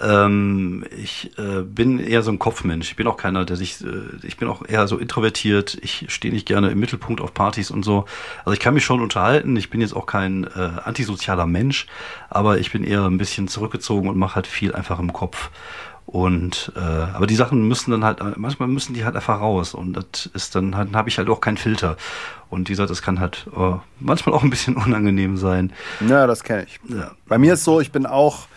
Ähm, 0.00 0.84
ich 0.96 1.30
äh, 1.38 1.62
bin 1.62 1.98
eher 1.98 2.22
so 2.22 2.30
ein 2.30 2.38
Kopfmensch. 2.38 2.90
Ich 2.90 2.96
bin 2.96 3.06
auch 3.06 3.16
keiner, 3.16 3.44
der 3.44 3.56
sich, 3.56 3.82
äh, 3.82 3.86
ich 4.22 4.36
bin 4.36 4.48
auch 4.48 4.62
eher 4.66 4.86
so 4.86 4.98
introvertiert. 4.98 5.78
Ich 5.82 6.06
stehe 6.08 6.32
nicht 6.32 6.46
gerne 6.46 6.70
im 6.70 6.78
Mittelpunkt 6.78 7.22
auf 7.22 7.32
Partys 7.32 7.70
und 7.70 7.84
so. 7.84 8.04
Also 8.44 8.52
ich 8.52 8.60
kann 8.60 8.74
mich 8.74 8.84
schon 8.84 9.00
unterhalten. 9.00 9.56
Ich 9.56 9.70
bin 9.70 9.80
jetzt 9.80 9.94
auch 9.94 10.06
kein 10.06 10.44
äh, 10.44 10.70
antisozialer 10.84 11.46
Mensch, 11.46 11.86
aber 12.28 12.58
ich 12.58 12.70
bin 12.70 12.84
eher 12.84 13.04
ein 13.04 13.18
bisschen 13.18 13.48
zurückgezogen 13.48 14.08
und 14.10 14.18
mache 14.18 14.36
halt 14.36 14.46
viel 14.46 14.74
einfach 14.74 14.98
im 14.98 15.12
Kopf. 15.12 15.50
Und 16.10 16.72
äh, 16.74 16.80
aber 16.80 17.28
die 17.28 17.36
Sachen 17.36 17.68
müssen 17.68 17.92
dann 17.92 18.04
halt, 18.04 18.18
manchmal 18.36 18.68
müssen 18.68 18.94
die 18.94 19.04
halt 19.04 19.14
einfach 19.14 19.40
raus. 19.40 19.74
Und 19.74 19.92
das 19.92 20.26
ist 20.34 20.56
dann 20.56 20.76
halt, 20.76 20.92
habe 20.92 21.08
ich 21.08 21.18
halt 21.18 21.28
auch 21.28 21.40
keinen 21.40 21.56
Filter. 21.56 21.96
Und 22.48 22.68
wie 22.68 22.72
gesagt, 22.72 22.90
das 22.90 23.00
kann 23.00 23.20
halt 23.20 23.46
oh, 23.54 23.78
manchmal 24.00 24.34
auch 24.34 24.42
ein 24.42 24.50
bisschen 24.50 24.76
unangenehm 24.84 25.36
sein. 25.36 25.72
Ja, 26.08 26.26
das 26.26 26.42
kenne 26.42 26.64
ich. 26.64 26.80
Ja. 26.88 27.12
Bei 27.28 27.38
mir 27.38 27.54
ist 27.54 27.62
so, 27.62 27.80
ich 27.80 27.92
bin 27.92 28.06
auch 28.06 28.48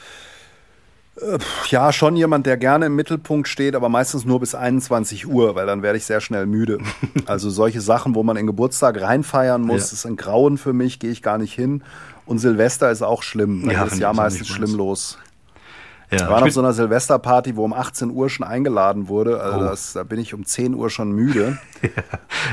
äh, 1.21 1.37
ja, 1.69 1.93
schon 1.93 2.15
jemand, 2.15 2.47
der 2.47 2.57
gerne 2.57 2.87
im 2.87 2.95
Mittelpunkt 2.95 3.47
steht, 3.47 3.75
aber 3.75 3.87
meistens 3.87 4.25
nur 4.25 4.39
bis 4.39 4.55
21 4.55 5.27
Uhr, 5.27 5.53
weil 5.53 5.67
dann 5.67 5.83
werde 5.83 5.99
ich 5.99 6.05
sehr 6.05 6.21
schnell 6.21 6.47
müde. 6.47 6.79
also 7.27 7.51
solche 7.51 7.81
Sachen, 7.81 8.15
wo 8.15 8.23
man 8.23 8.35
in 8.35 8.47
Geburtstag 8.47 8.99
reinfeiern 8.99 9.61
muss, 9.61 9.91
ja. 9.91 9.93
ist 9.93 10.07
ein 10.07 10.15
Grauen 10.15 10.57
für 10.57 10.73
mich, 10.73 10.97
gehe 10.97 11.11
ich 11.11 11.21
gar 11.21 11.37
nicht 11.37 11.53
hin. 11.53 11.83
Und 12.25 12.39
Silvester 12.39 12.89
ist 12.89 13.03
auch 13.03 13.21
schlimm. 13.21 13.67
Da 13.67 13.73
ja, 13.73 13.83
ist 13.83 13.99
ja 13.99 14.11
meistens 14.11 14.47
schlimm 14.47 14.73
los. 14.73 15.19
Ja, 16.19 16.29
war 16.29 16.43
auf 16.43 16.51
so 16.51 16.59
einer 16.59 16.73
Silvesterparty, 16.73 17.55
wo 17.55 17.63
um 17.65 17.73
18 17.73 18.11
Uhr 18.11 18.29
schon 18.29 18.45
eingeladen 18.45 19.07
wurde. 19.07 19.41
Also 19.41 19.59
oh. 19.59 19.63
das, 19.63 19.93
da 19.93 20.03
bin 20.03 20.19
ich 20.19 20.33
um 20.33 20.45
10 20.45 20.73
Uhr 20.73 20.89
schon 20.89 21.11
müde. 21.11 21.57
ja, 21.81 21.91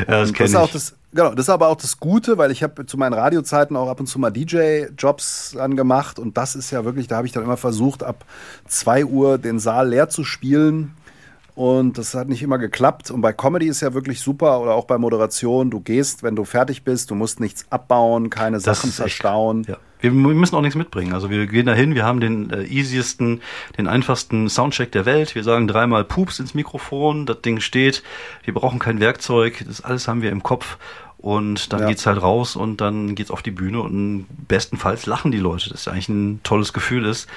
das 0.07 0.33
kenne 0.33 0.49
ich. 0.49 0.57
Auch 0.57 0.71
das, 0.71 0.95
genau, 1.13 1.31
das 1.31 1.47
ist 1.47 1.51
aber 1.51 1.69
auch 1.69 1.77
das 1.77 1.99
Gute, 1.99 2.39
weil 2.39 2.51
ich 2.51 2.63
habe 2.63 2.87
zu 2.87 2.97
meinen 2.97 3.13
Radiozeiten 3.13 3.77
auch 3.77 3.89
ab 3.89 4.01
und 4.01 4.07
zu 4.07 4.19
mal 4.19 4.31
DJ-Jobs 4.31 5.57
angemacht 5.57 6.19
und 6.19 6.37
das 6.37 6.55
ist 6.55 6.71
ja 6.71 6.85
wirklich, 6.85 7.07
da 7.07 7.17
habe 7.17 7.27
ich 7.27 7.33
dann 7.33 7.43
immer 7.43 7.57
versucht, 7.57 8.03
ab 8.03 8.25
2 8.69 9.05
Uhr 9.05 9.39
den 9.39 9.59
Saal 9.59 9.89
leer 9.89 10.09
zu 10.09 10.25
spielen. 10.25 10.95
Und 11.61 11.99
das 11.99 12.15
hat 12.15 12.31
nicht 12.31 12.43
immer 12.43 12.57
geklappt. 12.57 13.11
Und 13.11 13.21
bei 13.21 13.35
Comedy 13.35 13.67
ist 13.67 13.83
ja 13.83 13.93
wirklich 13.93 14.21
super 14.21 14.63
oder 14.63 14.73
auch 14.73 14.87
bei 14.87 14.97
Moderation. 14.97 15.69
Du 15.69 15.81
gehst, 15.81 16.23
wenn 16.23 16.35
du 16.35 16.47
fertig 16.47 16.85
bist, 16.85 17.11
du 17.11 17.15
musst 17.15 17.39
nichts 17.39 17.67
abbauen, 17.69 18.31
keine 18.31 18.57
das 18.57 18.65
Sachen 18.65 18.91
verstauen. 18.91 19.67
Ja. 19.69 19.77
Wir 19.99 20.11
müssen 20.11 20.57
auch 20.57 20.63
nichts 20.63 20.75
mitbringen. 20.77 21.13
Also 21.13 21.29
wir 21.29 21.47
gehen 21.47 21.67
dahin, 21.67 21.95
wir 21.95 22.07
haben 22.07 22.21
den 22.21 22.49
äh, 22.49 22.63
easiesten, 22.63 23.43
den 23.77 23.89
einfachsten 23.89 24.49
Soundcheck 24.49 24.91
der 24.91 25.05
Welt. 25.05 25.35
Wir 25.35 25.45
sagen 25.45 25.69
dreimal 25.69 26.03
Pups 26.05 26.41
ins 26.41 26.55
Mikrofon, 26.55 27.27
das 27.27 27.43
Ding 27.43 27.61
steht. 27.61 28.03
Wir 28.43 28.55
brauchen 28.55 28.79
kein 28.79 28.99
Werkzeug, 28.99 29.63
das 29.67 29.83
alles 29.83 30.09
haben 30.09 30.23
wir 30.23 30.31
im 30.31 30.43
Kopf. 30.43 30.79
Und 31.21 31.75
dann 31.75 31.81
ja. 31.81 31.89
geht's 31.89 32.07
halt 32.07 32.23
raus 32.23 32.57
und 32.57 32.81
dann 32.81 33.15
geht's 33.15 33.31
auf 33.31 33.43
die 33.43 33.51
Bühne 33.51 33.83
und 33.83 34.27
bestenfalls 34.49 35.05
lachen 35.05 35.31
die 35.31 35.39
Leute. 35.39 35.69
Das 35.69 35.83
ist 35.83 35.89
eigentlich 35.89 36.09
ein 36.09 36.41
tolles 36.45 36.73
Gefühl 36.73 37.05
ist 37.05 37.29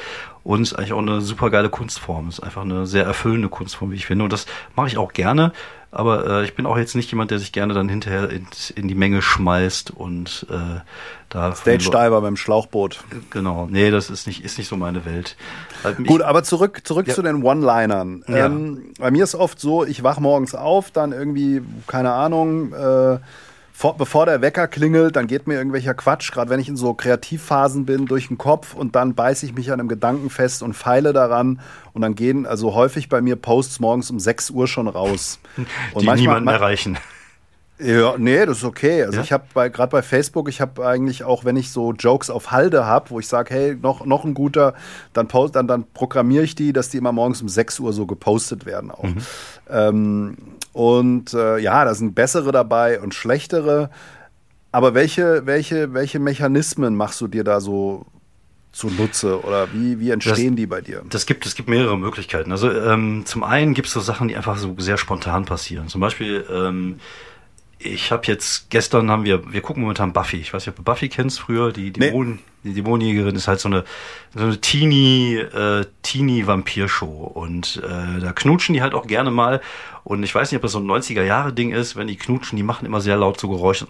und 0.46 0.62
ist 0.62 0.74
eigentlich 0.74 0.94
auch 0.94 1.00
eine 1.00 1.20
super 1.20 1.50
geile 1.50 1.68
Kunstform. 1.68 2.30
Ist 2.30 2.40
einfach 2.40 2.62
eine 2.62 2.88
sehr 2.88 3.04
erfüllende 3.04 3.50
Kunstform, 3.50 3.92
wie 3.92 3.96
ich 3.96 4.06
finde. 4.06 4.24
Und 4.24 4.32
das 4.32 4.46
mache 4.78 4.88
ich 4.88 4.98
auch 4.98 5.12
gerne. 5.12 5.52
Aber 5.92 6.26
äh, 6.26 6.46
ich 6.46 6.56
bin 6.56 6.66
auch 6.66 6.78
jetzt 6.78 6.96
nicht 6.96 7.12
jemand, 7.12 7.30
der 7.30 7.40
sich 7.40 7.52
gerne 7.52 7.74
dann 7.74 7.90
hinterher 7.90 8.30
in, 8.30 8.48
in 8.76 8.88
die 8.88 8.96
Menge 8.96 9.22
schmeißt 9.22 9.92
und 9.92 10.48
äh, 10.50 10.80
da. 11.28 11.54
Stage 11.54 11.90
Diver 11.90 12.22
beim 12.22 12.38
Schlauchboot. 12.38 13.04
Genau. 13.32 13.68
Nee, 13.70 13.92
das 13.92 14.10
ist 14.10 14.28
nicht, 14.28 14.46
ist 14.46 14.58
nicht 14.58 14.70
so 14.70 14.78
meine 14.78 15.04
Welt. 15.06 15.36
Gut, 16.08 16.22
ich, 16.22 16.26
aber 16.26 16.44
zurück, 16.44 16.82
zurück 16.86 17.08
ja. 17.08 17.14
zu 17.14 17.22
den 17.22 17.44
One-Linern. 17.44 18.24
Ja. 18.28 18.46
Ähm, 18.46 18.94
bei 18.98 19.12
mir 19.12 19.26
ist 19.26 19.36
oft 19.36 19.60
so, 19.60 19.86
ich 19.86 20.04
wach 20.04 20.22
morgens 20.22 20.56
auf, 20.56 20.90
dann 20.90 21.12
irgendwie, 21.12 21.62
keine 21.86 22.14
Ahnung, 22.14 22.74
äh, 22.74 23.20
vor, 23.76 23.98
bevor 23.98 24.28
der 24.28 24.42
Wecker 24.42 24.68
klingelt, 24.68 25.16
dann 25.16 25.26
geht 25.26 25.48
mir 25.48 25.56
irgendwelcher 25.56 25.96
Quatsch, 25.96 26.32
gerade 26.32 26.52
wenn 26.52 26.60
ich 26.60 26.70
in 26.70 26.78
so 26.78 26.94
Kreativphasen 26.94 27.86
bin, 27.86 28.06
durch 28.06 28.28
den 28.28 28.38
Kopf 28.38 28.76
und 28.76 28.96
dann 28.96 29.16
beiße 29.16 29.48
ich 29.48 29.56
mich 29.56 29.72
an 29.72 29.80
einem 29.80 29.90
Gedanken 29.90 30.30
fest 30.30 30.62
und 30.62 30.74
feile 30.74 31.12
daran 31.12 31.60
und 31.92 32.04
dann 32.04 32.14
gehen 32.14 32.46
also 32.46 32.76
häufig 32.76 33.10
bei 33.10 33.20
mir 33.20 33.36
Posts 33.36 33.80
morgens 33.80 34.12
um 34.12 34.20
6 34.20 34.52
Uhr 34.52 34.68
schon 34.68 34.88
raus. 34.88 35.40
Und 35.58 35.68
Die 36.04 36.06
manchmal, 36.06 36.16
niemanden 36.18 36.50
erreichen. 36.50 36.98
Ja, 37.80 38.16
nee, 38.18 38.46
das 38.46 38.60
ist 38.60 38.64
okay. 38.64 39.04
Also 39.04 39.18
ja? 39.18 39.24
ich 39.24 39.32
habe 39.32 39.46
bei 39.54 39.70
gerade 39.70 39.90
bei 39.90 40.04
Facebook, 40.04 40.48
ich 40.48 40.62
habe 40.62 40.86
eigentlich 40.86 41.24
auch, 41.24 41.44
wenn 41.44 41.58
ich 41.58 41.72
so 41.72 41.92
Jokes 41.94 42.30
auf 42.30 42.52
Halde 42.52 42.86
habe, 42.86 43.10
wo 43.10 43.20
ich 43.20 43.28
sage, 43.28 43.54
hey, 43.54 43.76
noch, 43.76 44.06
noch 44.06 44.24
ein 44.24 44.36
guter, 44.36 44.76
dann 45.14 45.28
post, 45.28 45.56
dann, 45.56 45.68
dann 45.68 45.86
programmiere 45.94 46.44
ich 46.44 46.54
die, 46.54 46.72
dass 46.72 46.90
die 46.90 46.98
immer 46.98 47.12
morgens 47.12 47.42
um 47.42 47.50
6 47.50 47.80
Uhr 47.80 47.92
so 47.92 48.06
gepostet 48.06 48.68
werden 48.68 48.92
auch. 48.92 49.04
Mhm. 49.04 49.18
Ähm, 49.70 50.38
und 50.74 51.34
äh, 51.34 51.60
ja, 51.60 51.86
da 51.86 51.94
sind 51.94 52.16
bessere 52.16 52.52
dabei 52.52 53.00
und 53.00 53.14
schlechtere. 53.14 53.90
Aber 54.72 54.96
welche, 54.96 55.46
welche, 55.46 55.94
welche 55.94 56.20
Mechanismen 56.20 56.96
machst 56.96 57.22
du 57.22 57.28
dir 57.28 57.44
da 57.44 57.62
so 57.62 58.08
zunutze 58.72 59.40
oder 59.44 59.72
wie, 59.72 60.00
wie 60.00 60.10
entstehen 60.10 60.56
das, 60.56 60.58
die 60.58 60.66
bei 60.66 60.82
dir? 60.82 61.04
Das 61.10 61.28
gibt, 61.28 61.46
es 61.46 61.54
gibt 61.54 61.70
mehrere 61.70 61.98
Möglichkeiten. 61.98 62.52
Also 62.52 62.72
ähm, 62.72 63.22
zum 63.26 63.44
einen 63.44 63.76
gibt 63.76 63.88
es 63.88 63.94
so 63.94 64.00
Sachen, 64.00 64.28
die 64.28 64.36
einfach 64.36 64.58
so 64.58 64.76
sehr 64.80 64.98
spontan 64.98 65.46
passieren. 65.46 65.88
Zum 65.90 66.02
Beispiel, 66.02 66.44
ähm, 66.52 67.00
ich 67.84 68.12
habe 68.12 68.24
jetzt, 68.28 68.70
gestern 68.70 69.12
haben 69.12 69.26
wir, 69.26 69.52
wir 69.52 69.62
gucken 69.62 69.82
momentan 69.82 70.14
Buffy. 70.14 70.38
Ich 70.38 70.54
weiß 70.54 70.66
nicht, 70.66 70.70
ob 70.70 70.78
du 70.78 70.84
Buffy 70.84 71.10
kennst 71.10 71.40
früher, 71.40 71.72
die 71.72 71.92
Dämonen, 71.92 72.40
nee. 72.64 72.72
die 72.72 72.82
Dämonenjägerin 72.82 73.36
ist 73.36 73.48
halt 73.48 73.60
so 73.60 73.70
eine, 73.70 73.84
so 74.34 74.44
eine 74.44 74.60
Teenie, 74.62 75.36
äh, 75.38 75.86
Teenie-Vampir-Show. 76.02 77.32
Und 77.34 77.82
äh, 77.84 78.20
da 78.20 78.32
knutschen 78.34 78.74
die 78.74 78.82
halt 78.82 78.94
auch 78.94 79.08
gerne 79.08 79.32
mal. 79.32 79.62
Und 80.04 80.24
ich 80.24 80.34
weiß 80.34 80.52
nicht, 80.52 80.58
ob 80.58 80.62
das 80.64 80.72
so 80.72 80.80
ein 80.80 80.86
90er-Jahre-Ding 80.86 81.72
ist, 81.72 81.96
wenn 81.96 82.08
die 82.08 82.18
knutschen, 82.18 82.56
die 82.56 82.64
machen 82.64 82.86
immer 82.86 83.02
sehr 83.02 83.18
laut 83.18 83.40
so 83.40 83.50
Geräusche. 83.50 83.88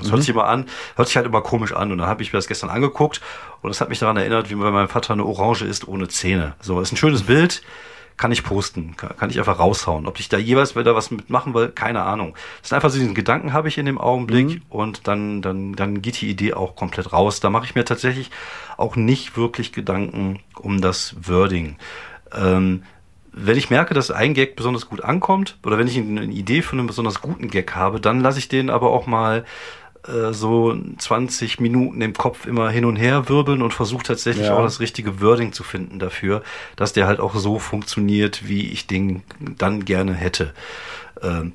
Das 0.00 0.10
hört 0.10 0.20
sich 0.20 0.30
immer 0.30 0.46
an, 0.46 0.66
hört 0.96 1.08
sich 1.08 1.16
halt 1.16 1.26
immer 1.26 1.40
komisch 1.40 1.72
an. 1.72 1.90
Und 1.90 1.98
dann 1.98 2.08
habe 2.08 2.22
ich 2.22 2.32
mir 2.32 2.38
das 2.38 2.48
gestern 2.48 2.68
angeguckt 2.68 3.20
und 3.62 3.68
das 3.70 3.80
hat 3.80 3.88
mich 3.88 3.98
daran 3.98 4.16
erinnert, 4.16 4.50
wie 4.50 4.54
bei 4.54 4.70
meinem 4.70 4.88
Vater 4.88 5.14
eine 5.14 5.24
Orange 5.24 5.62
ist 5.62 5.88
ohne 5.88 6.08
Zähne. 6.08 6.54
So, 6.60 6.80
ist 6.80 6.92
ein 6.92 6.96
schönes 6.96 7.22
Bild, 7.22 7.62
kann 8.16 8.32
ich 8.32 8.42
posten, 8.42 8.96
kann, 8.96 9.16
kann 9.16 9.30
ich 9.30 9.38
einfach 9.38 9.58
raushauen. 9.58 10.06
Ob 10.06 10.18
ich 10.18 10.28
da 10.28 10.38
jeweils 10.38 10.76
wieder 10.76 10.94
was 10.94 11.10
mitmachen 11.10 11.54
will, 11.54 11.68
keine 11.68 12.02
Ahnung. 12.02 12.34
Das 12.60 12.70
ist 12.70 12.72
einfach 12.72 12.90
so 12.90 12.98
diesen 12.98 13.14
Gedanken 13.14 13.52
habe 13.52 13.68
ich 13.68 13.78
in 13.78 13.86
dem 13.86 13.98
Augenblick 13.98 14.46
mhm. 14.46 14.62
und 14.68 15.06
dann, 15.06 15.42
dann, 15.42 15.74
dann 15.74 16.02
geht 16.02 16.20
die 16.20 16.30
Idee 16.30 16.54
auch 16.54 16.76
komplett 16.76 17.12
raus. 17.12 17.40
Da 17.40 17.50
mache 17.50 17.66
ich 17.66 17.74
mir 17.74 17.84
tatsächlich 17.84 18.30
auch 18.76 18.96
nicht 18.96 19.36
wirklich 19.36 19.72
Gedanken 19.72 20.40
um 20.58 20.80
das 20.80 21.14
Wording. 21.28 21.76
Ähm, 22.34 22.82
wenn 23.38 23.58
ich 23.58 23.68
merke, 23.68 23.92
dass 23.92 24.10
ein 24.10 24.32
Gag 24.32 24.56
besonders 24.56 24.88
gut 24.88 25.04
ankommt 25.04 25.58
oder 25.64 25.76
wenn 25.76 25.86
ich 25.86 25.98
eine 25.98 26.24
Idee 26.24 26.62
für 26.62 26.72
einen 26.72 26.86
besonders 26.86 27.20
guten 27.20 27.48
Gag 27.48 27.74
habe, 27.74 28.00
dann 28.00 28.20
lasse 28.20 28.38
ich 28.38 28.48
den 28.48 28.70
aber 28.70 28.90
auch 28.90 29.06
mal 29.06 29.44
äh, 30.08 30.32
so 30.32 30.76
20 30.98 31.60
Minuten 31.60 32.00
im 32.00 32.14
Kopf 32.14 32.46
immer 32.46 32.70
hin 32.70 32.84
und 32.84 32.96
her 32.96 33.28
wirbeln 33.28 33.62
und 33.62 33.74
versuche 33.74 34.04
tatsächlich 34.04 34.46
ja. 34.46 34.56
auch 34.56 34.62
das 34.62 34.80
richtige 34.80 35.20
Wording 35.20 35.52
zu 35.52 35.62
finden 35.64 35.98
dafür, 35.98 36.42
dass 36.76 36.92
der 36.92 37.06
halt 37.06 37.20
auch 37.20 37.34
so 37.34 37.58
funktioniert, 37.58 38.48
wie 38.48 38.70
ich 38.70 38.86
den 38.86 39.22
dann 39.38 39.84
gerne 39.84 40.14
hätte. 40.14 40.52
Ähm, 41.22 41.52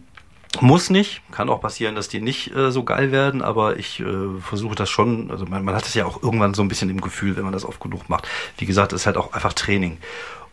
muss 0.60 0.90
nicht, 0.90 1.22
kann 1.32 1.50
auch 1.50 1.62
passieren, 1.62 1.96
dass 1.96 2.10
die 2.10 2.20
nicht 2.20 2.54
äh, 2.56 2.72
so 2.72 2.84
geil 2.84 3.12
werden, 3.12 3.42
aber 3.42 3.78
ich 3.78 4.02
äh, 4.02 4.40
versuche 4.42 4.76
das 4.76 4.90
schon, 4.90 5.32
also 5.32 5.46
man, 5.46 5.64
man 5.64 5.76
hat 5.76 5.86
es 5.86 5.94
ja 5.94 6.06
auch 6.06 6.22
irgendwann 6.22 6.54
so 6.54 6.62
ein 6.62 6.68
bisschen 6.68 6.90
im 6.90 7.00
Gefühl, 7.00 7.38
wenn 7.38 7.44
man 7.44 7.54
das 7.54 7.64
oft 7.64 7.80
genug 7.80 8.10
macht. 8.10 8.28
Wie 8.58 8.66
gesagt, 8.66 8.92
es 8.92 9.02
ist 9.02 9.06
halt 9.06 9.18
auch 9.18 9.32
einfach 9.34 9.54
Training. 9.54 9.98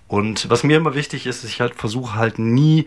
Und 0.06 0.48
was 0.48 0.62
mir 0.62 0.76
immer 0.76 0.94
wichtig 0.94 1.26
ist, 1.26 1.44
ist 1.44 1.50
ich 1.50 1.60
halt 1.60 1.74
versuche 1.74 2.14
halt 2.14 2.38
nie 2.38 2.86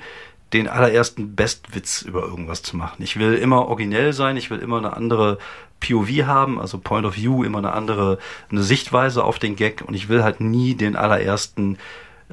den 0.53 0.67
allerersten 0.67 1.35
Bestwitz 1.35 2.01
über 2.01 2.23
irgendwas 2.23 2.61
zu 2.61 2.75
machen. 2.75 3.03
Ich 3.03 3.17
will 3.17 3.33
immer 3.35 3.67
originell 3.67 4.13
sein, 4.13 4.37
ich 4.37 4.49
will 4.49 4.59
immer 4.59 4.77
eine 4.77 4.93
andere 4.93 5.37
POV 5.79 6.25
haben, 6.25 6.59
also 6.59 6.77
Point 6.77 7.05
of 7.05 7.15
View, 7.15 7.43
immer 7.43 7.57
eine 7.57 7.73
andere, 7.73 8.19
eine 8.49 8.61
Sichtweise 8.61 9.23
auf 9.23 9.39
den 9.39 9.55
Gag 9.55 9.83
und 9.85 9.93
ich 9.93 10.09
will 10.09 10.23
halt 10.23 10.41
nie 10.41 10.75
den 10.75 10.95
allerersten 10.95 11.77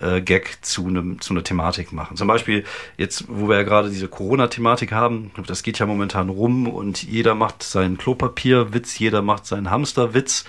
äh, 0.01 0.21
Gag 0.21 0.59
zu 0.63 0.87
einem 0.87 1.21
zu 1.21 1.33
einer 1.33 1.43
Thematik 1.43 1.93
machen. 1.93 2.17
Zum 2.17 2.29
Beispiel 2.29 2.65
jetzt, 2.97 3.25
wo 3.29 3.49
wir 3.49 3.57
ja 3.57 3.63
gerade 3.63 3.91
diese 3.91 4.09
Corona-Thematik 4.09 4.93
haben, 4.93 5.31
das 5.47 5.63
geht 5.63 5.79
ja 5.79 5.87
momentan 5.87 6.29
rum 6.29 6.69
und 6.69 7.03
jeder 7.03 7.35
macht 7.35 7.63
seinen 7.63 7.99
Klopapierwitz, 7.99 8.99
jeder 8.99 9.23
macht 9.23 9.47
seinen 9.47 9.71
Hamsterwitz 9.71 10.45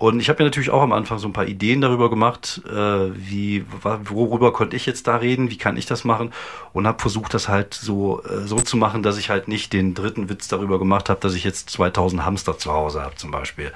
und 0.00 0.18
ich 0.18 0.30
habe 0.30 0.42
mir 0.42 0.46
natürlich 0.46 0.70
auch 0.70 0.80
am 0.80 0.94
Anfang 0.94 1.18
so 1.18 1.28
ein 1.28 1.34
paar 1.34 1.44
Ideen 1.44 1.82
darüber 1.82 2.08
gemacht, 2.08 2.62
äh, 2.66 3.10
wie 3.14 3.66
worüber 3.82 4.50
konnte 4.50 4.74
ich 4.74 4.86
jetzt 4.86 5.06
da 5.06 5.16
reden, 5.16 5.50
wie 5.50 5.58
kann 5.58 5.76
ich 5.76 5.84
das 5.84 6.04
machen 6.04 6.32
und 6.72 6.86
habe 6.86 6.98
versucht, 6.98 7.34
das 7.34 7.50
halt 7.50 7.74
so 7.74 8.22
äh, 8.22 8.46
so 8.46 8.56
zu 8.56 8.78
machen, 8.78 9.02
dass 9.02 9.18
ich 9.18 9.28
halt 9.28 9.46
nicht 9.46 9.74
den 9.74 9.92
dritten 9.92 10.30
Witz 10.30 10.48
darüber 10.48 10.78
gemacht 10.78 11.10
habe, 11.10 11.20
dass 11.20 11.34
ich 11.34 11.44
jetzt 11.44 11.68
2000 11.68 12.24
Hamster 12.24 12.56
zu 12.56 12.72
Hause 12.72 13.02
habe 13.02 13.16
zum 13.16 13.30
Beispiel. 13.30 13.72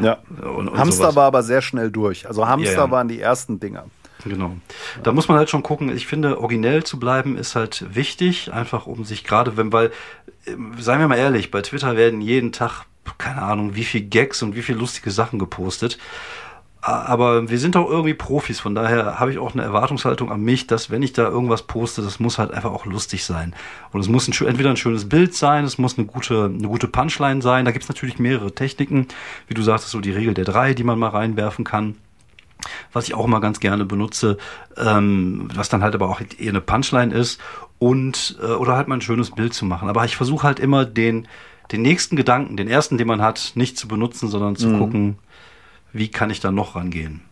Ja. 0.00 0.16
Und, 0.40 0.70
und 0.70 0.78
Hamster 0.78 1.02
sowas. 1.02 1.16
war 1.16 1.26
aber 1.26 1.42
sehr 1.42 1.60
schnell 1.60 1.90
durch. 1.90 2.26
Also 2.26 2.48
Hamster 2.48 2.72
ja. 2.72 2.90
waren 2.90 3.08
die 3.08 3.20
ersten 3.20 3.60
Dinger. 3.60 3.84
Genau. 4.24 4.56
Da 5.02 5.12
muss 5.12 5.28
man 5.28 5.36
halt 5.36 5.50
schon 5.50 5.62
gucken. 5.62 5.94
Ich 5.94 6.06
finde, 6.06 6.40
originell 6.40 6.84
zu 6.84 6.98
bleiben 6.98 7.36
ist 7.36 7.54
halt 7.54 7.84
wichtig, 7.94 8.50
einfach 8.50 8.86
um 8.86 9.04
sich 9.04 9.24
gerade, 9.24 9.58
wenn, 9.58 9.74
weil, 9.74 9.88
äh, 10.46 10.56
seien 10.78 11.00
wir 11.00 11.08
mal 11.08 11.18
ehrlich, 11.18 11.50
bei 11.50 11.60
Twitter 11.60 11.98
werden 11.98 12.22
jeden 12.22 12.50
Tag 12.50 12.86
keine 13.18 13.42
Ahnung, 13.42 13.74
wie 13.74 13.84
viel 13.84 14.02
Gags 14.02 14.42
und 14.42 14.54
wie 14.54 14.62
viel 14.62 14.76
lustige 14.76 15.10
Sachen 15.10 15.38
gepostet. 15.38 15.98
Aber 16.82 17.50
wir 17.50 17.58
sind 17.58 17.76
auch 17.76 17.90
irgendwie 17.90 18.14
Profis, 18.14 18.58
von 18.58 18.74
daher 18.74 19.20
habe 19.20 19.30
ich 19.30 19.38
auch 19.38 19.52
eine 19.52 19.62
Erwartungshaltung 19.62 20.32
an 20.32 20.40
mich, 20.40 20.66
dass 20.66 20.88
wenn 20.88 21.02
ich 21.02 21.12
da 21.12 21.28
irgendwas 21.28 21.64
poste, 21.64 22.00
das 22.00 22.20
muss 22.20 22.38
halt 22.38 22.52
einfach 22.52 22.70
auch 22.70 22.86
lustig 22.86 23.24
sein. 23.26 23.54
Und 23.92 24.00
es 24.00 24.08
muss 24.08 24.26
ein, 24.28 24.46
entweder 24.46 24.70
ein 24.70 24.78
schönes 24.78 25.06
Bild 25.06 25.34
sein, 25.34 25.64
es 25.64 25.76
muss 25.76 25.98
eine 25.98 26.06
gute, 26.06 26.44
eine 26.44 26.68
gute 26.68 26.88
Punchline 26.88 27.42
sein. 27.42 27.66
Da 27.66 27.72
gibt 27.72 27.82
es 27.82 27.90
natürlich 27.90 28.18
mehrere 28.18 28.54
Techniken, 28.54 29.08
wie 29.46 29.52
du 29.52 29.60
sagtest, 29.60 29.90
so 29.90 30.00
die 30.00 30.12
Regel 30.12 30.32
der 30.32 30.46
drei, 30.46 30.72
die 30.72 30.84
man 30.84 30.98
mal 30.98 31.10
reinwerfen 31.10 31.66
kann. 31.66 31.96
Was 32.94 33.04
ich 33.04 33.14
auch 33.14 33.26
immer 33.26 33.40
ganz 33.40 33.60
gerne 33.60 33.84
benutze, 33.84 34.38
ähm, 34.78 35.50
was 35.54 35.68
dann 35.68 35.82
halt 35.82 35.94
aber 35.94 36.08
auch 36.08 36.22
eher 36.38 36.50
eine 36.50 36.60
Punchline 36.62 37.12
ist 37.14 37.40
und 37.78 38.38
äh, 38.42 38.52
oder 38.52 38.76
halt 38.76 38.88
mal 38.88 38.96
ein 38.96 39.00
schönes 39.02 39.30
Bild 39.32 39.52
zu 39.52 39.66
machen. 39.66 39.90
Aber 39.90 40.04
ich 40.06 40.16
versuche 40.16 40.46
halt 40.46 40.60
immer 40.60 40.86
den 40.86 41.28
den 41.72 41.82
nächsten 41.82 42.16
Gedanken, 42.16 42.56
den 42.56 42.68
ersten, 42.68 42.98
den 42.98 43.06
man 43.06 43.22
hat, 43.22 43.52
nicht 43.54 43.78
zu 43.78 43.88
benutzen, 43.88 44.28
sondern 44.28 44.56
zu 44.56 44.68
mhm. 44.68 44.78
gucken, 44.78 45.18
wie 45.92 46.08
kann 46.08 46.30
ich 46.30 46.40
da 46.40 46.50
noch 46.50 46.76
rangehen. 46.76 47.22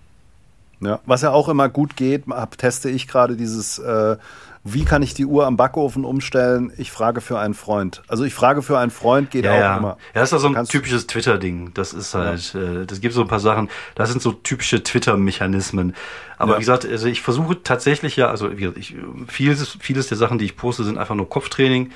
Ja, 0.80 1.00
was 1.06 1.22
ja 1.22 1.30
auch 1.30 1.48
immer 1.48 1.68
gut 1.68 1.96
geht, 1.96 2.24
teste 2.56 2.88
ich 2.88 3.08
gerade 3.08 3.36
dieses, 3.36 3.80
äh, 3.80 4.16
wie 4.62 4.84
kann 4.84 5.02
ich 5.02 5.14
die 5.14 5.24
Uhr 5.24 5.46
am 5.46 5.56
Backofen 5.56 6.04
umstellen? 6.04 6.72
Ich 6.76 6.92
frage 6.92 7.20
für 7.20 7.38
einen 7.38 7.54
Freund. 7.54 8.02
Also 8.06 8.24
ich 8.24 8.34
frage 8.34 8.62
für 8.62 8.78
einen 8.78 8.90
Freund 8.90 9.30
geht 9.30 9.44
ja, 9.44 9.52
auch 9.52 9.58
ja. 9.58 9.76
immer. 9.76 9.96
Ja, 10.14 10.20
das 10.20 10.30
ist 10.30 10.34
also 10.34 10.48
ein 10.48 10.54
Kannst 10.54 10.70
typisches 10.70 11.06
Twitter-Ding. 11.08 11.72
Das 11.74 11.92
ist 11.92 12.14
halt, 12.14 12.54
ja. 12.54 12.60
äh, 12.60 12.86
das 12.86 13.00
gibt 13.00 13.14
so 13.14 13.22
ein 13.22 13.28
paar 13.28 13.40
Sachen, 13.40 13.68
das 13.96 14.10
sind 14.10 14.22
so 14.22 14.32
typische 14.32 14.82
Twitter-Mechanismen. 14.82 15.94
Aber 16.36 16.52
ja. 16.52 16.58
wie 16.58 16.60
gesagt, 16.60 16.86
also 16.86 17.08
ich 17.08 17.22
versuche 17.22 17.62
tatsächlich 17.62 18.16
ja, 18.16 18.28
also 18.28 18.50
ich, 18.50 18.94
vieles, 19.26 19.76
vieles 19.80 20.08
der 20.08 20.16
Sachen, 20.16 20.38
die 20.38 20.44
ich 20.44 20.56
poste, 20.56 20.84
sind 20.84 20.98
einfach 20.98 21.16
nur 21.16 21.28
Kopftraining. 21.28 21.90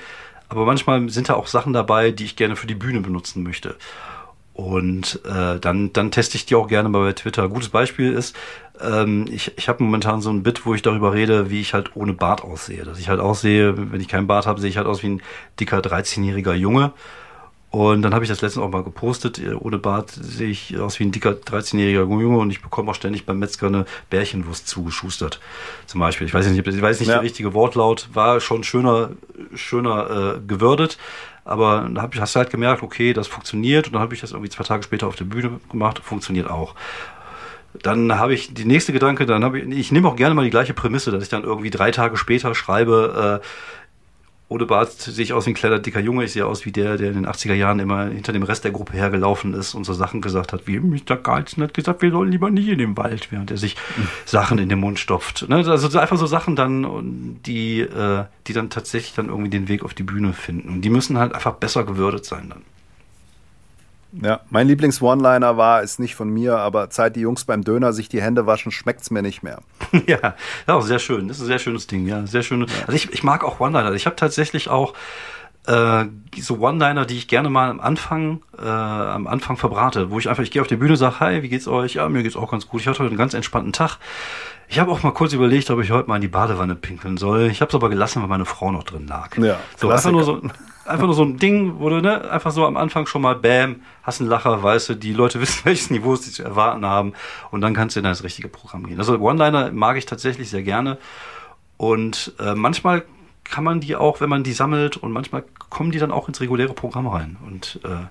Aber 0.52 0.66
manchmal 0.66 1.08
sind 1.08 1.30
da 1.30 1.34
auch 1.34 1.46
Sachen 1.46 1.72
dabei, 1.72 2.10
die 2.10 2.26
ich 2.26 2.36
gerne 2.36 2.56
für 2.56 2.66
die 2.66 2.74
Bühne 2.74 3.00
benutzen 3.00 3.42
möchte. 3.42 3.76
Und 4.52 5.18
äh, 5.24 5.58
dann, 5.58 5.94
dann 5.94 6.10
teste 6.10 6.36
ich 6.36 6.44
die 6.44 6.54
auch 6.56 6.68
gerne 6.68 6.90
mal 6.90 7.02
bei 7.02 7.14
Twitter. 7.14 7.48
Gutes 7.48 7.70
Beispiel 7.70 8.12
ist, 8.12 8.36
ähm, 8.78 9.24
ich, 9.30 9.56
ich 9.56 9.70
habe 9.70 9.82
momentan 9.82 10.20
so 10.20 10.28
ein 10.28 10.42
Bit, 10.42 10.66
wo 10.66 10.74
ich 10.74 10.82
darüber 10.82 11.14
rede, 11.14 11.48
wie 11.48 11.62
ich 11.62 11.72
halt 11.72 11.96
ohne 11.96 12.12
Bart 12.12 12.44
aussehe. 12.44 12.84
Dass 12.84 12.98
ich 12.98 13.08
halt 13.08 13.18
aussehe, 13.18 13.92
wenn 13.92 14.00
ich 14.02 14.08
keinen 14.08 14.26
Bart 14.26 14.46
habe, 14.46 14.60
sehe 14.60 14.68
ich 14.68 14.76
halt 14.76 14.86
aus 14.86 15.02
wie 15.02 15.08
ein 15.08 15.22
dicker 15.58 15.78
13-jähriger 15.78 16.52
Junge. 16.52 16.92
Und 17.72 18.02
dann 18.02 18.12
habe 18.12 18.22
ich 18.22 18.28
das 18.28 18.42
letztens 18.42 18.62
auch 18.62 18.70
mal 18.70 18.84
gepostet. 18.84 19.40
Ohne 19.58 19.78
Bart 19.78 20.10
sehe 20.10 20.50
ich 20.50 20.78
aus 20.78 21.00
wie 21.00 21.04
ein 21.04 21.10
dicker 21.10 21.30
13-jähriger 21.30 22.06
Junge 22.06 22.36
und 22.36 22.50
ich 22.50 22.60
bekomme 22.60 22.90
auch 22.90 22.94
ständig 22.94 23.24
beim 23.24 23.38
Metzger 23.38 23.68
eine 23.68 23.86
Bärchenwurst 24.10 24.68
zugeschustert. 24.68 25.40
Zum 25.86 25.98
Beispiel. 25.98 26.26
Ich 26.26 26.34
weiß 26.34 26.46
nicht, 26.46 26.66
ich 26.66 26.82
weiß 26.82 27.00
nicht 27.00 27.08
ja. 27.08 27.14
der 27.14 27.22
richtige 27.22 27.54
Wortlaut, 27.54 28.10
war 28.12 28.40
schon 28.40 28.62
schöner, 28.62 29.12
schöner 29.54 30.36
äh, 30.36 30.40
gewürdet. 30.46 30.98
Aber 31.46 31.88
da 31.90 32.02
hab 32.02 32.14
ich, 32.14 32.20
hast 32.20 32.36
du 32.36 32.40
halt 32.40 32.50
gemerkt, 32.50 32.82
okay, 32.82 33.14
das 33.14 33.26
funktioniert. 33.26 33.86
Und 33.86 33.94
dann 33.94 34.02
habe 34.02 34.12
ich 34.12 34.20
das 34.20 34.32
irgendwie 34.32 34.50
zwei 34.50 34.64
Tage 34.64 34.82
später 34.82 35.06
auf 35.06 35.16
der 35.16 35.24
Bühne 35.24 35.58
gemacht, 35.70 35.98
funktioniert 36.04 36.50
auch. 36.50 36.74
Dann 37.82 38.18
habe 38.18 38.34
ich 38.34 38.52
die 38.52 38.66
nächste 38.66 38.92
Gedanke, 38.92 39.24
dann 39.24 39.44
habe 39.44 39.60
ich, 39.60 39.66
ich 39.66 39.92
nehme 39.92 40.08
auch 40.08 40.16
gerne 40.16 40.34
mal 40.34 40.44
die 40.44 40.50
gleiche 40.50 40.74
Prämisse, 40.74 41.10
dass 41.10 41.22
ich 41.22 41.30
dann 41.30 41.42
irgendwie 41.42 41.70
drei 41.70 41.90
Tage 41.90 42.18
später 42.18 42.54
schreibe, 42.54 43.40
äh, 43.40 43.46
ohne 44.52 44.66
Bart 44.66 44.92
sehe 44.92 45.24
ich 45.24 45.32
aus 45.32 45.46
wie 45.46 45.50
ein 45.50 45.54
kleiner 45.54 45.78
dicker 45.78 46.00
Junge. 46.00 46.24
Ich 46.24 46.32
sehe 46.32 46.46
aus 46.46 46.64
wie 46.66 46.72
der, 46.72 46.96
der 46.98 47.08
in 47.08 47.14
den 47.14 47.26
80er 47.26 47.54
Jahren 47.54 47.78
immer 47.80 48.06
hinter 48.06 48.32
dem 48.32 48.42
Rest 48.42 48.64
der 48.64 48.70
Gruppe 48.70 48.92
hergelaufen 48.92 49.54
ist 49.54 49.74
und 49.74 49.84
so 49.84 49.92
Sachen 49.94 50.20
gesagt 50.20 50.52
hat, 50.52 50.66
wie 50.66 50.78
Mr. 50.78 51.16
Carlson 51.16 51.64
hat 51.64 51.74
gesagt, 51.74 52.02
wir 52.02 52.10
sollen 52.10 52.30
lieber 52.30 52.50
nicht 52.50 52.68
in 52.68 52.78
den 52.78 52.96
Wald, 52.96 53.32
während 53.32 53.50
er 53.50 53.56
sich 53.56 53.76
mhm. 53.96 54.08
Sachen 54.26 54.58
in 54.58 54.68
den 54.68 54.78
Mund 54.78 54.98
stopft. 54.98 55.48
Ne? 55.48 55.56
Also 55.56 55.98
einfach 55.98 56.18
so 56.18 56.26
Sachen 56.26 56.54
dann, 56.54 57.40
die, 57.46 57.80
äh, 57.80 58.24
die 58.46 58.52
dann 58.52 58.70
tatsächlich 58.70 59.14
dann 59.14 59.28
irgendwie 59.28 59.50
den 59.50 59.68
Weg 59.68 59.84
auf 59.84 59.94
die 59.94 60.02
Bühne 60.02 60.32
finden. 60.34 60.68
Und 60.68 60.82
die 60.82 60.90
müssen 60.90 61.18
halt 61.18 61.34
einfach 61.34 61.54
besser 61.54 61.84
gewürdet 61.84 62.24
sein 62.24 62.50
dann. 62.50 62.62
Ja, 64.20 64.40
mein 64.50 64.68
Lieblings-One-Liner 64.68 65.56
war, 65.56 65.82
ist 65.82 65.98
nicht 65.98 66.14
von 66.14 66.28
mir, 66.28 66.58
aber 66.58 66.90
Zeit 66.90 67.16
die 67.16 67.20
Jungs 67.20 67.44
beim 67.44 67.64
Döner 67.64 67.92
sich 67.92 68.08
die 68.08 68.20
Hände 68.20 68.46
waschen, 68.46 68.70
schmeckt's 68.70 69.10
mir 69.10 69.22
nicht 69.22 69.42
mehr. 69.42 69.60
ja, 70.06 70.34
ja, 70.68 70.80
sehr 70.82 70.98
schön. 70.98 71.28
Das 71.28 71.38
ist 71.38 71.44
ein 71.44 71.46
sehr 71.46 71.58
schönes 71.58 71.86
Ding, 71.86 72.06
ja. 72.06 72.26
Sehr 72.26 72.42
schön. 72.42 72.62
Also 72.62 72.92
ich, 72.92 73.10
ich 73.12 73.22
mag 73.22 73.42
auch 73.42 73.58
One-Liner. 73.58 73.92
Ich 73.92 74.04
habe 74.04 74.16
tatsächlich 74.16 74.68
auch 74.68 74.92
äh, 75.66 76.04
so 76.38 76.58
One-Liner, 76.58 77.06
die 77.06 77.16
ich 77.16 77.28
gerne 77.28 77.48
mal 77.48 77.70
am 77.70 77.80
Anfang, 77.80 78.42
äh, 78.58 78.66
am 78.66 79.26
Anfang 79.26 79.56
verbrate, 79.56 80.10
wo 80.10 80.18
ich 80.18 80.28
einfach, 80.28 80.42
ich 80.42 80.50
gehe 80.50 80.60
auf 80.60 80.68
die 80.68 80.76
Bühne, 80.76 80.96
sage, 80.96 81.20
hi, 81.20 81.42
wie 81.42 81.48
geht's 81.48 81.68
euch? 81.68 81.94
Ja, 81.94 82.08
mir 82.08 82.22
geht's 82.22 82.36
auch 82.36 82.50
ganz 82.50 82.68
gut. 82.68 82.80
Ich 82.80 82.88
hatte 82.88 82.98
heute 82.98 83.10
einen 83.10 83.18
ganz 83.18 83.32
entspannten 83.32 83.72
Tag. 83.72 83.98
Ich 84.68 84.78
habe 84.78 84.90
auch 84.90 85.02
mal 85.02 85.12
kurz 85.12 85.32
überlegt, 85.32 85.70
ob 85.70 85.80
ich 85.80 85.90
heute 85.90 86.08
mal 86.08 86.16
in 86.16 86.22
die 86.22 86.28
Badewanne 86.28 86.74
pinkeln 86.74 87.16
soll. 87.16 87.48
Ich 87.50 87.60
habe 87.60 87.68
es 87.68 87.74
aber 87.74 87.88
gelassen, 87.90 88.22
weil 88.22 88.28
meine 88.28 88.44
Frau 88.44 88.72
noch 88.72 88.84
drin 88.84 89.06
lag. 89.06 89.36
Ja, 89.38 89.58
so 89.76 89.90
einfach 89.90 90.10
nur 90.10 90.24
so, 90.24 90.40
einfach 90.84 91.06
nur 91.06 91.14
so 91.14 91.24
ein 91.24 91.38
Ding, 91.38 91.78
wo 91.78 91.88
du 91.88 92.00
ne, 92.00 92.30
einfach 92.30 92.50
so 92.50 92.66
am 92.66 92.76
Anfang 92.76 93.06
schon 93.06 93.22
mal 93.22 93.34
Bam, 93.34 93.82
hast 94.02 94.20
einen 94.20 94.30
Lacher, 94.30 94.62
weißt 94.62 94.90
du, 94.90 94.94
die 94.94 95.12
Leute 95.12 95.40
wissen, 95.40 95.64
welches 95.64 95.90
Niveau 95.90 96.16
sie 96.16 96.30
zu 96.30 96.42
erwarten 96.42 96.84
haben 96.84 97.12
und 97.50 97.60
dann 97.60 97.74
kannst 97.74 97.96
du 97.96 98.00
in 98.00 98.04
das 98.04 98.22
richtige 98.22 98.48
Programm 98.48 98.86
gehen. 98.86 98.98
Also 98.98 99.18
One-Liner 99.18 99.72
mag 99.72 99.96
ich 99.96 100.06
tatsächlich 100.06 100.50
sehr 100.50 100.62
gerne 100.62 100.98
und 101.76 102.34
äh, 102.38 102.54
manchmal 102.54 103.04
kann 103.44 103.64
man 103.64 103.80
die 103.80 103.96
auch, 103.96 104.20
wenn 104.20 104.30
man 104.30 104.44
die 104.44 104.52
sammelt 104.52 104.96
und 104.96 105.12
manchmal 105.12 105.44
kommen 105.68 105.90
die 105.90 105.98
dann 105.98 106.12
auch 106.12 106.28
ins 106.28 106.40
reguläre 106.40 106.74
Programm 106.74 107.06
rein. 107.06 107.36
Und 107.44 107.80
äh, 107.84 108.06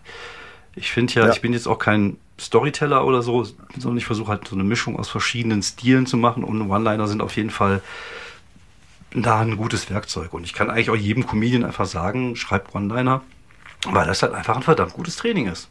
ich 0.76 0.92
finde 0.92 1.14
ja, 1.14 1.26
ja, 1.26 1.32
ich 1.32 1.42
bin 1.42 1.54
jetzt 1.54 1.68
auch 1.68 1.80
kein 1.80 2.18
Storyteller 2.40 3.06
oder 3.06 3.22
so, 3.22 3.44
sondern 3.78 3.98
ich 3.98 4.06
versuche 4.06 4.30
halt 4.30 4.48
so 4.48 4.56
eine 4.56 4.64
Mischung 4.64 5.00
aus 5.00 5.10
verschiedenen 5.10 5.64
Stilen 5.64 6.06
zu 6.06 6.18
machen 6.18 6.44
und 6.44 6.70
One-Liner 6.70 7.08
sind 7.08 7.22
auf 7.22 7.36
jeden 7.36 7.50
Fall 7.50 7.82
da 9.14 9.40
ein 9.40 9.58
gutes 9.58 9.90
Werkzeug. 9.90 10.34
Und 10.34 10.44
ich 10.44 10.54
kann 10.54 10.70
eigentlich 10.70 10.90
auch 10.90 10.96
jedem 10.96 11.26
Comedian 11.26 11.64
einfach 11.64 11.86
sagen, 11.86 12.36
schreibt 12.36 12.74
One-Liner, 12.74 13.22
weil 13.90 14.08
das 14.08 14.22
halt 14.22 14.34
einfach 14.34 14.56
ein 14.56 14.64
verdammt 14.64 14.94
gutes 14.94 15.18
Training 15.18 15.48
ist. 15.48 15.70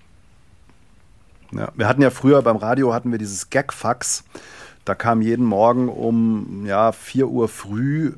Ja, 1.53 1.73
wir 1.75 1.89
hatten 1.89 2.03
ja 2.03 2.11
früher 2.11 2.43
beim 2.43 2.57
Radio 2.57 2.95
hatten 2.95 3.11
wir 3.11 3.19
dieses 3.19 3.51
Gag-Fax. 3.51 4.25
Da 4.85 4.95
kam 4.95 5.21
jeden 5.21 5.45
Morgen 5.45 5.89
um 5.89 6.65
ja, 6.67 6.93
4 6.93 7.29
Uhr 7.29 7.49
früh 7.49 8.13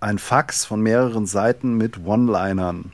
ein 0.00 0.18
Fax 0.18 0.64
von 0.64 0.80
mehreren 0.80 1.26
Seiten 1.26 1.76
mit 1.76 2.04
One-Linern. 2.04 2.92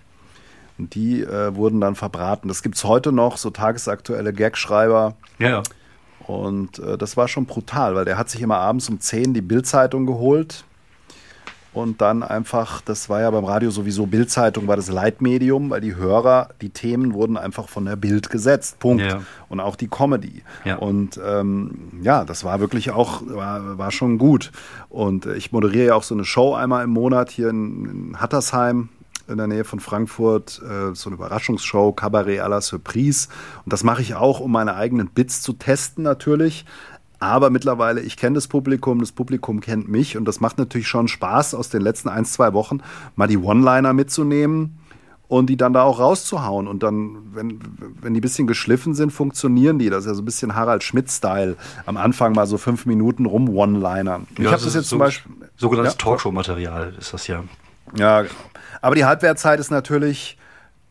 Und 0.78 0.94
die 0.94 1.22
äh, 1.22 1.54
wurden 1.54 1.80
dann 1.80 1.96
verbraten. 1.96 2.48
Das 2.48 2.62
gibt 2.62 2.76
es 2.76 2.84
heute 2.84 3.12
noch, 3.12 3.36
so 3.36 3.50
tagesaktuelle 3.50 4.32
Gagschreiber. 4.32 5.14
Ja, 5.38 5.48
ja. 5.48 5.62
Und 6.26 6.78
äh, 6.78 6.98
das 6.98 7.16
war 7.16 7.26
schon 7.26 7.46
brutal, 7.46 7.94
weil 7.94 8.04
der 8.04 8.18
hat 8.18 8.28
sich 8.28 8.42
immer 8.42 8.58
abends 8.58 8.88
um 8.88 9.00
10 9.00 9.32
die 9.32 9.40
Bildzeitung 9.40 10.06
geholt. 10.06 10.64
Und 11.78 12.00
dann 12.00 12.24
einfach, 12.24 12.80
das 12.80 13.08
war 13.08 13.20
ja 13.20 13.30
beim 13.30 13.44
Radio 13.44 13.70
sowieso, 13.70 14.06
Bildzeitung 14.06 14.66
war 14.66 14.74
das 14.74 14.90
Leitmedium, 14.90 15.70
weil 15.70 15.80
die 15.80 15.94
Hörer, 15.94 16.48
die 16.60 16.70
Themen 16.70 17.14
wurden 17.14 17.36
einfach 17.36 17.68
von 17.68 17.84
der 17.84 17.94
Bild 17.94 18.30
gesetzt. 18.30 18.80
Punkt. 18.80 19.04
Ja. 19.04 19.20
Und 19.48 19.60
auch 19.60 19.76
die 19.76 19.86
Comedy. 19.86 20.42
Ja. 20.64 20.78
Und 20.78 21.20
ähm, 21.24 22.00
ja, 22.02 22.24
das 22.24 22.42
war 22.42 22.58
wirklich 22.58 22.90
auch, 22.90 23.22
war, 23.24 23.78
war 23.78 23.92
schon 23.92 24.18
gut. 24.18 24.50
Und 24.88 25.26
ich 25.26 25.52
moderiere 25.52 25.86
ja 25.86 25.94
auch 25.94 26.02
so 26.02 26.16
eine 26.16 26.24
Show 26.24 26.54
einmal 26.54 26.82
im 26.82 26.90
Monat 26.90 27.30
hier 27.30 27.48
in, 27.48 27.84
in 27.84 28.20
Hattersheim 28.20 28.88
in 29.28 29.36
der 29.36 29.46
Nähe 29.46 29.64
von 29.64 29.78
Frankfurt, 29.78 30.60
äh, 30.62 30.94
so 30.94 31.10
eine 31.10 31.14
Überraschungsshow, 31.14 31.92
Cabaret 31.92 32.40
à 32.40 32.48
la 32.48 32.60
Surprise. 32.60 33.28
Und 33.64 33.72
das 33.72 33.84
mache 33.84 34.02
ich 34.02 34.16
auch, 34.16 34.40
um 34.40 34.50
meine 34.50 34.74
eigenen 34.74 35.10
Bits 35.10 35.42
zu 35.42 35.52
testen 35.52 36.02
natürlich. 36.02 36.64
Aber 37.20 37.50
mittlerweile, 37.50 38.00
ich 38.00 38.16
kenne 38.16 38.34
das 38.34 38.46
Publikum, 38.46 39.00
das 39.00 39.12
Publikum 39.12 39.60
kennt 39.60 39.88
mich 39.88 40.16
und 40.16 40.24
das 40.24 40.40
macht 40.40 40.58
natürlich 40.58 40.86
schon 40.86 41.08
Spaß, 41.08 41.54
aus 41.54 41.68
den 41.68 41.82
letzten 41.82 42.08
ein, 42.08 42.24
zwei 42.24 42.52
Wochen 42.52 42.80
mal 43.16 43.26
die 43.26 43.38
One-Liner 43.38 43.92
mitzunehmen 43.92 44.78
und 45.26 45.50
die 45.50 45.56
dann 45.56 45.72
da 45.72 45.82
auch 45.82 45.98
rauszuhauen. 45.98 46.66
Und 46.66 46.82
dann, 46.82 47.18
wenn, 47.34 47.60
wenn 48.00 48.14
die 48.14 48.20
ein 48.20 48.22
bisschen 48.22 48.46
geschliffen 48.46 48.94
sind, 48.94 49.10
funktionieren 49.10 49.78
die. 49.78 49.90
Das 49.90 50.04
ist 50.04 50.06
ja 50.06 50.14
so 50.14 50.22
ein 50.22 50.24
bisschen 50.24 50.54
Harald 50.54 50.82
Schmidt-Style. 50.82 51.56
Am 51.86 51.96
Anfang 51.96 52.32
mal 52.32 52.46
so 52.46 52.56
fünf 52.56 52.86
Minuten 52.86 53.26
rum 53.26 53.48
One-Linern. 53.48 54.26
Ja, 54.38 54.44
ich 54.44 54.46
habe 54.46 54.62
das 54.62 54.74
jetzt 54.74 54.84
so, 54.84 54.96
zum 54.96 55.00
Beispiel. 55.00 55.32
Sogenanntes 55.56 55.94
ja? 55.94 55.98
Talkshow-Material 55.98 56.94
ist 56.98 57.12
das 57.12 57.26
ja. 57.26 57.44
Ja. 57.96 58.24
Aber 58.80 58.94
die 58.94 59.04
Halbwertzeit 59.04 59.60
ist 59.60 59.70
natürlich 59.70 60.37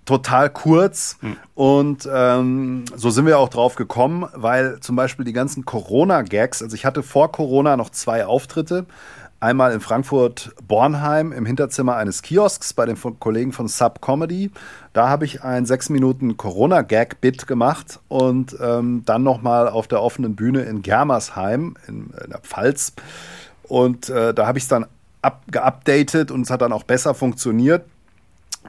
total 0.08 0.49
kurz. 0.49 1.18
Mhm. 1.22 1.38
Und 1.53 2.10
ähm, 2.12 2.86
so 2.95 3.12
sind 3.12 3.28
wir 3.28 3.38
auch 3.38 3.49
drauf 3.49 3.76
gekommen, 3.76 4.26
weil 4.34 4.80
zum 4.80 4.95
Beispiel 4.95 5.26
die 5.26 5.34
ganzen 5.34 5.66
Corona-Gags, 5.66 6.64
also 6.64 6.74
ich 6.76 6.86
hatte 6.86 7.03
vor 7.03 7.32
Corona 7.32 7.78
noch 7.78 7.91
zwei 7.91 8.26
Auftritte. 8.26 8.88
Einmal 9.39 9.72
in 9.72 9.82
Frankfurt-Bornheim 9.82 11.32
im 11.32 11.45
Hinterzimmer 11.45 11.95
eines 11.95 12.24
Kiosks 12.24 12.74
bei 12.74 12.88
den 12.88 12.97
Kollegen 13.20 13.51
von 13.51 13.68
Sub 13.68 14.01
Comedy. 14.01 14.49
Da 14.93 15.10
habe 15.10 15.26
ich 15.26 15.43
ein 15.43 15.68
sechs 15.68 15.89
Minuten 15.89 16.38
Corona-Gag-Bit 16.38 17.45
gemacht 17.45 17.99
und 18.08 18.58
ähm, 18.60 19.03
dann 19.05 19.22
nochmal 19.22 19.68
auf 19.68 19.88
der 19.88 20.01
offenen 20.01 20.36
Bühne 20.36 20.64
in 20.64 20.82
Germersheim 20.82 21.76
in, 21.88 22.10
in 22.24 22.32
der 22.32 22.39
Pfalz. 22.39 22.93
Und 23.62 24.10
äh, 24.10 24.34
da 24.34 24.47
habe 24.47 24.58
ich 24.58 24.64
es 24.64 24.70
dann 24.70 24.88
geupdatet 25.51 26.32
und 26.32 26.41
es 26.41 26.49
hat 26.49 26.62
dann 26.62 26.74
auch 26.74 26.84
besser 26.84 27.14
funktioniert. 27.14 27.84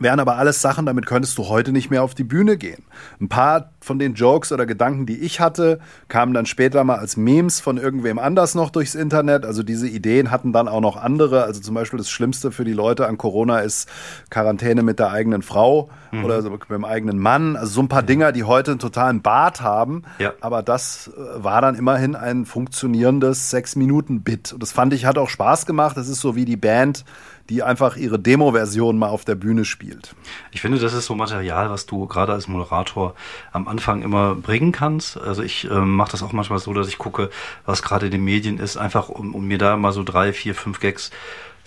Wären 0.00 0.20
aber 0.20 0.36
alles 0.36 0.62
Sachen, 0.62 0.86
damit 0.86 1.06
könntest 1.06 1.36
du 1.38 1.48
heute 1.48 1.72
nicht 1.72 1.90
mehr 1.90 2.02
auf 2.02 2.14
die 2.14 2.24
Bühne 2.24 2.56
gehen. 2.56 2.84
Ein 3.20 3.28
paar 3.28 3.72
von 3.88 3.98
den 3.98 4.14
Jokes 4.14 4.52
oder 4.52 4.66
Gedanken, 4.66 5.06
die 5.06 5.18
ich 5.18 5.40
hatte, 5.40 5.80
kamen 6.06 6.32
dann 6.32 6.46
später 6.46 6.84
mal 6.84 6.98
als 6.98 7.16
Memes 7.16 7.58
von 7.58 7.78
irgendwem 7.78 8.20
anders 8.20 8.54
noch 8.54 8.70
durchs 8.70 8.94
Internet. 8.94 9.44
Also 9.44 9.64
diese 9.64 9.88
Ideen 9.88 10.30
hatten 10.30 10.52
dann 10.52 10.68
auch 10.68 10.80
noch 10.80 10.96
andere. 10.96 11.42
Also 11.42 11.60
zum 11.60 11.74
Beispiel 11.74 11.96
das 11.96 12.10
Schlimmste 12.10 12.52
für 12.52 12.64
die 12.64 12.72
Leute 12.72 13.08
an 13.08 13.18
Corona 13.18 13.60
ist 13.60 13.88
Quarantäne 14.30 14.82
mit 14.84 15.00
der 15.00 15.10
eigenen 15.10 15.42
Frau 15.42 15.88
mhm. 16.12 16.24
oder 16.24 16.42
so 16.42 16.50
mit 16.50 16.68
dem 16.68 16.84
eigenen 16.84 17.18
Mann. 17.18 17.56
Also 17.56 17.72
so 17.72 17.80
ein 17.80 17.88
paar 17.88 18.02
Dinger, 18.02 18.30
die 18.30 18.44
heute 18.44 18.72
einen 18.72 18.80
totalen 18.80 19.22
Bart 19.22 19.62
haben. 19.62 20.02
Ja. 20.18 20.34
Aber 20.40 20.62
das 20.62 21.10
äh, 21.16 21.42
war 21.42 21.62
dann 21.62 21.74
immerhin 21.74 22.14
ein 22.14 22.44
funktionierendes 22.44 23.50
Sechs-Minuten-Bit. 23.50 24.52
Und 24.52 24.62
das 24.62 24.70
fand 24.70 24.92
ich, 24.92 25.06
hat 25.06 25.18
auch 25.18 25.30
Spaß 25.30 25.64
gemacht. 25.66 25.96
Das 25.96 26.08
ist 26.08 26.20
so 26.20 26.36
wie 26.36 26.44
die 26.44 26.56
Band 26.56 27.04
die 27.48 27.62
einfach 27.62 27.96
ihre 27.96 28.18
Demo-Version 28.18 28.98
mal 28.98 29.08
auf 29.08 29.24
der 29.24 29.34
Bühne 29.34 29.64
spielt. 29.64 30.14
Ich 30.50 30.60
finde, 30.60 30.78
das 30.78 30.92
ist 30.92 31.06
so 31.06 31.14
Material, 31.14 31.70
was 31.70 31.86
du 31.86 32.06
gerade 32.06 32.32
als 32.32 32.46
Moderator 32.46 33.14
am 33.52 33.68
Anfang 33.68 33.77
immer 33.86 34.34
bringen 34.34 34.72
kannst. 34.72 35.16
Also 35.18 35.42
ich 35.42 35.70
äh, 35.70 35.80
mache 35.80 36.12
das 36.12 36.22
auch 36.22 36.32
manchmal 36.32 36.58
so, 36.58 36.72
dass 36.72 36.88
ich 36.88 36.98
gucke, 36.98 37.30
was 37.66 37.82
gerade 37.82 38.06
in 38.06 38.12
den 38.12 38.24
Medien 38.24 38.58
ist, 38.58 38.76
einfach 38.76 39.08
um, 39.08 39.34
um 39.34 39.46
mir 39.46 39.58
da 39.58 39.76
mal 39.76 39.92
so 39.92 40.02
drei, 40.02 40.32
vier, 40.32 40.54
fünf 40.54 40.80
Gags 40.80 41.10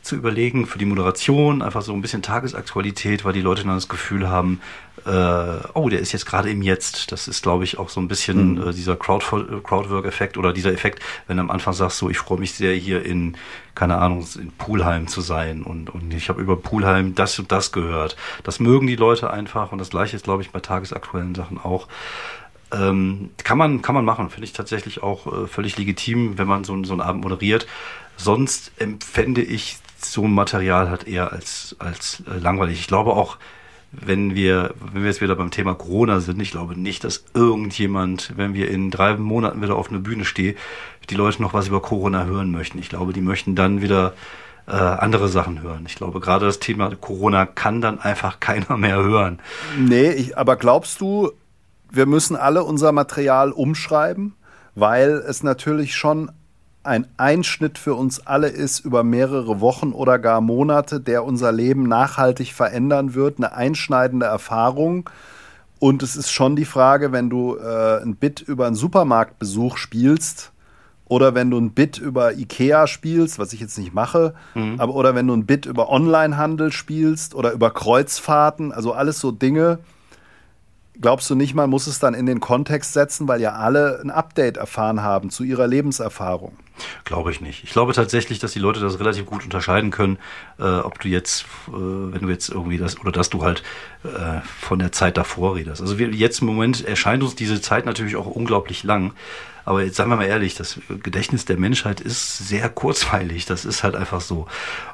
zu 0.01 0.15
überlegen 0.15 0.65
für 0.65 0.79
die 0.79 0.85
Moderation, 0.85 1.61
einfach 1.61 1.81
so 1.81 1.93
ein 1.93 2.01
bisschen 2.01 2.21
Tagesaktualität, 2.21 3.23
weil 3.23 3.33
die 3.33 3.41
Leute 3.41 3.63
dann 3.63 3.75
das 3.75 3.87
Gefühl 3.87 4.29
haben, 4.29 4.59
äh, 5.05 5.67
oh, 5.73 5.89
der 5.89 5.99
ist 5.99 6.11
jetzt 6.11 6.25
gerade 6.25 6.49
im 6.49 6.61
Jetzt. 6.61 7.11
Das 7.11 7.27
ist, 7.27 7.43
glaube 7.43 7.63
ich, 7.63 7.77
auch 7.77 7.89
so 7.89 7.99
ein 7.99 8.07
bisschen 8.07 8.55
mhm. 8.55 8.69
äh, 8.69 8.73
dieser 8.73 8.95
Crowd 8.95 9.25
Crowdwork-Effekt 9.63 10.37
oder 10.37 10.53
dieser 10.53 10.73
Effekt, 10.73 11.01
wenn 11.27 11.37
du 11.37 11.41
am 11.43 11.51
Anfang 11.51 11.73
sagst, 11.73 11.97
so, 11.97 12.09
ich 12.09 12.17
freue 12.17 12.39
mich 12.39 12.53
sehr, 12.53 12.73
hier 12.73 13.05
in, 13.05 13.37
keine 13.75 13.97
Ahnung, 13.97 14.25
in 14.35 14.51
Poolheim 14.51 15.07
zu 15.07 15.21
sein 15.21 15.63
und, 15.63 15.89
und 15.89 16.13
ich 16.13 16.29
habe 16.29 16.41
über 16.41 16.55
Poolheim 16.55 17.15
das 17.15 17.37
und 17.37 17.51
das 17.51 17.71
gehört. 17.71 18.15
Das 18.43 18.59
mögen 18.59 18.87
die 18.87 18.95
Leute 18.95 19.31
einfach 19.31 19.71
und 19.71 19.77
das 19.77 19.89
gleiche 19.89 20.15
ist, 20.15 20.23
glaube 20.23 20.41
ich, 20.41 20.51
bei 20.51 20.59
tagesaktuellen 20.59 21.35
Sachen 21.35 21.59
auch. 21.59 21.87
Ähm, 22.73 23.31
kann 23.43 23.57
man, 23.57 23.81
kann 23.81 23.95
man 23.95 24.05
machen, 24.05 24.29
finde 24.29 24.45
ich 24.45 24.53
tatsächlich 24.53 25.03
auch 25.03 25.27
äh, 25.27 25.47
völlig 25.47 25.77
legitim, 25.77 26.37
wenn 26.37 26.47
man 26.47 26.63
so, 26.63 26.81
so 26.83 26.93
einen 26.93 27.01
Abend 27.01 27.23
moderiert. 27.23 27.67
Sonst 28.17 28.71
empfände 28.77 29.41
ich 29.41 29.77
so 30.05 30.25
ein 30.25 30.33
Material 30.33 30.89
halt 30.89 31.07
eher 31.07 31.31
als, 31.31 31.75
als 31.79 32.23
äh, 32.27 32.37
langweilig. 32.37 32.79
Ich 32.79 32.87
glaube 32.87 33.13
auch, 33.13 33.37
wenn 33.91 34.35
wir, 34.35 34.73
wenn 34.79 35.03
wir 35.03 35.09
jetzt 35.09 35.21
wieder 35.21 35.35
beim 35.35 35.51
Thema 35.51 35.75
Corona 35.75 36.21
sind, 36.21 36.41
ich 36.41 36.51
glaube 36.51 36.79
nicht, 36.79 37.03
dass 37.03 37.25
irgendjemand, 37.33 38.33
wenn 38.37 38.53
wir 38.53 38.69
in 38.71 38.89
drei 38.89 39.17
Monaten 39.17 39.61
wieder 39.61 39.75
auf 39.75 39.89
einer 39.89 39.99
Bühne 39.99 40.23
stehen, 40.23 40.55
die 41.09 41.15
Leute 41.15 41.41
noch 41.41 41.53
was 41.53 41.67
über 41.67 41.81
Corona 41.81 42.25
hören 42.25 42.51
möchten. 42.51 42.79
Ich 42.79 42.89
glaube, 42.89 43.11
die 43.11 43.21
möchten 43.21 43.55
dann 43.55 43.81
wieder 43.81 44.13
äh, 44.67 44.71
andere 44.71 45.27
Sachen 45.27 45.61
hören. 45.61 45.83
Ich 45.87 45.95
glaube, 45.95 46.19
gerade 46.19 46.45
das 46.45 46.59
Thema 46.59 46.95
Corona 46.95 47.45
kann 47.45 47.81
dann 47.81 47.99
einfach 47.99 48.39
keiner 48.39 48.77
mehr 48.77 48.97
hören. 48.97 49.39
Nee, 49.77 50.11
ich, 50.11 50.37
aber 50.37 50.55
glaubst 50.55 51.01
du, 51.01 51.31
wir 51.89 52.05
müssen 52.05 52.35
alle 52.35 52.63
unser 52.63 52.91
Material 52.91 53.51
umschreiben? 53.51 54.35
Weil 54.73 55.21
es 55.27 55.43
natürlich 55.43 55.95
schon 55.95 56.31
ein 56.83 57.07
Einschnitt 57.17 57.77
für 57.77 57.93
uns 57.93 58.25
alle 58.25 58.47
ist 58.47 58.79
über 58.79 59.03
mehrere 59.03 59.59
Wochen 59.59 59.91
oder 59.91 60.17
gar 60.17 60.41
Monate, 60.41 60.99
der 60.99 61.23
unser 61.23 61.51
Leben 61.51 61.83
nachhaltig 61.83 62.53
verändern 62.53 63.13
wird, 63.13 63.37
eine 63.37 63.53
einschneidende 63.53 64.25
Erfahrung. 64.25 65.09
Und 65.79 66.03
es 66.03 66.15
ist 66.15 66.31
schon 66.31 66.55
die 66.55 66.65
Frage, 66.65 67.11
wenn 67.11 67.29
du 67.29 67.55
äh, 67.57 68.01
ein 68.01 68.15
Bit 68.15 68.41
über 68.41 68.67
einen 68.67 68.75
Supermarktbesuch 68.75 69.77
spielst 69.77 70.51
oder 71.05 71.35
wenn 71.35 71.51
du 71.51 71.57
ein 71.57 71.71
Bit 71.71 71.97
über 71.97 72.33
Ikea 72.33 72.87
spielst, 72.87 73.37
was 73.37 73.53
ich 73.53 73.59
jetzt 73.59 73.77
nicht 73.77 73.93
mache, 73.93 74.33
mhm. 74.55 74.79
aber 74.79 74.95
oder 74.95 75.13
wenn 75.13 75.27
du 75.27 75.33
ein 75.33 75.45
Bit 75.45 75.65
über 75.65 75.89
Onlinehandel 75.89 76.71
spielst 76.71 77.35
oder 77.35 77.51
über 77.51 77.71
Kreuzfahrten, 77.71 78.71
also 78.71 78.93
alles 78.93 79.19
so 79.19 79.31
Dinge, 79.31 79.79
glaubst 80.99 81.29
du 81.29 81.35
nicht, 81.35 81.53
man 81.53 81.69
muss 81.69 81.87
es 81.87 81.99
dann 81.99 82.13
in 82.13 82.25
den 82.25 82.39
Kontext 82.39 82.93
setzen, 82.93 83.27
weil 83.27 83.41
ja 83.41 83.53
alle 83.53 84.01
ein 84.03 84.09
Update 84.09 84.57
erfahren 84.57 85.01
haben 85.01 85.29
zu 85.29 85.43
ihrer 85.43 85.67
Lebenserfahrung? 85.67 86.57
Glaube 87.03 87.31
ich 87.31 87.41
nicht. 87.41 87.63
Ich 87.63 87.71
glaube 87.71 87.93
tatsächlich, 87.93 88.39
dass 88.39 88.53
die 88.53 88.59
Leute 88.59 88.79
das 88.79 88.99
relativ 88.99 89.25
gut 89.25 89.43
unterscheiden 89.43 89.91
können, 89.91 90.17
äh, 90.59 90.63
ob 90.63 90.99
du 90.99 91.07
jetzt, 91.07 91.45
äh, 91.67 91.71
wenn 91.73 92.21
du 92.21 92.29
jetzt 92.29 92.49
irgendwie 92.49 92.77
das, 92.77 92.99
oder 92.99 93.11
dass 93.11 93.29
du 93.29 93.43
halt 93.43 93.63
äh, 94.03 94.41
von 94.59 94.79
der 94.79 94.91
Zeit 94.91 95.17
davor 95.17 95.55
redest. 95.55 95.81
Also 95.81 95.99
wir, 95.99 96.09
jetzt 96.09 96.41
im 96.41 96.47
Moment 96.47 96.85
erscheint 96.85 97.23
uns 97.23 97.35
diese 97.35 97.61
Zeit 97.61 97.85
natürlich 97.85 98.15
auch 98.15 98.25
unglaublich 98.25 98.83
lang. 98.83 99.13
Aber 99.63 99.83
jetzt 99.83 99.95
sagen 99.95 100.09
wir 100.09 100.15
mal 100.15 100.25
ehrlich, 100.25 100.55
das 100.55 100.79
Gedächtnis 101.03 101.45
der 101.45 101.57
Menschheit 101.57 102.01
ist 102.01 102.47
sehr 102.47 102.67
kurzweilig. 102.67 103.45
Das 103.45 103.63
ist 103.63 103.83
halt 103.83 103.95
einfach 103.95 104.21
so. 104.21 104.47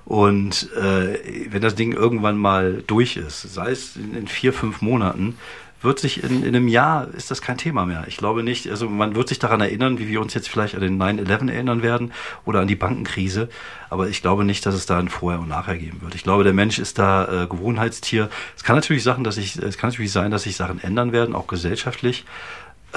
Und 0.04 0.70
äh, 0.74 1.52
wenn 1.52 1.62
das 1.62 1.76
Ding 1.76 1.94
irgendwann 1.94 2.38
mal 2.38 2.84
durch 2.86 3.16
ist, 3.16 3.42
sei 3.42 3.72
es 3.72 3.96
in, 3.96 4.14
in 4.14 4.28
vier, 4.28 4.52
fünf 4.52 4.82
Monaten, 4.82 5.38
wird 5.82 6.00
sich 6.00 6.24
in, 6.24 6.44
in 6.44 6.56
einem 6.56 6.68
Jahr, 6.68 7.08
ist 7.14 7.30
das 7.30 7.42
kein 7.42 7.58
Thema 7.58 7.86
mehr. 7.86 8.06
Ich 8.08 8.18
glaube 8.18 8.44
nicht, 8.44 8.70
also 8.70 8.90
man 8.90 9.16
wird 9.16 9.30
sich 9.30 9.40
daran 9.40 9.62
erinnern, 9.62 10.00
wie 10.00 10.08
wir 10.08 10.22
uns 10.22 10.34
jetzt 10.34 10.50
vielleicht 10.50 10.76
an 10.76 10.82
den 10.82 11.02
9-11 11.02 11.52
erinnern 11.52 11.82
werden 11.84 12.14
oder 12.46 12.62
an 12.62 12.68
die 12.68 12.76
Bankenkrise, 12.76 13.50
aber 13.90 14.10
ich 14.10 14.22
glaube 14.22 14.44
nicht, 14.44 14.66
dass 14.66 14.76
es 14.76 14.86
da 14.86 14.98
ein 14.98 15.10
Vorher 15.10 15.40
und 15.40 15.50
Nachher 15.50 15.78
geben 15.78 16.02
wird. 16.02 16.16
Ich 16.16 16.24
glaube, 16.24 16.44
der 16.44 16.54
Mensch 16.54 16.80
ist 16.80 16.98
da 16.98 17.44
äh, 17.44 17.48
Gewohnheitstier. 17.48 18.30
Es 18.56 18.64
kann 18.64 18.76
natürlich 18.76 19.04
Sachen, 19.04 19.24
dass 19.24 19.38
ich, 19.38 19.58
es 19.58 19.78
kann 19.78 19.92
natürlich 19.92 20.12
sein, 20.12 20.32
dass 20.32 20.44
sich 20.44 20.56
Sachen 20.56 20.84
ändern 20.84 21.12
werden, 21.12 21.36
auch 21.36 21.48
gesellschaftlich. 21.48 22.26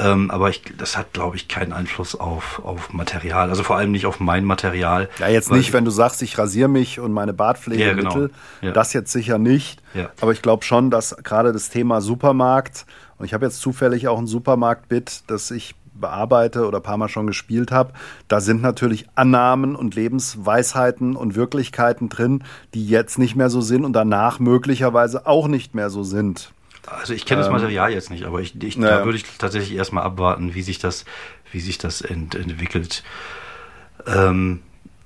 Ähm, 0.00 0.30
aber 0.30 0.50
ich, 0.50 0.62
das 0.78 0.96
hat, 0.96 1.12
glaube 1.12 1.36
ich, 1.36 1.48
keinen 1.48 1.72
Einfluss 1.72 2.14
auf, 2.14 2.60
auf 2.64 2.92
Material. 2.92 3.50
Also 3.50 3.62
vor 3.62 3.76
allem 3.76 3.90
nicht 3.90 4.06
auf 4.06 4.20
mein 4.20 4.44
Material. 4.44 5.08
Ja, 5.18 5.28
jetzt 5.28 5.52
nicht, 5.52 5.72
wenn 5.72 5.84
du 5.84 5.90
sagst, 5.90 6.22
ich 6.22 6.38
rasiere 6.38 6.68
mich 6.68 7.00
und 7.00 7.12
meine 7.12 7.32
Bartpflegemittel. 7.32 8.04
Ja, 8.04 8.10
genau. 8.12 8.28
ja. 8.62 8.72
Das 8.72 8.92
jetzt 8.92 9.12
sicher 9.12 9.38
nicht. 9.38 9.82
Ja. 9.94 10.10
Aber 10.20 10.32
ich 10.32 10.42
glaube 10.42 10.64
schon, 10.64 10.90
dass 10.90 11.16
gerade 11.22 11.52
das 11.52 11.68
Thema 11.68 12.00
Supermarkt, 12.00 12.86
und 13.18 13.26
ich 13.26 13.34
habe 13.34 13.44
jetzt 13.44 13.60
zufällig 13.60 14.08
auch 14.08 14.18
ein 14.18 14.26
Supermarkt-Bit, 14.26 15.24
das 15.26 15.50
ich 15.50 15.74
bearbeite 15.92 16.66
oder 16.66 16.78
ein 16.78 16.82
paar 16.82 16.96
Mal 16.96 17.08
schon 17.08 17.26
gespielt 17.26 17.70
habe, 17.70 17.92
da 18.28 18.40
sind 18.40 18.62
natürlich 18.62 19.06
Annahmen 19.14 19.76
und 19.76 19.94
Lebensweisheiten 19.94 21.14
und 21.14 21.36
Wirklichkeiten 21.36 22.08
drin, 22.08 22.42
die 22.72 22.86
jetzt 22.86 23.18
nicht 23.18 23.36
mehr 23.36 23.50
so 23.50 23.60
sind 23.60 23.84
und 23.84 23.92
danach 23.92 24.38
möglicherweise 24.38 25.26
auch 25.26 25.46
nicht 25.46 25.74
mehr 25.74 25.90
so 25.90 26.02
sind. 26.02 26.52
Also 26.86 27.12
ich 27.12 27.26
kenne 27.26 27.40
ähm, 27.40 27.46
das 27.46 27.52
Material 27.52 27.92
jetzt 27.92 28.10
nicht, 28.10 28.24
aber 28.24 28.40
ich, 28.40 28.60
ich 28.62 28.76
ja. 28.76 28.98
da 28.98 29.04
würde 29.04 29.18
ich 29.18 29.24
tatsächlich 29.38 29.76
erstmal 29.76 30.04
abwarten, 30.04 30.54
wie 30.54 30.62
sich 30.62 30.78
das, 30.78 31.04
wie 31.52 31.60
sich 31.60 31.78
das 31.78 32.00
ent, 32.00 32.34
entwickelt. 32.34 33.02
Ähm, 34.06 34.60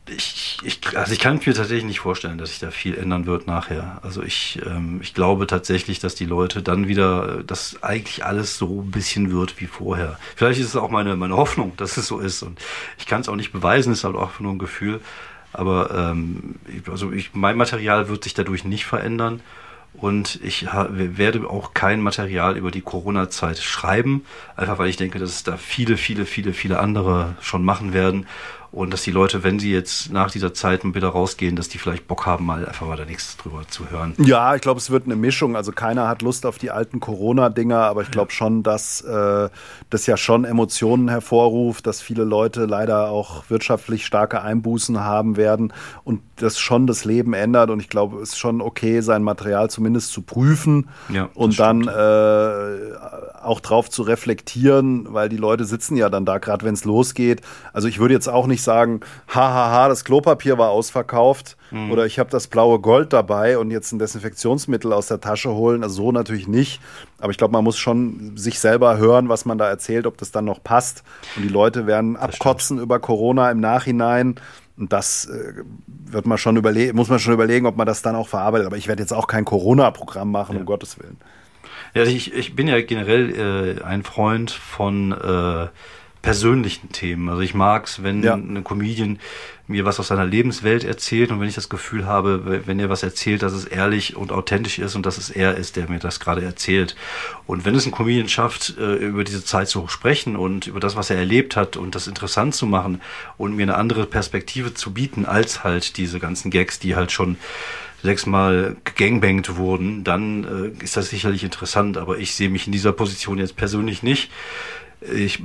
ich, 0.07 0.59
ich, 0.63 0.99
also 0.99 1.13
ich 1.13 1.19
kann 1.19 1.41
mir 1.45 1.55
tatsächlich 1.55 1.85
nicht 1.85 2.01
vorstellen, 2.01 2.37
dass 2.37 2.51
sich 2.51 2.59
da 2.59 2.71
viel 2.71 2.95
ändern 2.95 3.25
wird 3.25 3.47
nachher. 3.47 4.01
Also 4.03 4.23
ich, 4.23 4.61
ähm, 4.67 5.01
ich 5.03 5.15
glaube 5.15 5.47
tatsächlich, 5.47 5.99
dass 5.99 6.15
die 6.15 6.27
Leute 6.27 6.63
dann 6.63 6.89
wieder, 6.89 7.43
dass 7.43 7.83
eigentlich 7.83 8.25
alles 8.25 8.59
so 8.59 8.83
ein 8.83 8.91
bisschen 8.91 9.33
wird 9.33 9.61
wie 9.61 9.67
vorher. 9.67 10.19
Vielleicht 10.37 10.61
ist 10.61 10.69
es 10.69 10.77
auch 10.77 10.91
meine, 10.91 11.17
meine 11.17 11.37
Hoffnung, 11.37 11.73
dass 11.79 11.97
es 11.97 12.07
so 12.07 12.19
ist. 12.19 12.43
Und 12.43 12.61
ich 12.99 13.07
kann 13.07 13.23
es 13.23 13.31
auch 13.31 13.37
nicht 13.37 13.53
beweisen, 13.53 13.93
es 13.93 14.01
ist 14.01 14.05
halt 14.05 14.17
auch 14.17 14.41
nur 14.41 14.53
ein 14.53 14.59
Gefühl. 14.59 15.01
Aber 15.55 15.91
ähm, 15.95 16.57
also 16.91 17.11
ich, 17.11 17.31
mein 17.33 17.57
Material 17.57 18.09
wird 18.09 18.25
sich 18.25 18.35
dadurch 18.35 18.65
nicht 18.65 18.85
verändern. 18.85 19.41
Und 19.97 20.41
ich 20.43 20.67
werde 20.67 21.49
auch 21.49 21.73
kein 21.73 22.01
Material 22.01 22.57
über 22.57 22.71
die 22.71 22.81
Corona-Zeit 22.81 23.59
schreiben, 23.59 24.25
einfach 24.57 24.79
weil 24.79 24.89
ich 24.89 24.97
denke, 24.97 25.19
dass 25.19 25.31
es 25.31 25.43
da 25.45 25.57
viele, 25.57 25.97
viele, 25.97 26.27
viele, 26.27 26.53
viele 26.53 26.81
andere 26.81 27.37
schon 27.41 27.65
machen 27.65 27.93
werden 27.93 28.27
und 28.75 28.93
dass 28.93 29.03
die 29.03 29.13
Leute, 29.13 29.45
wenn 29.45 29.61
sie 29.61 29.73
jetzt 29.73 30.13
nach 30.13 30.33
dieser 30.33 30.53
Zeit 30.53 30.83
wieder 30.85 31.09
rausgehen, 31.09 31.55
dass 31.55 31.69
die 31.69 31.79
vielleicht 31.79 32.09
Bock 32.09 32.27
haben, 32.27 32.45
mal 32.45 32.67
einfach 32.67 32.87
mal 32.89 32.97
da 32.97 33.05
nichts 33.05 33.37
drüber 33.37 33.63
zu 33.69 33.89
hören. 33.89 34.15
Ja, 34.19 34.57
ich 34.57 34.63
glaube, 34.63 34.79
es 34.79 34.91
wird 34.91 35.05
eine 35.05 35.15
Mischung. 35.15 35.55
Also 35.55 35.71
keiner 35.71 36.09
hat 36.09 36.23
Lust 36.23 36.45
auf 36.45 36.59
die 36.59 36.73
alten 36.73 36.99
Corona-Dinger, 36.99 37.79
aber 37.79 38.03
ich 38.03 38.11
glaube 38.11 38.33
schon, 38.33 38.65
dass 38.65 39.01
äh, 39.03 39.49
das 39.91 40.07
ja 40.07 40.17
schon 40.17 40.45
Emotionen 40.45 41.09
hervorruft, 41.09 41.87
dass 41.87 42.03
viele 42.03 42.25
Leute 42.25 42.67
leider 42.67 43.11
auch 43.11 43.45
wirtschaftlich 43.49 44.05
starke 44.05 44.43
Einbußen 44.43 45.01
haben 45.01 45.37
werden 45.37 45.73
und 46.03 46.21
das 46.37 46.59
schon 46.59 46.89
das 46.89 47.05
Leben 47.05 47.33
ändert. 47.33 47.71
Und 47.71 47.79
ich 47.79 47.89
glaube, 47.89 48.17
es 48.17 48.31
ist 48.31 48.39
schon 48.39 48.61
okay, 48.61 49.03
sein 49.03 49.23
Material 49.23 49.71
zumindest 49.71 50.13
zu 50.13 50.23
prüfen 50.23 50.89
ja, 51.11 51.29
und 51.35 51.61
dann 51.61 51.87
äh, 51.87 52.97
auch 53.41 53.61
drauf 53.61 53.89
zu 53.89 54.03
reflektieren, 54.03 55.13
weil 55.13 55.29
die 55.29 55.37
Leute 55.37 55.65
sitzen 55.65 55.97
ja 55.97 56.09
dann 56.09 56.25
da, 56.25 56.39
gerade 56.39 56.65
wenn 56.65 56.75
es 56.75 56.85
losgeht. 56.85 57.41
Also 57.73 57.87
ich 57.87 58.01
würde 58.01 58.15
jetzt 58.15 58.29
auch 58.29 58.49
nicht 58.49 58.64
sagen, 58.65 59.01
hahaha, 59.29 59.89
das 59.89 60.05
Klopapier 60.05 60.59
war 60.59 60.71
ausverkauft 60.71 61.57
mhm. 61.71 61.91
oder 61.91 62.07
ich 62.07 62.19
habe 62.19 62.31
das 62.31 62.47
blaue 62.47 62.81
Gold 62.81 63.13
dabei 63.13 63.59
und 63.59 63.71
jetzt 63.71 63.93
ein 63.93 63.99
Desinfektionsmittel 63.99 64.93
aus 64.93 65.07
der 65.07 65.21
Tasche 65.21 65.53
holen. 65.53 65.83
Also 65.83 65.97
so 65.97 66.13
natürlich 66.13 66.49
nicht. 66.49 66.81
Aber 67.19 67.31
ich 67.31 67.39
glaube, 67.39 67.53
man 67.53 67.65
muss 67.65 67.79
schon 67.79 68.37
sich 68.37 68.59
selber 68.59 68.97
hören, 68.99 69.29
was 69.29 69.45
man 69.45 69.59
da 69.59 69.69
erzählt, 69.69 70.07
ob 70.07 70.19
das 70.19 70.33
dann 70.33 70.45
noch 70.45 70.63
passt. 70.63 71.05
Und 71.37 71.43
die 71.43 71.49
Leute 71.49 71.87
werden 71.87 72.17
abkotzen 72.17 72.79
über 72.79 72.99
Corona 72.99 73.51
im 73.51 73.61
Nachhinein. 73.61 74.37
Und 74.77 74.93
das 74.93 75.27
äh, 75.27 75.63
wird 75.87 76.27
man 76.27 76.39
schon 76.39 76.57
überlegen, 76.57 76.97
muss 76.97 77.09
man 77.09 77.21
schon 77.21 77.33
überlegen, 77.33 77.67
ob 77.67 77.77
man 77.77 77.87
das 77.87 78.03
dann 78.03 78.17
auch 78.17 78.29
verarbeitet. 78.29 78.67
Aber 78.67 78.77
ich 78.77 78.89
werde 78.89 79.03
jetzt 79.03 79.13
auch 79.13 79.27
kein 79.27 79.45
Corona-Programm 79.45 80.31
machen, 80.31 80.55
ja. 80.55 80.61
um 80.61 80.67
Gottes 80.67 80.99
Willen. 80.99 81.17
Ja, 81.95 82.03
ich, 82.03 82.35
ich 82.35 82.57
bin 82.57 82.67
ja 82.67 82.81
generell 82.83 83.79
äh, 83.79 83.83
ein 83.85 84.03
Freund 84.03 84.51
von 84.51 85.13
äh, 85.13 85.69
persönlichen 86.25 86.91
Themen. 86.91 87.29
Also 87.29 87.43
ich 87.43 87.53
mag 87.53 87.85
es, 87.85 88.03
wenn 88.03 88.23
ja. 88.23 88.33
ein 88.33 88.65
Comedian 88.65 89.19
mir 89.67 89.85
was 89.85 90.01
aus 90.01 90.09
seiner 90.09 90.25
Lebenswelt 90.25 90.83
erzählt 90.83 91.31
und 91.31 91.39
wenn 91.39 91.49
ich 91.49 91.55
das 91.55 91.69
Gefühl 91.69 92.07
habe, 92.07 92.63
wenn 92.67 92.81
er 92.81 92.89
was 92.89 93.03
erzählt, 93.03 93.43
dass 93.43 93.53
es 93.53 93.67
ehrlich 93.67 94.17
und 94.17 94.33
authentisch 94.33 94.79
ist 94.79 94.95
und 94.95 95.05
dass 95.05 95.19
es 95.19 95.29
er 95.29 95.57
ist, 95.57 95.77
der 95.77 95.91
mir 95.91 95.99
das 95.99 96.21
gerade 96.21 96.43
erzählt. 96.43 96.97
Und 97.47 97.67
wenn 97.67 97.75
es 97.75 97.85
ein 97.85 97.93
Comedian 97.93 98.31
schafft, 98.31 98.75
äh, 98.79 98.95
über 98.95 99.23
diese 99.23 99.45
Zeit 99.45 99.69
zu 99.69 99.87
sprechen 99.87 100.35
und 100.37 100.67
über 100.67 100.81
das, 100.81 100.97
was 100.97 101.11
er 101.11 101.19
erlebt 101.19 101.57
hat 101.57 101.77
und 101.77 101.95
das 101.95 102.07
interessant 102.07 102.55
zu 102.55 102.65
machen 102.65 103.03
und 103.37 103.55
mir 103.55 103.65
eine 103.65 103.77
andere 103.77 104.07
Perspektive 104.07 104.73
zu 104.73 104.95
bieten, 104.95 105.27
als 105.27 105.63
halt 105.63 105.99
diese 105.99 106.21
ganzen 106.21 106.51
Gags, 106.51 106.79
die 106.79 106.97
halt 106.97 107.13
schon 107.13 107.37
sechsmal 108.03 108.77
gegangbangt 108.85 109.57
wurden, 109.57 110.05
dann 110.05 110.75
äh, 110.79 110.85
ist 110.85 110.97
das 110.97 111.09
sicherlich 111.09 111.43
interessant, 111.43 111.97
aber 111.97 112.19
ich 112.19 112.35
sehe 112.35 112.51
mich 112.51 112.67
in 112.67 112.73
dieser 112.73 112.93
Position 112.93 113.39
jetzt 113.39 113.57
persönlich 113.57 114.03
nicht. 114.03 114.31
Ich 115.13 115.43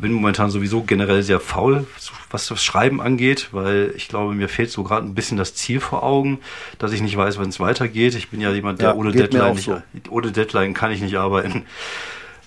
bin 0.00 0.12
momentan 0.12 0.50
sowieso 0.50 0.82
generell 0.82 1.22
sehr 1.22 1.40
faul, 1.40 1.86
was 2.30 2.48
das 2.48 2.62
Schreiben 2.62 3.00
angeht, 3.00 3.48
weil 3.52 3.92
ich 3.96 4.08
glaube, 4.08 4.34
mir 4.34 4.48
fehlt 4.48 4.70
so 4.70 4.84
gerade 4.84 5.06
ein 5.06 5.14
bisschen 5.14 5.38
das 5.38 5.54
Ziel 5.54 5.80
vor 5.80 6.02
Augen, 6.02 6.40
dass 6.78 6.92
ich 6.92 7.00
nicht 7.00 7.16
weiß, 7.16 7.38
wann 7.38 7.48
es 7.48 7.60
weitergeht. 7.60 8.14
Ich 8.14 8.30
bin 8.30 8.40
ja 8.40 8.50
jemand, 8.50 8.80
der 8.80 8.90
ja, 8.90 8.94
ohne 8.94 9.12
Deadline 9.12 9.54
nicht, 9.54 9.64
so. 9.64 9.80
ohne 10.10 10.32
Deadline 10.32 10.74
kann 10.74 10.92
ich 10.92 11.00
nicht 11.00 11.16
arbeiten. 11.16 11.64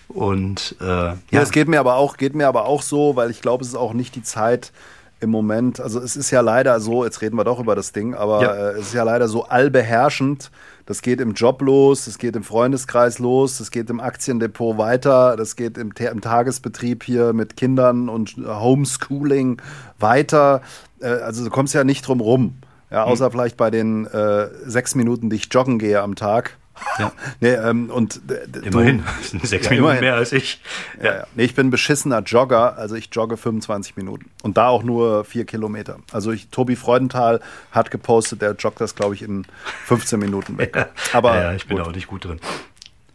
Und 0.07 0.75
äh, 0.79 0.85
ja, 0.85 1.17
ja, 1.31 1.41
es 1.41 1.51
geht 1.51 1.67
mir 1.67 1.79
aber 1.79 1.95
auch, 1.95 2.17
geht 2.17 2.35
mir 2.35 2.47
aber 2.47 2.65
auch 2.65 2.81
so, 2.81 3.15
weil 3.15 3.29
ich 3.31 3.41
glaube, 3.41 3.63
es 3.63 3.69
ist 3.69 3.75
auch 3.75 3.93
nicht 3.93 4.15
die 4.15 4.23
Zeit, 4.23 4.71
im 5.19 5.29
Moment, 5.31 5.79
also 5.79 5.99
es 5.99 6.15
ist 6.15 6.31
ja 6.31 6.41
leider 6.41 6.79
so, 6.79 7.03
jetzt 7.03 7.21
reden 7.21 7.37
wir 7.37 7.43
doch 7.43 7.59
über 7.59 7.75
das 7.75 7.91
Ding, 7.91 8.13
aber 8.13 8.41
ja. 8.41 8.53
äh, 8.53 8.71
es 8.73 8.87
ist 8.87 8.93
ja 8.93 9.03
leider 9.03 9.27
so 9.27 9.45
allbeherrschend. 9.45 10.51
Das 10.87 11.01
geht 11.01 11.19
im 11.19 11.33
Job 11.33 11.61
los, 11.61 12.07
es 12.07 12.17
geht 12.17 12.37
im 12.37 12.43
Freundeskreis 12.43 13.19
los, 13.19 13.59
es 13.59 13.71
geht 13.71 13.89
im 13.89 13.99
Aktiendepot 13.99 14.77
weiter, 14.77 15.35
das 15.35 15.57
geht 15.57 15.77
im, 15.77 15.91
im 15.91 16.21
Tagesbetrieb 16.21 17.03
hier 17.03 17.33
mit 17.33 17.57
Kindern 17.57 18.07
und 18.07 18.37
Homeschooling 18.37 19.61
weiter. 19.99 20.61
Äh, 21.01 21.07
also 21.07 21.43
du 21.43 21.49
kommst 21.49 21.73
ja 21.73 21.83
nicht 21.83 22.07
drum 22.07 22.21
rum. 22.21 22.55
Ja, 22.89 23.03
außer 23.03 23.25
hm. 23.25 23.31
vielleicht 23.33 23.57
bei 23.57 23.69
den 23.69 24.05
äh, 24.05 24.47
sechs 24.65 24.95
Minuten, 24.95 25.29
die 25.29 25.35
ich 25.35 25.49
joggen 25.51 25.77
gehe 25.77 26.01
am 26.01 26.15
Tag. 26.15 26.57
Ja. 26.99 27.11
nee, 27.39 27.53
ähm, 27.53 27.89
und, 27.89 28.21
immerhin, 28.63 29.03
du, 29.31 29.45
sechs 29.45 29.65
ja, 29.65 29.71
Minuten 29.71 29.75
immerhin. 29.75 30.01
mehr 30.01 30.15
als 30.15 30.31
ich. 30.31 30.61
Ja. 31.01 31.17
Ja, 31.17 31.27
nee, 31.35 31.43
ich 31.43 31.55
bin 31.55 31.69
beschissener 31.69 32.21
Jogger, 32.21 32.77
also 32.77 32.95
ich 32.95 33.09
jogge 33.11 33.37
25 33.37 33.97
Minuten 33.97 34.29
und 34.43 34.57
da 34.57 34.67
auch 34.67 34.83
nur 34.83 35.25
vier 35.25 35.45
Kilometer. 35.45 35.97
Also 36.11 36.31
ich, 36.31 36.49
Tobi 36.49 36.75
Freudenthal 36.75 37.41
hat 37.71 37.91
gepostet, 37.91 38.41
der 38.41 38.53
joggt 38.53 38.81
das, 38.81 38.95
glaube 38.95 39.15
ich, 39.15 39.21
in 39.21 39.45
15 39.85 40.19
Minuten 40.19 40.57
weg. 40.57 40.89
Aber 41.13 41.35
ja, 41.35 41.53
ich 41.53 41.67
bin 41.67 41.77
gut. 41.77 41.87
auch 41.87 41.91
nicht 41.91 42.07
gut 42.07 42.25
drin. 42.25 42.39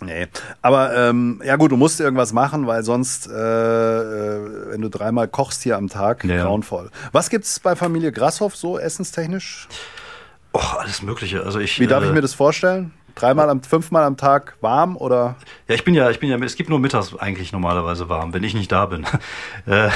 Nee, 0.05 0.27
aber 0.63 0.97
ähm, 0.97 1.41
ja 1.45 1.55
gut, 1.55 1.71
du 1.71 1.77
musst 1.77 2.01
irgendwas 2.01 2.33
machen, 2.33 2.67
weil 2.67 2.83
sonst, 2.83 3.29
äh, 3.29 3.33
äh 3.33 4.71
wenn 4.73 4.81
du 4.81 4.89
dreimal 4.89 5.29
kochst 5.29 5.63
hier 5.63 5.77
am 5.77 5.89
Tag, 5.89 6.25
ja. 6.25 6.43
grauenvoll. 6.43 6.91
Was 7.13 7.31
gibt's 7.31 7.61
bei 7.61 7.77
Familie 7.77 8.11
Grasshoff 8.11 8.57
so 8.57 8.79
essenstechnisch? 8.81 9.69
Och, 10.55 10.79
alles 10.79 11.03
Mögliche. 11.03 11.45
Also 11.45 11.61
ich, 11.61 11.81
Wie 11.81 11.87
darf 11.87 12.03
äh, 12.03 12.09
ich 12.09 12.13
mir 12.13 12.21
das 12.21 12.35
vorstellen? 12.35 12.93
Dreimal 13.15 13.51
am, 13.51 13.63
fünfmal 13.63 14.05
am 14.05 14.17
Tag 14.17 14.57
warm 14.61 14.97
oder? 14.97 15.37
Ja, 15.69 15.75
ich 15.75 15.85
bin 15.85 15.95
ja, 15.95 16.11
ich 16.11 16.21
bin 16.21 16.31
ja, 16.31 16.39
es 16.39 16.57
gibt 16.57 16.71
nur 16.71 16.79
mittags 16.79 17.17
eigentlich 17.17 17.53
normalerweise 17.53 18.09
warm, 18.09 18.33
wenn 18.33 18.45
ich 18.45 18.55
nicht 18.55 18.73
da 18.73 18.87
bin. 18.87 19.05
äh, 19.67 19.89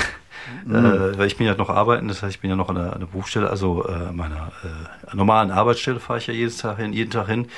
mhm. 0.64 0.75
äh, 0.75 1.19
weil 1.19 1.27
ich 1.27 1.37
bin 1.37 1.47
ja 1.47 1.55
noch 1.55 1.71
arbeiten, 1.71 2.09
das 2.09 2.23
heißt, 2.23 2.37
ich 2.37 2.41
bin 2.41 2.51
ja 2.51 2.57
noch 2.57 2.69
an 2.69 2.77
der, 2.77 2.93
an 2.93 3.01
der 3.01 3.07
Berufsstelle, 3.07 3.49
also 3.51 3.85
äh, 3.87 4.12
meiner 4.12 4.53
äh, 4.64 5.17
normalen 5.17 5.51
Arbeitsstelle 5.51 6.01
fahre 6.01 6.19
ich 6.19 6.27
ja 6.27 6.35
jeden 6.35 6.57
Tag 6.57 6.79
hin, 6.79 6.93
jeden 6.93 7.11
Tag 7.11 7.27
hin. 7.27 7.49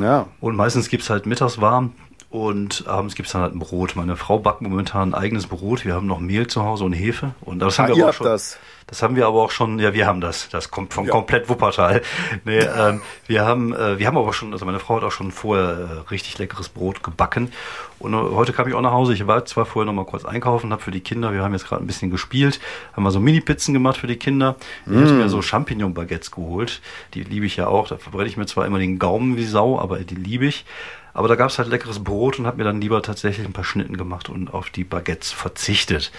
Ja. 0.00 0.26
Und 0.40 0.56
meistens 0.56 0.88
gibt 0.88 1.02
es 1.02 1.10
halt 1.10 1.26
mittags 1.26 1.60
warm 1.60 1.92
und 2.34 2.88
abends 2.88 3.14
gibt 3.14 3.26
es 3.26 3.32
dann 3.32 3.42
halt 3.42 3.54
ein 3.54 3.60
Brot. 3.60 3.94
Meine 3.94 4.16
Frau 4.16 4.40
backt 4.40 4.60
momentan 4.60 5.10
ein 5.10 5.14
eigenes 5.14 5.46
Brot. 5.46 5.84
Wir 5.84 5.94
haben 5.94 6.08
noch 6.08 6.18
Mehl 6.18 6.48
zu 6.48 6.64
Hause 6.64 6.82
und 6.82 6.92
Hefe. 6.92 7.30
Und 7.42 7.60
das 7.60 7.78
ah, 7.78 7.84
haben 7.84 7.90
wir 7.90 7.96
ihr 7.96 8.04
auch 8.04 8.08
habt 8.08 8.16
schon. 8.16 8.26
Das. 8.26 8.58
Das 8.86 9.02
haben 9.02 9.16
wir 9.16 9.26
aber 9.26 9.42
auch 9.42 9.50
schon, 9.50 9.78
ja, 9.78 9.94
wir 9.94 10.06
haben 10.06 10.20
das. 10.20 10.48
Das 10.50 10.70
kommt 10.70 10.92
vom 10.92 11.06
ja. 11.06 11.12
komplett 11.12 11.48
Wuppertal. 11.48 12.02
Nee, 12.44 12.58
ähm, 12.58 13.00
wir 13.26 13.44
haben, 13.44 13.72
äh, 13.72 13.98
wir 13.98 14.06
haben 14.06 14.18
aber 14.18 14.32
schon, 14.32 14.52
also 14.52 14.66
meine 14.66 14.78
Frau 14.78 14.96
hat 14.96 15.04
auch 15.04 15.12
schon 15.12 15.32
vorher 15.32 16.04
äh, 16.04 16.10
richtig 16.10 16.38
leckeres 16.38 16.68
Brot 16.68 17.02
gebacken. 17.02 17.50
Und 17.98 18.12
äh, 18.12 18.16
heute 18.16 18.52
kam 18.52 18.68
ich 18.68 18.74
auch 18.74 18.82
nach 18.82 18.92
Hause. 18.92 19.14
Ich 19.14 19.26
war 19.26 19.44
zwar 19.46 19.64
vorher 19.64 19.86
noch 19.86 19.94
mal 19.94 20.04
kurz 20.04 20.24
einkaufen, 20.24 20.70
habe 20.72 20.82
für 20.82 20.90
die 20.90 21.00
Kinder, 21.00 21.32
wir 21.32 21.42
haben 21.42 21.52
jetzt 21.52 21.66
gerade 21.66 21.82
ein 21.82 21.86
bisschen 21.86 22.10
gespielt, 22.10 22.60
haben 22.92 23.04
wir 23.04 23.10
so 23.10 23.20
Mini-Pizzen 23.20 23.72
gemacht 23.72 23.96
für 23.96 24.06
die 24.06 24.16
Kinder. 24.16 24.56
Ich 24.84 24.92
mm. 24.92 25.00
hatte 25.00 25.12
mir 25.14 25.28
so 25.28 25.40
Champignon-Baguettes 25.40 26.30
geholt. 26.30 26.82
Die 27.14 27.22
liebe 27.22 27.46
ich 27.46 27.56
ja 27.56 27.68
auch. 27.68 27.88
Da 27.88 27.96
verbrenne 27.96 28.28
ich 28.28 28.36
mir 28.36 28.46
zwar 28.46 28.66
immer 28.66 28.78
den 28.78 28.98
Gaumen 28.98 29.36
wie 29.36 29.44
Sau, 29.44 29.78
aber 29.78 30.00
die 30.00 30.14
liebe 30.14 30.46
ich. 30.46 30.66
Aber 31.14 31.28
da 31.28 31.36
gab 31.36 31.50
es 31.50 31.58
halt 31.58 31.68
leckeres 31.68 32.02
Brot 32.02 32.40
und 32.40 32.46
habe 32.46 32.58
mir 32.58 32.64
dann 32.64 32.80
lieber 32.80 33.00
tatsächlich 33.00 33.46
ein 33.46 33.52
paar 33.52 33.64
Schnitten 33.64 33.96
gemacht 33.96 34.28
und 34.28 34.52
auf 34.52 34.70
die 34.70 34.82
Baguettes 34.82 35.30
verzichtet. 35.30 36.10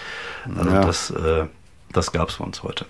Also 0.56 0.70
ja. 0.70 0.80
das, 0.80 1.10
äh, 1.10 1.44
das 1.92 2.12
gab 2.12 2.28
es 2.28 2.36
für 2.36 2.44
uns 2.44 2.62
heute. 2.62 2.86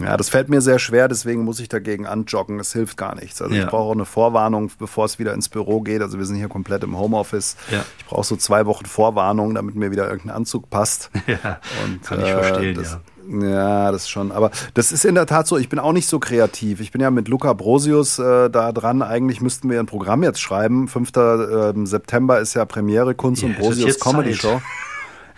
Ja, 0.00 0.16
das 0.16 0.28
fällt 0.28 0.48
mir 0.48 0.60
sehr 0.60 0.78
schwer, 0.78 1.08
deswegen 1.08 1.44
muss 1.44 1.60
ich 1.60 1.68
dagegen 1.68 2.06
anjoggen. 2.06 2.58
Es 2.60 2.72
hilft 2.72 2.96
gar 2.96 3.14
nichts. 3.14 3.42
Also 3.42 3.54
ja. 3.54 3.64
ich 3.64 3.68
brauche 3.68 3.90
auch 3.90 3.92
eine 3.92 4.04
Vorwarnung, 4.04 4.70
bevor 4.78 5.04
es 5.04 5.18
wieder 5.18 5.34
ins 5.34 5.48
Büro 5.48 5.80
geht. 5.80 6.00
Also 6.02 6.18
wir 6.18 6.24
sind 6.24 6.36
hier 6.36 6.48
komplett 6.48 6.84
im 6.84 6.98
Homeoffice. 6.98 7.56
Ja. 7.70 7.84
Ich 7.98 8.06
brauche 8.06 8.24
so 8.24 8.36
zwei 8.36 8.66
Wochen 8.66 8.86
Vorwarnung, 8.86 9.54
damit 9.54 9.74
mir 9.74 9.90
wieder 9.90 10.08
irgendein 10.08 10.36
Anzug 10.36 10.70
passt. 10.70 11.10
Ja, 11.26 11.60
Und, 11.84 12.02
kann 12.02 12.20
ich 12.20 12.26
äh, 12.26 12.42
verstehen, 12.42 12.74
das, 12.74 12.98
ja. 13.30 13.48
Ja, 13.48 13.92
das 13.92 14.08
schon. 14.08 14.32
Aber 14.32 14.50
das 14.74 14.92
ist 14.92 15.04
in 15.04 15.14
der 15.14 15.26
Tat 15.26 15.46
so, 15.46 15.56
ich 15.56 15.68
bin 15.68 15.78
auch 15.78 15.92
nicht 15.92 16.08
so 16.08 16.18
kreativ. 16.18 16.80
Ich 16.80 16.90
bin 16.90 17.00
ja 17.00 17.10
mit 17.10 17.28
Luca 17.28 17.52
Brosius 17.52 18.18
äh, 18.18 18.50
da 18.50 18.72
dran. 18.72 19.02
Eigentlich 19.02 19.40
müssten 19.40 19.70
wir 19.70 19.78
ein 19.78 19.86
Programm 19.86 20.22
jetzt 20.22 20.40
schreiben. 20.40 20.88
5. 20.88 21.16
Äh, 21.16 21.86
September 21.86 22.40
ist 22.40 22.54
ja 22.54 22.64
Premiere 22.64 23.14
Kunst 23.14 23.42
yeah, 23.42 23.52
und 23.52 23.58
Brosius 23.58 24.00
Comedy 24.00 24.32
Zeit. 24.32 24.40
Show. 24.40 24.62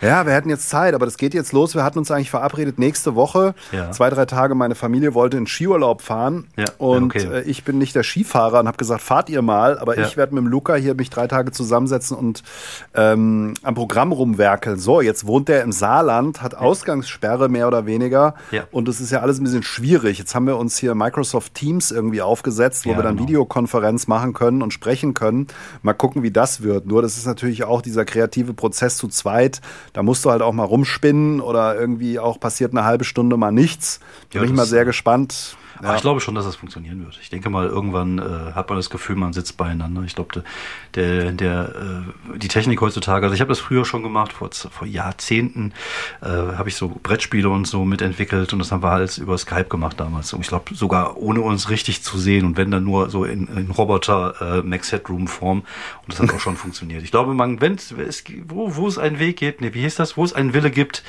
Ja, 0.05 0.25
wir 0.25 0.33
hätten 0.33 0.49
jetzt 0.49 0.69
Zeit, 0.69 0.93
aber 0.93 1.05
das 1.05 1.17
geht 1.17 1.33
jetzt 1.33 1.51
los. 1.51 1.75
Wir 1.75 1.83
hatten 1.83 1.99
uns 1.99 2.11
eigentlich 2.11 2.29
verabredet 2.29 2.79
nächste 2.79 3.15
Woche. 3.15 3.55
Ja. 3.71 3.91
Zwei, 3.91 4.09
drei 4.09 4.25
Tage. 4.25 4.55
Meine 4.55 4.75
Familie 4.75 5.13
wollte 5.13 5.37
in 5.37 5.47
Skiurlaub 5.47 6.01
fahren. 6.01 6.47
Ja. 6.57 6.65
Und 6.77 7.15
okay. 7.15 7.25
äh, 7.25 7.41
ich 7.41 7.63
bin 7.63 7.77
nicht 7.77 7.95
der 7.95 8.03
Skifahrer 8.03 8.59
und 8.59 8.67
habe 8.67 8.77
gesagt, 8.77 9.01
fahrt 9.01 9.29
ihr 9.29 9.41
mal. 9.41 9.79
Aber 9.79 9.97
ja. 9.97 10.05
ich 10.05 10.17
werde 10.17 10.35
mit 10.35 10.43
dem 10.43 10.47
Luca 10.47 10.75
hier 10.75 10.93
mich 10.95 11.09
drei 11.09 11.27
Tage 11.27 11.51
zusammensetzen 11.51 12.15
und 12.15 12.43
ähm, 12.93 13.53
am 13.63 13.75
Programm 13.75 14.11
rumwerkeln. 14.11 14.77
So, 14.77 15.01
jetzt 15.01 15.25
wohnt 15.27 15.47
der 15.47 15.63
im 15.63 15.71
Saarland, 15.71 16.41
hat 16.41 16.55
Ausgangssperre 16.55 17.49
mehr 17.49 17.67
oder 17.67 17.85
weniger. 17.85 18.35
Und 18.71 18.87
es 18.87 19.01
ist 19.01 19.11
ja 19.11 19.21
alles 19.21 19.39
ein 19.39 19.43
bisschen 19.43 19.63
schwierig. 19.63 20.19
Jetzt 20.19 20.35
haben 20.35 20.47
wir 20.47 20.57
uns 20.57 20.77
hier 20.77 20.95
Microsoft 20.95 21.53
Teams 21.53 21.91
irgendwie 21.91 22.21
aufgesetzt, 22.21 22.85
wo 22.85 22.91
wir 22.95 23.03
dann 23.03 23.15
genau. 23.15 23.27
Videokonferenz 23.27 24.07
machen 24.07 24.33
können 24.33 24.61
und 24.61 24.71
sprechen 24.71 25.13
können. 25.13 25.47
Mal 25.81 25.93
gucken, 25.93 26.23
wie 26.23 26.31
das 26.31 26.61
wird. 26.61 26.85
Nur 26.85 27.01
das 27.01 27.17
ist 27.17 27.25
natürlich 27.25 27.63
auch 27.63 27.81
dieser 27.81 28.05
kreative 28.05 28.53
Prozess 28.53 28.97
zu 28.97 29.07
zweit 29.07 29.61
da 29.95 30.03
musst 30.03 30.25
du 30.25 30.29
halt 30.29 30.41
auch 30.41 30.51
mal 30.51 30.65
rumspinnen 30.65 31.39
oder 31.39 31.79
irgendwie 31.79 32.19
auch 32.19 32.37
passiert 32.37 32.73
eine 32.73 32.83
halbe 32.83 33.05
Stunde 33.05 33.37
mal 33.37 33.53
nichts. 33.53 34.01
Da 34.29 34.35
ja, 34.35 34.41
bin 34.41 34.49
ich 34.49 34.55
mal 34.55 34.65
sehr 34.65 34.83
gespannt. 34.83 35.55
Ja. 35.81 35.89
Aber 35.89 35.95
ich 35.95 36.01
glaube 36.01 36.21
schon, 36.21 36.35
dass 36.35 36.45
das 36.45 36.55
funktionieren 36.55 37.03
wird. 37.03 37.19
Ich 37.21 37.29
denke 37.29 37.49
mal, 37.49 37.67
irgendwann 37.67 38.19
äh, 38.19 38.53
hat 38.53 38.69
man 38.69 38.77
das 38.77 38.89
Gefühl, 38.89 39.15
man 39.15 39.33
sitzt 39.33 39.57
beieinander. 39.57 40.03
Ich 40.03 40.15
glaube, 40.15 40.43
der, 40.95 41.31
der, 41.31 42.03
äh, 42.33 42.37
die 42.37 42.47
Technik 42.47 42.81
heutzutage, 42.81 43.25
also 43.25 43.33
ich 43.33 43.41
habe 43.41 43.49
das 43.49 43.59
früher 43.59 43.85
schon 43.85 44.03
gemacht, 44.03 44.33
vor, 44.33 44.49
vor 44.51 44.87
Jahrzehnten 44.87 45.73
äh, 46.21 46.27
habe 46.27 46.69
ich 46.69 46.75
so 46.75 46.87
Brettspiele 46.87 47.49
und 47.49 47.67
so 47.67 47.83
mitentwickelt 47.85 48.53
und 48.53 48.59
das 48.59 48.71
haben 48.71 48.83
wir 48.83 48.91
alles 48.91 49.17
über 49.17 49.37
Skype 49.37 49.65
gemacht 49.65 49.99
damals. 49.99 50.33
Und 50.33 50.41
ich 50.41 50.47
glaube, 50.47 50.73
sogar 50.75 51.17
ohne 51.17 51.41
uns 51.41 51.69
richtig 51.69 52.03
zu 52.03 52.17
sehen 52.17 52.45
und 52.45 52.57
wenn 52.57 52.71
dann 52.71 52.83
nur 52.83 53.09
so 53.09 53.25
in, 53.25 53.47
in 53.47 53.71
Roboter 53.71 54.59
äh, 54.59 54.61
Max 54.61 54.91
Headroom 54.91 55.27
Form 55.27 55.59
und 55.59 56.13
das 56.13 56.19
hat 56.19 56.33
auch 56.33 56.39
schon 56.39 56.55
funktioniert. 56.55 57.03
Ich 57.03 57.11
glaube, 57.11 57.33
man, 57.33 57.59
wenn 57.61 57.75
es, 57.75 57.93
wo, 58.47 58.75
wo 58.75 58.87
es 58.87 58.97
einen 58.97 59.19
Weg 59.19 59.37
gibt, 59.37 59.61
nee, 59.61 59.73
wie 59.73 59.81
hieß 59.81 59.95
das, 59.95 60.15
wo 60.15 60.23
es 60.23 60.33
einen 60.33 60.53
Wille 60.53 60.71
gibt, 60.71 61.03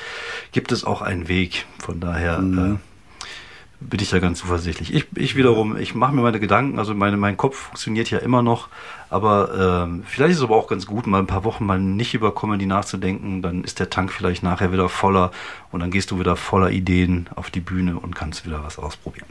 gibt 0.51 0.71
es 0.71 0.83
auch 0.83 1.01
einen 1.01 1.27
Weg. 1.27 1.65
Von 1.79 1.99
daher, 1.99 2.39
mhm. 2.39 2.75
äh, 2.75 2.77
bin 3.79 3.99
ich 3.99 4.09
da 4.09 4.19
ganz 4.19 4.39
zuversichtlich. 4.39 4.93
Ich, 4.93 5.05
ich 5.15 5.35
wiederum, 5.35 5.77
ich 5.77 5.93
mache 5.93 6.13
mir 6.13 6.21
meine 6.21 6.39
Gedanken, 6.39 6.79
also 6.79 6.95
meine, 6.95 7.17
mein 7.17 7.37
Kopf 7.37 7.55
funktioniert 7.55 8.09
ja 8.09 8.17
immer 8.17 8.41
noch, 8.41 8.69
aber 9.09 9.85
ähm, 9.85 10.03
vielleicht 10.07 10.31
ist 10.31 10.37
es 10.37 10.43
aber 10.43 10.55
auch 10.55 10.67
ganz 10.67 10.87
gut, 10.87 11.05
mal 11.05 11.19
ein 11.19 11.27
paar 11.27 11.43
Wochen 11.43 11.65
mal 11.65 11.79
nicht 11.79 12.13
über 12.13 12.33
Comedy 12.33 12.65
nachzudenken, 12.65 13.41
dann 13.41 13.63
ist 13.63 13.79
der 13.79 13.89
Tank 13.89 14.11
vielleicht 14.11 14.41
nachher 14.41 14.71
wieder 14.71 14.89
voller 14.89 15.31
und 15.71 15.79
dann 15.79 15.91
gehst 15.91 16.09
du 16.09 16.19
wieder 16.19 16.35
voller 16.35 16.71
Ideen 16.71 17.29
auf 17.35 17.51
die 17.51 17.59
Bühne 17.59 17.99
und 17.99 18.15
kannst 18.15 18.45
wieder 18.45 18.63
was 18.63 18.79
ausprobieren. 18.79 19.27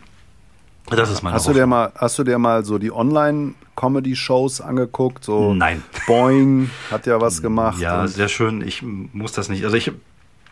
Das 0.88 1.10
ist 1.10 1.22
meine 1.22 1.34
hast 1.34 1.48
du 1.48 1.52
dir 1.52 1.66
mal 1.66 1.90
Hast 1.96 2.16
du 2.16 2.22
dir 2.22 2.38
mal 2.38 2.64
so 2.64 2.78
die 2.78 2.92
Online-Comedy-Shows 2.92 4.60
angeguckt? 4.60 5.24
So 5.24 5.52
Nein. 5.52 5.82
Boing 6.06 6.70
hat 6.92 7.06
ja 7.06 7.20
was 7.20 7.42
gemacht. 7.42 7.80
Ja, 7.80 8.06
sehr 8.06 8.28
schön. 8.28 8.62
Ich 8.62 8.82
muss 8.82 9.32
das 9.32 9.48
nicht. 9.48 9.64
Also 9.64 9.76
ich 9.76 9.90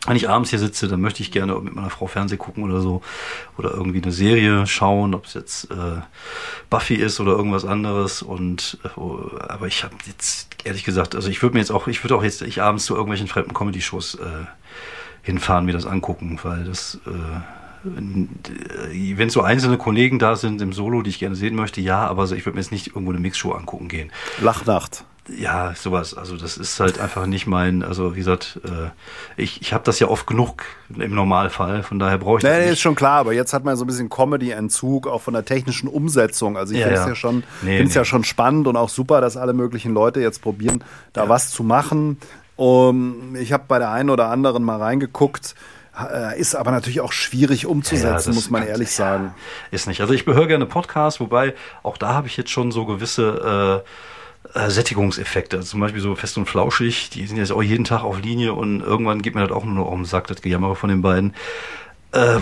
wenn 0.07 0.17
ich 0.17 0.29
abends 0.29 0.51
hier 0.51 0.59
sitze, 0.59 0.89
dann 0.89 1.01
möchte 1.01 1.23
ich 1.23 1.31
gerne 1.31 1.55
mit 1.61 1.75
meiner 1.75 1.91
Frau 1.91 2.07
Fernseh 2.07 2.37
gucken 2.37 2.65
oder 2.65 2.81
so. 2.81 3.03
Oder 3.57 3.73
irgendwie 3.73 4.03
eine 4.03 4.13
Serie 4.13 4.67
schauen, 4.67 5.15
ob 5.15 5.27
es 5.27 5.35
jetzt 5.35 5.71
äh, 5.71 6.01
Buffy 6.69 6.95
ist 6.95 7.21
oder 7.21 7.33
irgendwas 7.33 7.65
anderes. 7.65 8.23
Und 8.23 8.79
äh, 8.85 8.89
aber 9.49 9.67
ich 9.67 9.85
habe 9.85 9.95
jetzt 10.07 10.49
ehrlich 10.65 10.85
gesagt, 10.85 11.15
also 11.15 11.29
ich 11.29 11.43
würde 11.43 11.55
mir 11.55 11.61
jetzt 11.61 11.71
auch, 11.71 11.87
ich 11.87 12.05
würde 12.05 12.17
auch 12.17 12.23
jetzt 12.23 12.43
ich 12.43 12.61
abends 12.63 12.85
zu 12.85 12.95
irgendwelchen 12.95 13.29
fremden 13.29 13.55
Comedy-Shows 13.55 14.17
äh, 14.17 14.45
hinfahren, 15.23 15.65
mir 15.65 15.73
das 15.73 15.87
angucken, 15.87 16.39
weil 16.43 16.65
das 16.65 17.01
äh, 17.07 17.11
wenn 17.85 19.31
so 19.31 19.43
einzelne 19.43 19.77
Kollegen 19.77 20.19
da 20.19 20.37
sind 20.37 20.63
im 20.63 20.73
Solo, 20.73 21.03
die 21.03 21.11
ich 21.11 21.19
gerne 21.19 21.37
sehen 21.37 21.55
möchte, 21.55 21.83
ja, 21.83 22.07
aber 22.07 22.27
so, 22.27 22.35
ich 22.35 22.47
würde 22.47 22.57
mir 22.57 22.63
jetzt 22.63 22.73
nicht 22.73 22.89
irgendwo 22.89 23.11
eine 23.11 23.21
Mixshow 23.21 23.53
angucken 23.53 23.89
gehen. 23.89 24.11
Lachnacht 24.41 25.05
ja, 25.29 25.75
sowas. 25.75 26.15
Also 26.15 26.37
das 26.37 26.57
ist 26.59 26.79
halt 26.81 27.01
einfach 27.01 27.27
nicht 27.27 27.47
mein, 27.47 27.83
also 27.83 28.15
wie 28.15 28.19
gesagt, 28.19 28.61
äh, 28.65 28.91
ich, 29.41 29.63
ich 29.63 29.73
habe 29.73 29.85
das 29.85 29.99
ja 29.99 30.09
oft 30.09 30.27
genug 30.27 30.65
im 30.95 31.15
Normalfall, 31.15 31.83
von 31.83 31.99
daher 31.99 32.19
brauche 32.19 32.39
ich 32.39 32.43
nee, 32.43 32.51
das 32.51 32.59
nicht. 32.59 32.67
Nee, 32.67 32.73
ist 32.73 32.81
schon 32.81 32.95
klar, 32.95 33.21
aber 33.21 33.33
jetzt 33.33 33.53
hat 33.55 33.65
man 33.65 33.77
so 33.77 33.85
ein 33.85 33.87
bisschen 33.87 34.11
Comedy-Entzug, 34.11 35.07
auch 35.07 35.23
von 35.23 35.35
der 35.35 35.45
technischen 35.45 35.89
Umsetzung. 35.89 36.57
Also 36.57 36.75
ich 36.75 36.81
ja, 36.81 36.87
finde 36.87 37.01
es 37.01 37.05
ja. 37.05 37.09
ja 37.11 37.15
schon, 37.15 37.43
nee, 37.63 37.83
nee. 37.83 37.91
ja 37.91 38.05
schon 38.05 38.25
spannend 38.25 38.67
und 38.67 38.77
auch 38.77 38.91
super, 38.91 39.21
dass 39.21 39.37
alle 39.37 39.55
möglichen 39.55 39.95
Leute 39.95 40.21
jetzt 40.21 40.43
probieren, 40.43 40.85
da 41.13 41.25
ja. 41.25 41.29
was 41.29 41.51
zu 41.51 41.63
machen. 41.63 42.19
Um, 42.57 43.35
ich 43.35 43.53
habe 43.53 43.65
bei 43.67 43.81
der 43.81 43.91
einen 43.91 44.11
oder 44.11 44.29
anderen 44.29 44.63
mal 44.63 44.81
reingeguckt, 44.81 45.57
äh, 45.99 46.39
ist 46.39 46.55
aber 46.55 46.71
natürlich 46.71 47.01
auch 47.01 47.13
schwierig 47.13 47.67
umzusetzen, 47.67 48.31
ja, 48.31 48.35
muss 48.35 48.51
man 48.51 48.67
ehrlich 48.67 48.93
sagen. 48.93 49.35
Ist 49.71 49.87
nicht. 49.87 50.01
Also 50.01 50.13
ich 50.13 50.25
behöre 50.25 50.47
gerne 50.47 50.67
Podcasts, 50.67 51.19
wobei 51.19 51.55
auch 51.83 51.97
da 51.97 52.15
habe 52.15 52.27
ich 52.27 52.37
jetzt 52.37 52.51
schon 52.51 52.73
so 52.73 52.85
gewisse 52.85 53.83
äh, 53.85 53.89
äh, 54.55 54.71
Sättigungseffekte. 54.71 55.57
Also 55.57 55.71
zum 55.71 55.81
Beispiel 55.81 56.01
so 56.01 56.15
fest 56.15 56.39
und 56.39 56.47
flauschig, 56.47 57.11
die 57.11 57.27
sind 57.27 57.37
jetzt 57.37 57.53
auch 57.53 57.63
jeden 57.63 57.85
Tag 57.85 58.03
auf 58.03 58.21
Linie 58.21 58.55
und 58.55 58.81
irgendwann 58.81 59.23
geht 59.23 59.35
mir 59.35 59.47
das 59.47 59.57
auch 59.57 59.65
nur 59.65 59.75
noch 59.75 59.91
um 59.91 60.05
sagt 60.05 60.31
das 60.31 60.43
Gejammere 60.43 60.77
von 60.77 60.89
den 60.89 61.03
beiden. 61.03 61.35
Äh, 62.13 62.39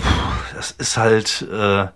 das 0.55 0.73
ist 0.73 0.97
halt, 0.97 1.47
äh, 1.51 1.87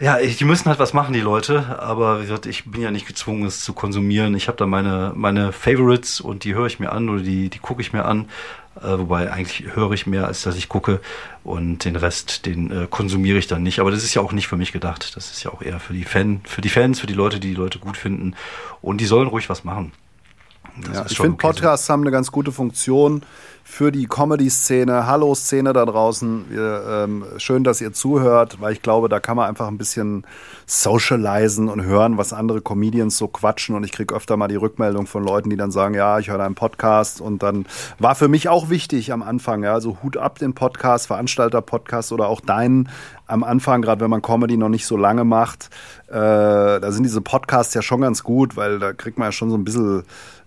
ja, 0.00 0.18
ich, 0.18 0.36
die 0.36 0.44
müssen 0.44 0.68
halt 0.68 0.80
was 0.80 0.94
machen, 0.94 1.12
die 1.12 1.20
Leute, 1.20 1.78
aber 1.78 2.18
wie 2.18 2.22
gesagt, 2.22 2.46
ich 2.46 2.68
bin 2.68 2.82
ja 2.82 2.90
nicht 2.90 3.06
gezwungen, 3.06 3.46
es 3.46 3.62
zu 3.62 3.72
konsumieren. 3.72 4.34
Ich 4.34 4.48
habe 4.48 4.58
da 4.58 4.66
meine, 4.66 5.12
meine 5.14 5.52
Favorites 5.52 6.20
und 6.20 6.42
die 6.42 6.54
höre 6.54 6.66
ich 6.66 6.80
mir 6.80 6.90
an 6.90 7.08
oder 7.08 7.22
die, 7.22 7.50
die 7.50 7.60
gucke 7.60 7.82
ich 7.82 7.92
mir 7.92 8.04
an. 8.04 8.28
Äh, 8.76 8.98
wobei 8.98 9.30
eigentlich 9.30 9.74
höre 9.74 9.92
ich 9.92 10.06
mehr, 10.06 10.26
als 10.26 10.42
dass 10.42 10.56
ich 10.56 10.68
gucke. 10.68 11.00
Und 11.44 11.84
den 11.84 11.96
Rest, 11.96 12.46
den 12.46 12.70
äh, 12.70 12.86
konsumiere 12.88 13.38
ich 13.38 13.46
dann 13.46 13.62
nicht. 13.62 13.80
Aber 13.80 13.90
das 13.90 14.04
ist 14.04 14.14
ja 14.14 14.22
auch 14.22 14.32
nicht 14.32 14.48
für 14.48 14.56
mich 14.56 14.72
gedacht. 14.72 15.16
Das 15.16 15.30
ist 15.30 15.42
ja 15.42 15.52
auch 15.52 15.62
eher 15.62 15.80
für 15.80 15.92
die 15.92 16.04
Fan, 16.04 16.40
für 16.44 16.60
die 16.60 16.68
Fans, 16.68 17.00
für 17.00 17.06
die 17.06 17.14
Leute, 17.14 17.40
die 17.40 17.48
die 17.48 17.54
Leute 17.54 17.78
gut 17.78 17.96
finden. 17.96 18.34
Und 18.80 19.00
die 19.00 19.06
sollen 19.06 19.28
ruhig 19.28 19.48
was 19.48 19.64
machen. 19.64 19.92
Ja, 20.92 21.04
ich 21.06 21.16
finde, 21.16 21.32
okay 21.32 21.48
Podcasts 21.48 21.88
haben 21.90 22.02
eine 22.02 22.10
ganz 22.10 22.32
gute 22.32 22.50
Funktion 22.50 23.22
für 23.62 23.92
die 23.92 24.06
Comedy-Szene. 24.06 25.06
Hallo 25.06 25.34
Szene 25.34 25.72
da 25.72 25.84
draußen. 25.84 26.46
Wir, 26.48 26.84
ähm, 26.88 27.24
schön, 27.36 27.62
dass 27.62 27.80
ihr 27.80 27.92
zuhört, 27.92 28.60
weil 28.60 28.72
ich 28.72 28.82
glaube, 28.82 29.08
da 29.08 29.20
kann 29.20 29.36
man 29.36 29.48
einfach 29.48 29.68
ein 29.68 29.78
bisschen 29.78 30.26
socialisen 30.66 31.68
und 31.68 31.82
hören, 31.82 32.16
was 32.16 32.32
andere 32.32 32.60
Comedians 32.60 33.18
so 33.18 33.28
quatschen. 33.28 33.76
Und 33.76 33.84
ich 33.84 33.92
kriege 33.92 34.14
öfter 34.14 34.36
mal 34.36 34.48
die 34.48 34.56
Rückmeldung 34.56 35.06
von 35.06 35.22
Leuten, 35.22 35.50
die 35.50 35.56
dann 35.56 35.70
sagen, 35.70 35.94
ja, 35.94 36.18
ich 36.18 36.30
höre 36.30 36.40
einen 36.40 36.54
Podcast. 36.54 37.20
Und 37.20 37.42
dann 37.42 37.66
war 37.98 38.14
für 38.14 38.28
mich 38.28 38.48
auch 38.48 38.70
wichtig 38.70 39.12
am 39.12 39.22
Anfang, 39.22 39.62
ja, 39.64 39.74
also 39.74 39.98
Hut 40.02 40.16
ab 40.16 40.38
den 40.38 40.54
Podcast, 40.54 41.06
Veranstalter-Podcast 41.06 42.12
oder 42.12 42.28
auch 42.28 42.40
deinen 42.40 42.88
am 43.26 43.44
Anfang, 43.44 43.80
gerade 43.80 44.00
wenn 44.00 44.10
man 44.10 44.20
Comedy 44.20 44.56
noch 44.56 44.68
nicht 44.68 44.84
so 44.84 44.96
lange 44.96 45.24
macht. 45.24 45.70
Äh, 46.08 46.12
da 46.12 46.92
sind 46.92 47.04
diese 47.04 47.22
Podcasts 47.22 47.72
ja 47.72 47.80
schon 47.80 48.02
ganz 48.02 48.22
gut, 48.22 48.56
weil 48.56 48.78
da 48.78 48.92
kriegt 48.92 49.18
man 49.18 49.28
ja 49.28 49.32
schon 49.32 49.48
so 49.48 49.56
ein 49.56 49.64
bisschen 49.64 50.02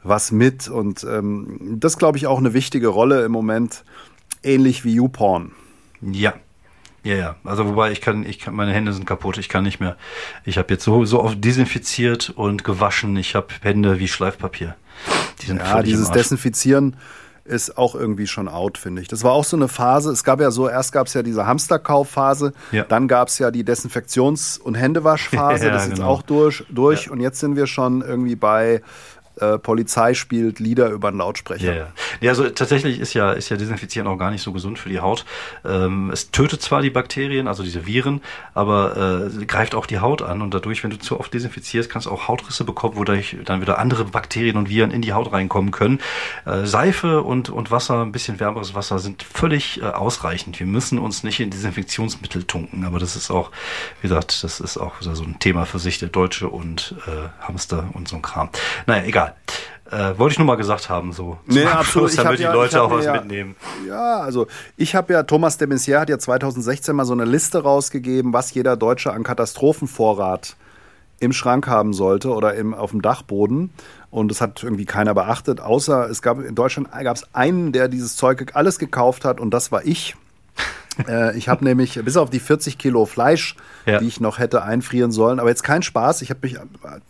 was 0.08 0.32
mit. 0.32 0.68
Und 0.68 1.03
ähm, 1.03 1.78
das 1.80 1.97
glaube 1.97 2.18
ich 2.18 2.28
auch 2.28 2.38
eine 2.38 2.53
wichtige 2.53 2.88
Rolle 2.88 3.26
im 3.26 3.32
Moment, 3.32 3.84
ähnlich 4.43 4.84
wie 4.86 4.95
YouPorn. 4.95 5.51
Ja. 6.01 6.34
Ja, 7.03 7.16
ja. 7.16 7.36
Also 7.43 7.68
wobei 7.68 7.91
ich 7.91 8.01
kann, 8.01 8.26
ich 8.26 8.39
kann, 8.39 8.56
meine 8.56 8.74
Hände 8.74 8.91
sind 8.91 9.06
kaputt, 9.06 9.38
ich 9.38 9.47
kann 9.47 9.64
nicht 9.64 9.80
mehr. 9.80 9.95
Ich 10.43 10.58
habe 10.58 10.74
jetzt 10.74 10.84
so, 10.84 11.06
so 11.06 11.22
oft 11.22 11.43
desinfiziert 11.43 12.32
und 12.36 12.64
gewaschen. 12.64 13.16
Ich 13.18 13.36
habe 13.36 13.47
Hände 13.62 13.99
wie 13.99 14.08
Schleifpapier. 14.08 14.76
Die 15.41 15.45
sind 15.45 15.60
ja, 15.60 15.84
dieses 15.84 16.10
Desinfizieren 16.10 16.95
ist 17.45 17.78
auch 17.78 17.93
irgendwie 17.93 18.26
schon 18.26 18.47
out, 18.47 18.80
finde 18.80 19.03
ich. 19.03 19.08
Das 19.08 19.24
war 19.24 19.32
auch 19.32 19.43
so 19.43 19.56
eine 19.56 19.68
Phase. 19.68 20.12
Es 20.12 20.24
gab 20.24 20.41
ja 20.41 20.49
so, 20.49 20.68
erst 20.68 20.91
gab 20.91 21.06
es 21.06 21.14
ja 21.14 21.22
diese 21.22 21.45
Hamsterkaufphase, 21.45 22.53
ja. 22.72 22.84
dann 22.84 23.08
gab 23.08 23.28
es 23.28 23.38
ja 23.38 23.51
die 23.51 23.64
Desinfektions- 23.64 24.60
und 24.60 24.74
Händewaschphase. 24.74 25.66
ja, 25.68 25.72
das 25.72 25.84
ist 25.84 25.93
genau. 25.93 26.01
jetzt 26.01 26.08
auch 26.08 26.22
durch, 26.24 26.66
durch. 26.70 27.06
Ja. 27.06 27.12
und 27.12 27.20
jetzt 27.20 27.39
sind 27.39 27.56
wir 27.56 27.68
schon 27.68 28.01
irgendwie 28.01 28.36
bei 28.36 28.82
äh, 29.40 29.58
Polizei 29.58 30.14
spielt 30.14 30.60
Lieder 30.60 30.90
über 30.90 31.10
einen 31.10 31.18
Lautsprecher. 31.18 31.74
Ja, 31.74 31.74
ja. 31.74 31.88
ja, 32.22 32.30
also 32.30 32.50
tatsächlich 32.50 33.00
ist 33.00 33.14
ja, 33.14 33.32
ist 33.32 33.50
ja 33.50 33.58
Desinfizieren 33.58 34.08
auch 34.08 34.18
gar 34.18 34.32
nicht 34.32 34.42
so 34.42 34.52
gesund 34.52 34.80
für 34.80 34.90
die 34.90 35.00
Haut. 35.00 35.26
Ähm, 35.64 36.10
es 36.12 36.32
tötet 36.32 36.62
zwar 36.62 36.82
die 36.82 36.90
Bakterien, 36.90 37.48
also 37.48 37.64
diese 37.64 37.86
Viren, 37.86 38.22
aber 38.54 39.30
äh, 39.32 39.46
greift 39.46 39.76
auch 39.76 39.86
die 39.86 40.00
Haut 40.00 40.22
an 40.22 40.42
und 40.42 40.54
dadurch, 40.54 40.84
wenn 40.84 40.92
du 40.92 41.00
zu 41.00 41.20
oft 41.20 41.34
desinfizierst, 41.34 41.90
kannst 41.90 42.08
du 42.08 42.12
auch 42.12 42.28
Hautrisse 42.28 42.64
bekommen, 42.64 42.96
wodurch 42.96 43.38
dann 43.46 43.62
wieder 43.62 43.78
andere 43.80 44.06
Bakterien 44.06 44.58
und 44.58 44.70
Viren 44.70 44.92
in 44.92 45.02
die 45.02 45.14
Haut 45.14 45.32
reinkommen 45.32 45.72
können. 45.72 46.00
Äh, 46.46 46.66
Seife 46.66 47.24
und, 47.24 47.50
und 47.50 47.72
Wasser, 47.72 48.02
ein 48.02 48.12
bisschen 48.12 48.40
wärmeres 48.40 48.76
Wasser 48.76 49.00
sind 49.00 49.24
völlig 49.24 49.82
äh, 49.82 49.86
ausreichend. 49.86 50.60
Wir 50.60 50.68
müssen 50.68 51.00
uns 51.00 51.24
nicht 51.24 51.40
in 51.40 51.50
Desinfektionsmittel 51.50 52.44
tunken, 52.44 52.86
aber 52.86 53.00
das 53.00 53.16
ist 53.16 53.32
auch, 53.32 53.52
wie 54.02 54.08
gesagt, 54.08 54.44
das 54.44 54.60
ist 54.60 54.78
auch 54.78 54.96
so 55.02 55.24
ein 55.24 55.40
Thema 55.40 55.66
für 55.66 55.80
sich, 55.80 56.00
der 56.00 56.10
Deutsche 56.10 56.50
und 56.50 56.96
äh, 57.08 57.46
Hamster 57.46 57.90
und 57.94 58.08
so 58.08 58.16
ein 58.16 58.22
Kram. 58.22 58.50
Naja, 58.86 59.04
egal. 59.06 59.35
Äh, 59.92 60.18
wollte 60.18 60.34
ich 60.34 60.40
nur 60.40 60.48
mal 60.48 60.56
gesagt 60.56 60.90
haben, 60.90 61.14
so. 61.14 61.38
Nee, 61.46 61.66
absolut. 61.66 62.10
Ich 62.10 62.18
damit 62.18 62.40
die 62.40 62.44
ja, 62.44 62.54
Leute 62.54 62.82
auch 62.82 62.90
was 62.90 63.06
ja, 63.06 63.14
mitnehmen. 63.14 63.56
Ja, 63.88 64.18
also 64.20 64.48
ich 64.78 64.96
habe 64.96 65.14
ja, 65.14 65.24
Thomas 65.24 65.58
de 65.58 65.68
Maizière 65.68 66.00
hat 66.00 66.10
ja 66.10 66.18
2016 66.18 66.96
mal 66.96 67.06
so 67.06 67.14
eine 67.14 67.26
Liste 67.26 67.62
rausgegeben, 67.62 68.34
was 68.34 68.54
jeder 68.54 68.78
Deutsche 68.78 69.14
an 69.14 69.24
Katastrophenvorrat 69.24 70.56
im 71.20 71.34
Schrank 71.34 71.68
haben 71.68 71.94
sollte 71.94 72.32
oder 72.32 72.56
im, 72.56 72.74
auf 72.74 72.92
dem 72.92 73.02
Dachboden. 73.02 73.72
Und 74.10 74.30
das 74.30 74.42
hat 74.42 74.64
irgendwie 74.64 74.86
keiner 74.86 75.14
beachtet, 75.14 75.62
außer 75.62 76.10
es 76.10 76.22
gab 76.22 76.40
in 76.40 76.56
Deutschland 76.56 76.90
gab 76.92 77.18
es 77.18 77.36
einen, 77.36 77.72
der 77.72 77.88
dieses 77.88 78.16
Zeug 78.16 78.52
alles 78.54 78.80
gekauft 78.80 79.24
hat 79.24 79.40
und 79.40 79.52
das 79.52 79.72
war 79.72 79.86
ich. 79.86 80.16
Äh, 81.08 81.38
ich 81.38 81.50
habe 81.50 81.64
nämlich 81.64 82.00
bis 82.04 82.18
auf 82.18 82.30
die 82.30 82.39
40 82.39 82.78
Kilo 82.78 83.06
Fleisch, 83.06 83.56
Ja. 83.86 84.00
die 84.00 84.08
ich 84.08 84.20
noch 84.20 84.39
hätte 84.39 84.64
einfrieren 84.64 85.12
sollen, 85.12 85.39
aber 85.39 85.50
jetzt 85.50 85.64
kein 85.64 85.84
Spaß. 85.84 86.22
Ich 86.22 86.30
habe 86.30 86.39
mich 86.43 86.58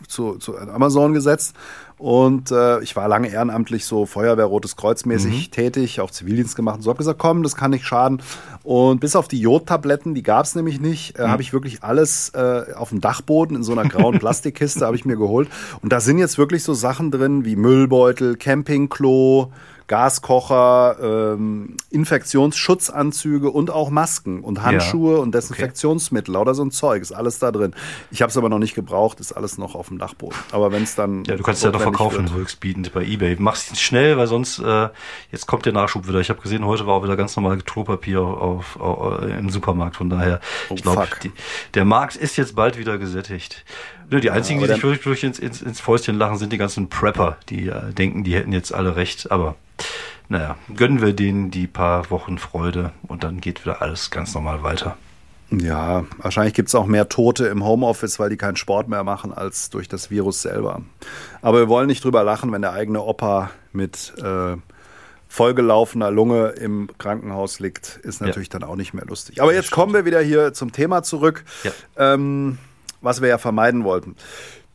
zu, 0.07 0.35
zu 0.37 0.57
Amazon 0.57 1.13
gesetzt 1.13 1.55
und 1.97 2.51
äh, 2.51 2.81
ich 2.81 2.95
war 2.97 3.07
lange 3.07 3.29
ehrenamtlich 3.29 3.85
so 3.85 4.05
Feuerwehr 4.05 4.45
Rotes 4.45 4.75
Kreuz 4.75 5.05
mäßig 5.05 5.49
tätig, 5.51 6.01
auch 6.01 6.11
Zivildienst 6.11 6.55
gemacht 6.57 6.77
und 6.77 6.81
so. 6.81 6.89
Habe 6.89 6.97
gesagt, 6.97 7.19
komm, 7.19 7.43
das 7.43 7.55
kann 7.55 7.71
nicht 7.71 7.85
schaden. 7.85 8.21
Und 8.63 8.99
bis 8.99 9.15
auf 9.15 9.27
die 9.29 9.39
Jodtabletten, 9.39 10.13
die 10.15 10.23
gab 10.23 10.45
es 10.45 10.55
nämlich 10.55 10.81
nicht, 10.81 11.17
äh, 11.17 11.27
habe 11.27 11.41
ich 11.41 11.53
wirklich 11.53 11.83
alles 11.83 12.29
äh, 12.29 12.73
auf 12.75 12.89
dem 12.89 12.99
Dachboden 12.99 13.55
in 13.55 13.63
so 13.63 13.71
einer 13.71 13.87
grauen 13.87 14.19
Plastikkiste 14.19 14.85
habe 14.85 14.95
ich 14.97 15.05
mir 15.05 15.15
geholt. 15.15 15.47
Und 15.81 15.93
da 15.93 16.01
sind 16.01 16.17
jetzt 16.17 16.37
wirklich 16.37 16.63
so 16.63 16.73
Sachen 16.73 17.11
drin 17.11 17.45
wie 17.45 17.55
Müllbeutel, 17.55 18.35
Campingklo, 18.35 19.51
Gaskocher, 19.87 21.33
ähm, 21.35 21.77
Infektionsschutzanzüge 21.89 23.49
und 23.51 23.69
auch 23.71 23.89
Masken 23.89 24.41
und 24.41 24.63
Handschuhe 24.63 25.19
und 25.19 25.33
Desinfektionsmittel 25.35 26.35
oder 26.35 26.53
so 26.55 26.63
ein 26.63 26.71
Zeug. 26.71 27.01
Ist 27.01 27.11
alles 27.11 27.39
da 27.39 27.51
drin. 27.51 27.73
Ich 28.11 28.21
habe 28.21 28.29
es 28.29 28.37
aber 28.37 28.49
noch 28.49 28.59
nicht 28.59 28.75
gebraucht, 28.75 29.19
ist 29.19 29.31
alles 29.33 29.57
noch 29.57 29.75
auf 29.75 29.89
dem 29.89 29.97
Dachboden. 29.97 30.37
Aber 30.51 30.71
wenn 30.71 30.83
es 30.83 30.95
dann. 30.95 31.23
Ja, 31.25 31.35
du 31.35 31.43
kannst 31.43 31.59
es 31.59 31.63
ja 31.65 31.71
noch 31.71 31.79
notwendig 31.79 31.97
verkaufen, 31.97 32.25
wird- 32.29 32.35
höchstbietend 32.35 32.93
bei 32.93 33.03
Ebay. 33.05 33.35
Mach's 33.39 33.69
jetzt 33.69 33.81
schnell, 33.81 34.17
weil 34.17 34.27
sonst, 34.27 34.59
äh, 34.59 34.89
jetzt 35.31 35.45
kommt 35.47 35.65
der 35.65 35.73
Nachschub 35.73 36.07
wieder. 36.07 36.19
Ich 36.19 36.29
habe 36.29 36.41
gesehen, 36.41 36.65
heute 36.65 36.87
war 36.87 36.95
auch 36.95 37.03
wieder 37.03 37.15
ganz 37.17 37.35
normal 37.35 37.57
Klopapier 37.59 38.21
auf, 38.21 38.79
auf, 38.79 39.21
im 39.23 39.49
Supermarkt. 39.49 39.95
Von 39.97 40.09
daher, 40.09 40.39
Oh, 40.69 40.73
ich 40.75 40.81
glaube, 40.81 41.07
der 41.73 41.85
Markt 41.85 42.15
ist 42.15 42.37
jetzt 42.37 42.55
bald 42.55 42.77
wieder 42.77 42.97
gesättigt. 42.97 43.63
Nö, 44.09 44.19
die 44.19 44.29
einzigen, 44.31 44.59
die 44.59 44.65
aber 44.65 44.73
sich 44.75 44.83
wirklich, 44.83 45.05
wirklich 45.05 45.23
ins, 45.23 45.39
ins, 45.39 45.61
ins 45.61 45.79
Fäustchen 45.79 46.17
lachen, 46.17 46.37
sind 46.37 46.53
die 46.53 46.57
ganzen 46.57 46.89
Prepper, 46.89 47.37
die 47.49 47.67
äh, 47.67 47.91
denken, 47.93 48.23
die 48.23 48.35
hätten 48.35 48.51
jetzt 48.51 48.73
alle 48.73 48.95
recht. 48.95 49.31
Aber 49.31 49.55
naja, 50.29 50.55
gönnen 50.75 51.01
wir 51.01 51.13
denen 51.13 51.51
die 51.51 51.67
paar 51.67 52.09
Wochen 52.11 52.37
Freude 52.37 52.91
und 53.07 53.23
dann 53.23 53.41
geht 53.41 53.63
wieder 53.65 53.81
alles 53.81 54.11
ganz 54.11 54.33
normal 54.33 54.63
weiter. 54.63 54.97
Ja, 55.51 56.05
wahrscheinlich 56.17 56.55
gibt 56.55 56.69
es 56.69 56.75
auch 56.75 56.87
mehr 56.87 57.07
Tote 57.07 57.45
im 57.47 57.63
Homeoffice, 57.63 58.17
weil 58.19 58.29
die 58.29 58.37
keinen 58.37 58.55
Sport 58.55 58.87
mehr 58.87 59.03
machen, 59.03 59.31
als 59.31 59.69
durch 59.69 59.87
das 59.87 60.09
Virus 60.09 60.41
selber. 60.41 60.81
Aber 61.43 61.59
wir 61.59 61.69
wollen 61.69 61.85
nicht 61.87 62.03
drüber 62.03 62.23
lachen, 62.23 62.51
wenn 62.51 62.63
der 62.63 62.73
eigene 62.73 63.01
Opa 63.01 63.51
mit 63.71 64.13
äh, 64.23 64.57
vollgelaufener 65.27 66.09
Lunge 66.11 66.47
im 66.49 66.89
Krankenhaus 66.97 67.59
liegt, 67.59 67.99
ist 68.03 68.21
natürlich 68.21 68.49
dann 68.49 68.63
auch 68.63 68.75
nicht 68.75 68.93
mehr 68.93 69.05
lustig. 69.05 69.41
Aber 69.41 69.53
jetzt 69.53 69.69
kommen 69.69 69.93
wir 69.93 70.05
wieder 70.05 70.21
hier 70.21 70.53
zum 70.53 70.71
Thema 70.71 71.03
zurück, 71.03 71.43
Ja. 71.63 71.71
ähm, 72.13 72.57
was 73.05 73.21
wir 73.21 73.29
ja 73.29 73.37
vermeiden 73.37 73.83
wollten. 73.85 74.15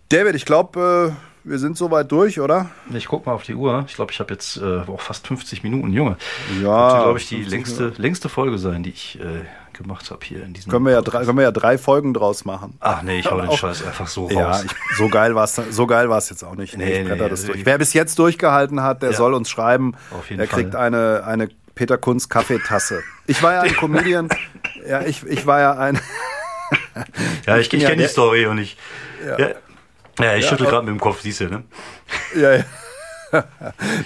David, 0.08 0.34
ich 0.34 0.44
glaube, 0.46 1.14
äh, 1.14 1.48
wir 1.48 1.58
sind 1.58 1.76
soweit 1.76 2.10
durch, 2.10 2.40
oder? 2.40 2.70
Ich 2.92 3.06
guck 3.06 3.26
mal 3.26 3.32
auf 3.32 3.42
die 3.44 3.54
Uhr. 3.54 3.84
Ich 3.86 3.94
glaube, 3.94 4.12
ich 4.12 4.20
habe 4.20 4.32
jetzt 4.32 4.56
äh, 4.56 4.80
auch 4.86 5.00
fast 5.00 5.26
50 5.26 5.62
Minuten, 5.62 5.92
Junge. 5.92 6.16
Ja, 6.62 6.92
Wird, 6.94 7.02
glaube 7.04 7.18
ich, 7.18 7.28
die 7.28 7.36
50 7.44 7.50
längste, 7.50 7.92
längste 7.96 8.28
Folge 8.28 8.58
sein, 8.58 8.82
die 8.82 8.90
ich 8.90 9.18
äh, 9.20 9.44
gemacht 9.72 10.10
habe 10.10 10.20
hier 10.24 10.42
in 10.44 10.52
diesem. 10.52 10.70
Können 10.70 10.84
wir, 10.84 10.92
ja 10.92 11.00
drei, 11.02 11.24
können 11.24 11.38
wir 11.38 11.44
ja 11.44 11.52
drei 11.52 11.78
Folgen 11.78 12.12
draus 12.12 12.44
machen. 12.44 12.74
Ach 12.80 13.02
nee, 13.02 13.20
ich 13.20 13.30
hau 13.30 13.40
den 13.40 13.50
Scheiß 13.52 13.84
einfach 13.86 14.06
so 14.08 14.24
raus. 14.24 14.32
Ja, 14.32 14.60
ich, 14.64 14.96
so 14.96 15.08
geil 15.08 15.34
war 15.34 15.44
es 15.44 15.54
so 15.70 15.86
geil 15.86 16.10
war's 16.10 16.28
jetzt 16.28 16.42
auch 16.44 16.56
nicht. 16.56 16.76
Nee, 16.76 16.84
Nee, 16.84 17.00
ich 17.02 17.08
bretter 17.08 17.24
nee, 17.24 17.30
das 17.30 17.40
also 17.42 17.52
durch. 17.52 17.64
Wer 17.66 17.78
bis 17.78 17.94
jetzt 17.94 18.18
durchgehalten 18.18 18.82
hat, 18.82 19.02
der 19.02 19.12
Ja. 19.12 19.16
soll 19.16 19.32
uns 19.34 19.48
schreiben. 19.48 19.94
Auf 20.10 20.28
jeden 20.28 20.38
der 20.38 20.46
kriegt 20.48 20.72
Fall. 20.72 20.82
eine, 20.86 21.24
eine 21.24 21.48
Peter 21.74 21.96
Kunz 21.96 22.28
Kaffeetasse. 22.28 23.02
Ich 23.26 23.42
war 23.42 23.54
ja 23.54 23.60
ein 23.62 23.72
Comedian. 23.76 24.28
ja, 24.86 25.00
ich, 25.02 25.24
ich 25.26 25.46
war 25.46 25.60
ja 25.60 25.72
ein. 25.78 25.98
ja, 27.46 27.56
ich, 27.56 27.62
ich, 27.64 27.68
bin 27.70 27.80
ja 27.80 27.88
kenne 27.88 27.96
die 27.98 28.02
der- 28.02 28.10
Story 28.10 28.46
und 28.46 28.58
ich. 28.58 28.76
Ja, 29.26 29.38
ja, 29.38 29.48
ich 30.36 30.44
Ja, 30.44 30.48
schüttel 30.48 30.66
aber- 30.66 30.76
gerade 30.76 30.86
mit 30.86 30.94
dem 30.94 31.00
Kopf, 31.00 31.20
siehst 31.20 31.40
du, 31.40 31.48
ne? 31.48 31.64
ja, 32.36 32.52
ja. 32.56 32.64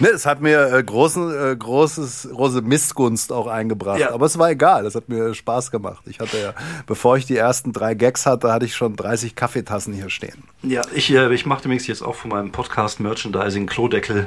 ne, 0.01 0.09
es 0.09 0.27
hat 0.27 0.43
mir 0.43 0.71
äh, 0.71 0.83
großen, 0.83 1.53
äh, 1.53 1.57
großes, 1.57 2.29
große 2.31 2.61
Missgunst 2.61 3.33
auch 3.33 3.47
eingebracht. 3.47 3.99
Ja. 4.01 4.13
Aber 4.13 4.27
es 4.27 4.39
war 4.39 4.51
egal, 4.51 4.85
es 4.85 4.95
hat 4.95 5.09
mir 5.09 5.33
Spaß 5.35 5.71
gemacht. 5.71 6.03
Ich 6.07 6.21
hatte 6.21 6.39
ja, 6.39 6.53
bevor 6.87 7.17
ich 7.17 7.25
die 7.25 7.39
ersten 7.39 7.73
drei 7.73 7.95
Gags 7.95 8.27
hatte, 8.27 8.53
hatte 8.53 8.67
ich 8.67 8.75
schon 8.77 8.97
30 8.97 9.35
Kaffeetassen 9.35 9.95
hier 9.95 10.11
stehen. 10.11 10.45
Ja, 10.63 10.83
ich, 10.95 11.11
äh, 11.11 11.33
ich 11.33 11.47
mache 11.47 11.63
demnächst 11.63 11.89
jetzt 11.89 12.03
auch 12.03 12.17
von 12.17 12.31
meinem 12.33 12.53
Podcast 12.53 13.01
Merchandising 13.01 13.67
Klodeckel 13.67 14.27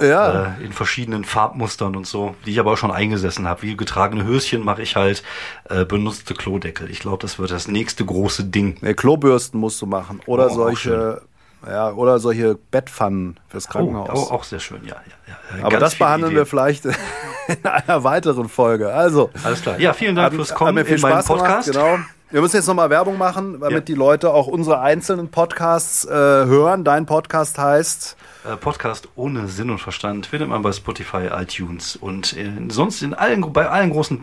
Ja. 0.00 0.54
äh, 0.58 0.64
in 0.64 0.72
verschiedenen 0.72 1.24
Farbmustern 1.24 1.96
und 1.96 2.06
so, 2.06 2.34
die 2.46 2.50
ich 2.52 2.60
aber 2.60 2.72
auch 2.72 2.76
schon 2.76 2.90
eingesessen 2.90 3.46
habe. 3.48 3.62
Wie 3.62 3.76
getragene 3.76 4.24
Höschen 4.24 4.64
mache 4.64 4.82
ich 4.82 4.96
halt 4.96 5.22
äh, 5.70 5.84
benutzte 5.84 6.34
Klodeckel. 6.34 6.90
Ich 6.90 7.00
glaube, 7.00 7.18
das 7.22 7.38
wird 7.38 7.50
das 7.50 7.68
nächste 7.68 8.04
große 8.04 8.44
Ding. 8.44 8.76
Nee, 8.80 8.94
Klobürsten 8.94 9.58
musst 9.60 9.80
du 9.82 9.86
machen. 9.86 10.20
Oder 10.26 10.50
Oh, 10.50 10.54
solche, 10.54 11.22
ja, 11.66 11.90
oder 11.92 12.18
solche 12.18 12.56
Bettpfannen 12.70 13.38
fürs 13.48 13.66
Oh, 13.68 13.72
Krankenhaus. 13.72 14.08
auch, 14.10 14.30
auch 14.32 14.44
sehr 14.44 14.60
schön, 14.60 14.80
ja. 14.84 14.96
ja, 15.28 15.58
ja. 15.58 15.64
Aber 15.64 15.78
das 15.78 15.94
behandeln 15.94 16.32
wir 16.32 16.42
Ideen. 16.42 16.50
vielleicht 16.50 16.84
in 17.48 17.64
einer 17.64 18.04
weiteren 18.04 18.48
Folge. 18.48 18.92
Also, 18.92 19.30
Alles 19.42 19.62
klar. 19.62 19.78
Ja, 19.78 19.92
vielen 19.92 20.14
Dank 20.16 20.26
hat, 20.26 20.34
fürs 20.34 20.54
Kommen 20.54 20.76
in 20.84 21.00
meinen 21.00 21.12
Spaß 21.22 21.26
Podcast. 21.26 21.72
gemacht. 21.72 21.86
Genau. 21.96 22.04
Wir 22.30 22.40
müssen 22.40 22.56
jetzt 22.56 22.66
nochmal 22.66 22.90
Werbung 22.90 23.16
machen, 23.16 23.60
damit 23.60 23.72
Ja. 23.72 23.80
die 23.80 23.94
Leute 23.94 24.32
auch 24.32 24.48
unsere 24.48 24.80
einzelnen 24.80 25.28
Podcasts 25.30 26.04
äh, 26.04 26.10
hören. 26.10 26.82
Dein 26.82 27.06
Podcast 27.06 27.58
heißt 27.58 28.16
Podcast 28.60 29.08
ohne 29.16 29.48
Sinn 29.48 29.70
und 29.70 29.78
Verstand 29.78 30.26
findet 30.26 30.48
man 30.48 30.62
bei 30.62 30.72
Spotify, 30.72 31.28
iTunes 31.32 31.96
und 31.96 32.32
in, 32.34 32.70
sonst 32.70 33.02
in 33.02 33.14
allen, 33.14 33.52
bei 33.52 33.68
allen 33.68 33.90
großen 33.90 34.22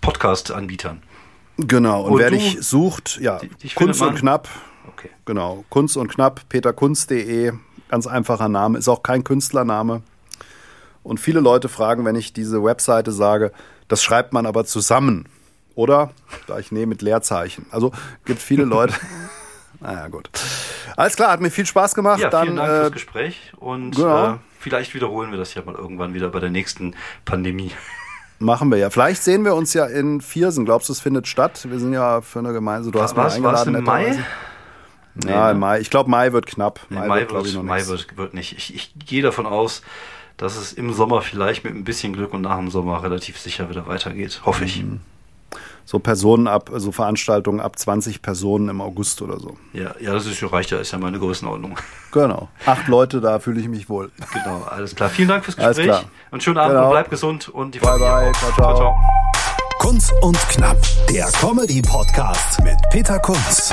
Podcast-Anbietern. 0.00 1.02
Genau. 1.58 2.02
Und, 2.04 2.12
Und 2.12 2.18
wer 2.20 2.30
du- 2.30 2.36
dich 2.36 2.58
sucht, 2.60 3.18
ja, 3.20 3.38
Die- 3.38 3.48
dich 3.48 3.74
Kunst 3.74 4.00
und 4.02 4.14
Knapp. 4.16 4.48
Okay. 4.88 5.10
Genau. 5.24 5.64
Kunst 5.70 5.96
und 5.96 6.08
Knapp, 6.08 6.48
peterkunst.de. 6.48 7.52
Ganz 7.88 8.06
einfacher 8.06 8.48
Name, 8.48 8.78
ist 8.78 8.88
auch 8.88 9.02
kein 9.02 9.24
Künstlername. 9.24 10.02
Und 11.02 11.18
viele 11.20 11.40
Leute 11.40 11.68
fragen, 11.68 12.04
wenn 12.04 12.16
ich 12.16 12.32
diese 12.32 12.62
Webseite 12.62 13.12
sage, 13.12 13.52
das 13.88 14.02
schreibt 14.02 14.32
man 14.32 14.44
aber 14.44 14.66
zusammen. 14.66 15.26
Oder? 15.74 16.10
Da 16.46 16.58
ich 16.58 16.70
nehme 16.72 16.86
mit 16.88 17.02
Leerzeichen. 17.02 17.66
Also 17.70 17.92
gibt 18.24 18.42
viele 18.42 18.64
Leute. 18.64 18.94
Naja, 19.80 20.08
gut. 20.08 20.28
Alles 20.96 21.16
klar, 21.16 21.30
hat 21.30 21.40
mir 21.40 21.50
viel 21.50 21.66
Spaß 21.66 21.94
gemacht. 21.94 22.20
Ja, 22.20 22.30
Dann 22.30 22.44
vielen 22.44 22.56
Dank 22.56 22.68
äh, 22.68 22.80
fürs 22.80 22.92
Gespräch 22.92 23.52
und 23.56 23.96
genau. 23.96 24.34
äh, 24.34 24.38
vielleicht 24.58 24.94
wiederholen 24.94 25.30
wir 25.30 25.38
das 25.38 25.54
ja 25.54 25.62
mal 25.62 25.74
irgendwann 25.74 26.14
wieder 26.14 26.28
bei 26.28 26.40
der 26.40 26.50
nächsten 26.50 26.94
Pandemie. 27.24 27.72
machen 28.38 28.70
wir 28.70 28.78
ja. 28.78 28.90
Vielleicht 28.90 29.22
sehen 29.22 29.44
wir 29.44 29.54
uns 29.54 29.74
ja 29.74 29.86
in 29.86 30.20
Viersen. 30.20 30.64
Glaubst 30.64 30.88
du, 30.88 30.92
es 30.92 31.00
findet 31.00 31.26
statt? 31.26 31.66
Wir 31.68 31.78
sind 31.78 31.92
ja 31.92 32.20
für 32.20 32.38
eine 32.38 32.52
Gemeinde. 32.52 32.90
Du 32.90 33.00
hast 33.00 33.16
mich 33.16 33.24
War 33.24 33.26
es 33.26 33.42
war 33.42 33.54
es 33.54 33.60
eingeladen. 33.66 33.74
im 33.74 33.84
Mai? 33.84 34.02
netterweise. 34.02 34.26
Ja, 35.26 35.46
ne? 35.46 35.50
im 35.52 35.58
Mai. 35.58 35.80
Ich 35.80 35.90
glaube, 35.90 36.10
Mai 36.10 36.32
wird 36.32 36.46
knapp. 36.46 36.80
Nee, 36.90 36.98
Mai, 36.98 37.24
glaub 37.24 37.44
wird, 37.44 37.54
noch 37.54 37.62
Mai 37.62 37.86
wird, 37.86 38.16
wird 38.16 38.34
nicht. 38.34 38.56
Ich, 38.56 38.74
ich 38.74 38.94
gehe 39.04 39.22
davon 39.22 39.46
aus, 39.46 39.82
dass 40.36 40.56
es 40.56 40.72
im 40.72 40.92
Sommer 40.92 41.22
vielleicht 41.22 41.64
mit 41.64 41.74
ein 41.74 41.84
bisschen 41.84 42.12
Glück 42.12 42.32
und 42.32 42.42
nach 42.42 42.56
dem 42.56 42.70
Sommer 42.70 43.02
relativ 43.02 43.38
sicher 43.38 43.68
wieder 43.68 43.86
weitergeht. 43.86 44.42
Hoffe 44.44 44.64
ich. 44.64 44.84
Mhm. 44.84 45.00
So 45.90 45.98
Personen 45.98 46.48
ab, 46.48 46.68
so 46.76 46.92
Veranstaltungen 46.92 47.60
ab 47.60 47.78
20 47.78 48.20
Personen 48.20 48.68
im 48.68 48.82
August 48.82 49.22
oder 49.22 49.40
so. 49.40 49.56
Ja, 49.72 49.94
ja, 49.98 50.12
das 50.12 50.26
ist, 50.26 50.42
reicht 50.52 50.70
ja, 50.70 50.76
ist 50.76 50.92
ja 50.92 50.98
meine 50.98 51.18
Größenordnung. 51.18 51.78
Genau. 52.12 52.50
Acht 52.66 52.88
Leute, 52.88 53.22
da 53.22 53.38
fühle 53.38 53.58
ich 53.58 53.68
mich 53.68 53.88
wohl. 53.88 54.10
Genau, 54.34 54.64
alles 54.64 54.94
klar. 54.94 55.08
Vielen 55.08 55.28
Dank 55.28 55.46
fürs 55.46 55.56
Alles 55.56 55.78
Gespräch. 55.78 55.98
klar. 56.00 56.10
Und 56.30 56.42
schönen 56.42 56.58
Abend 56.58 56.72
Genau. 56.74 56.84
und 56.88 56.90
bleibt 56.90 57.08
gesund 57.08 57.48
und 57.48 57.74
die 57.74 57.78
Bye, 57.78 57.88
Familie 57.92 58.10
bye. 58.10 58.28
auch. 58.28 58.54
Ciao, 58.54 58.76
ciao. 58.76 58.94
Kunz 59.78 60.12
und 60.20 60.36
Knapp, 60.50 60.76
der 61.08 61.24
Comedy-Podcast 61.40 62.62
mit 62.62 62.76
Peter 62.90 63.18
Kunz. 63.20 63.72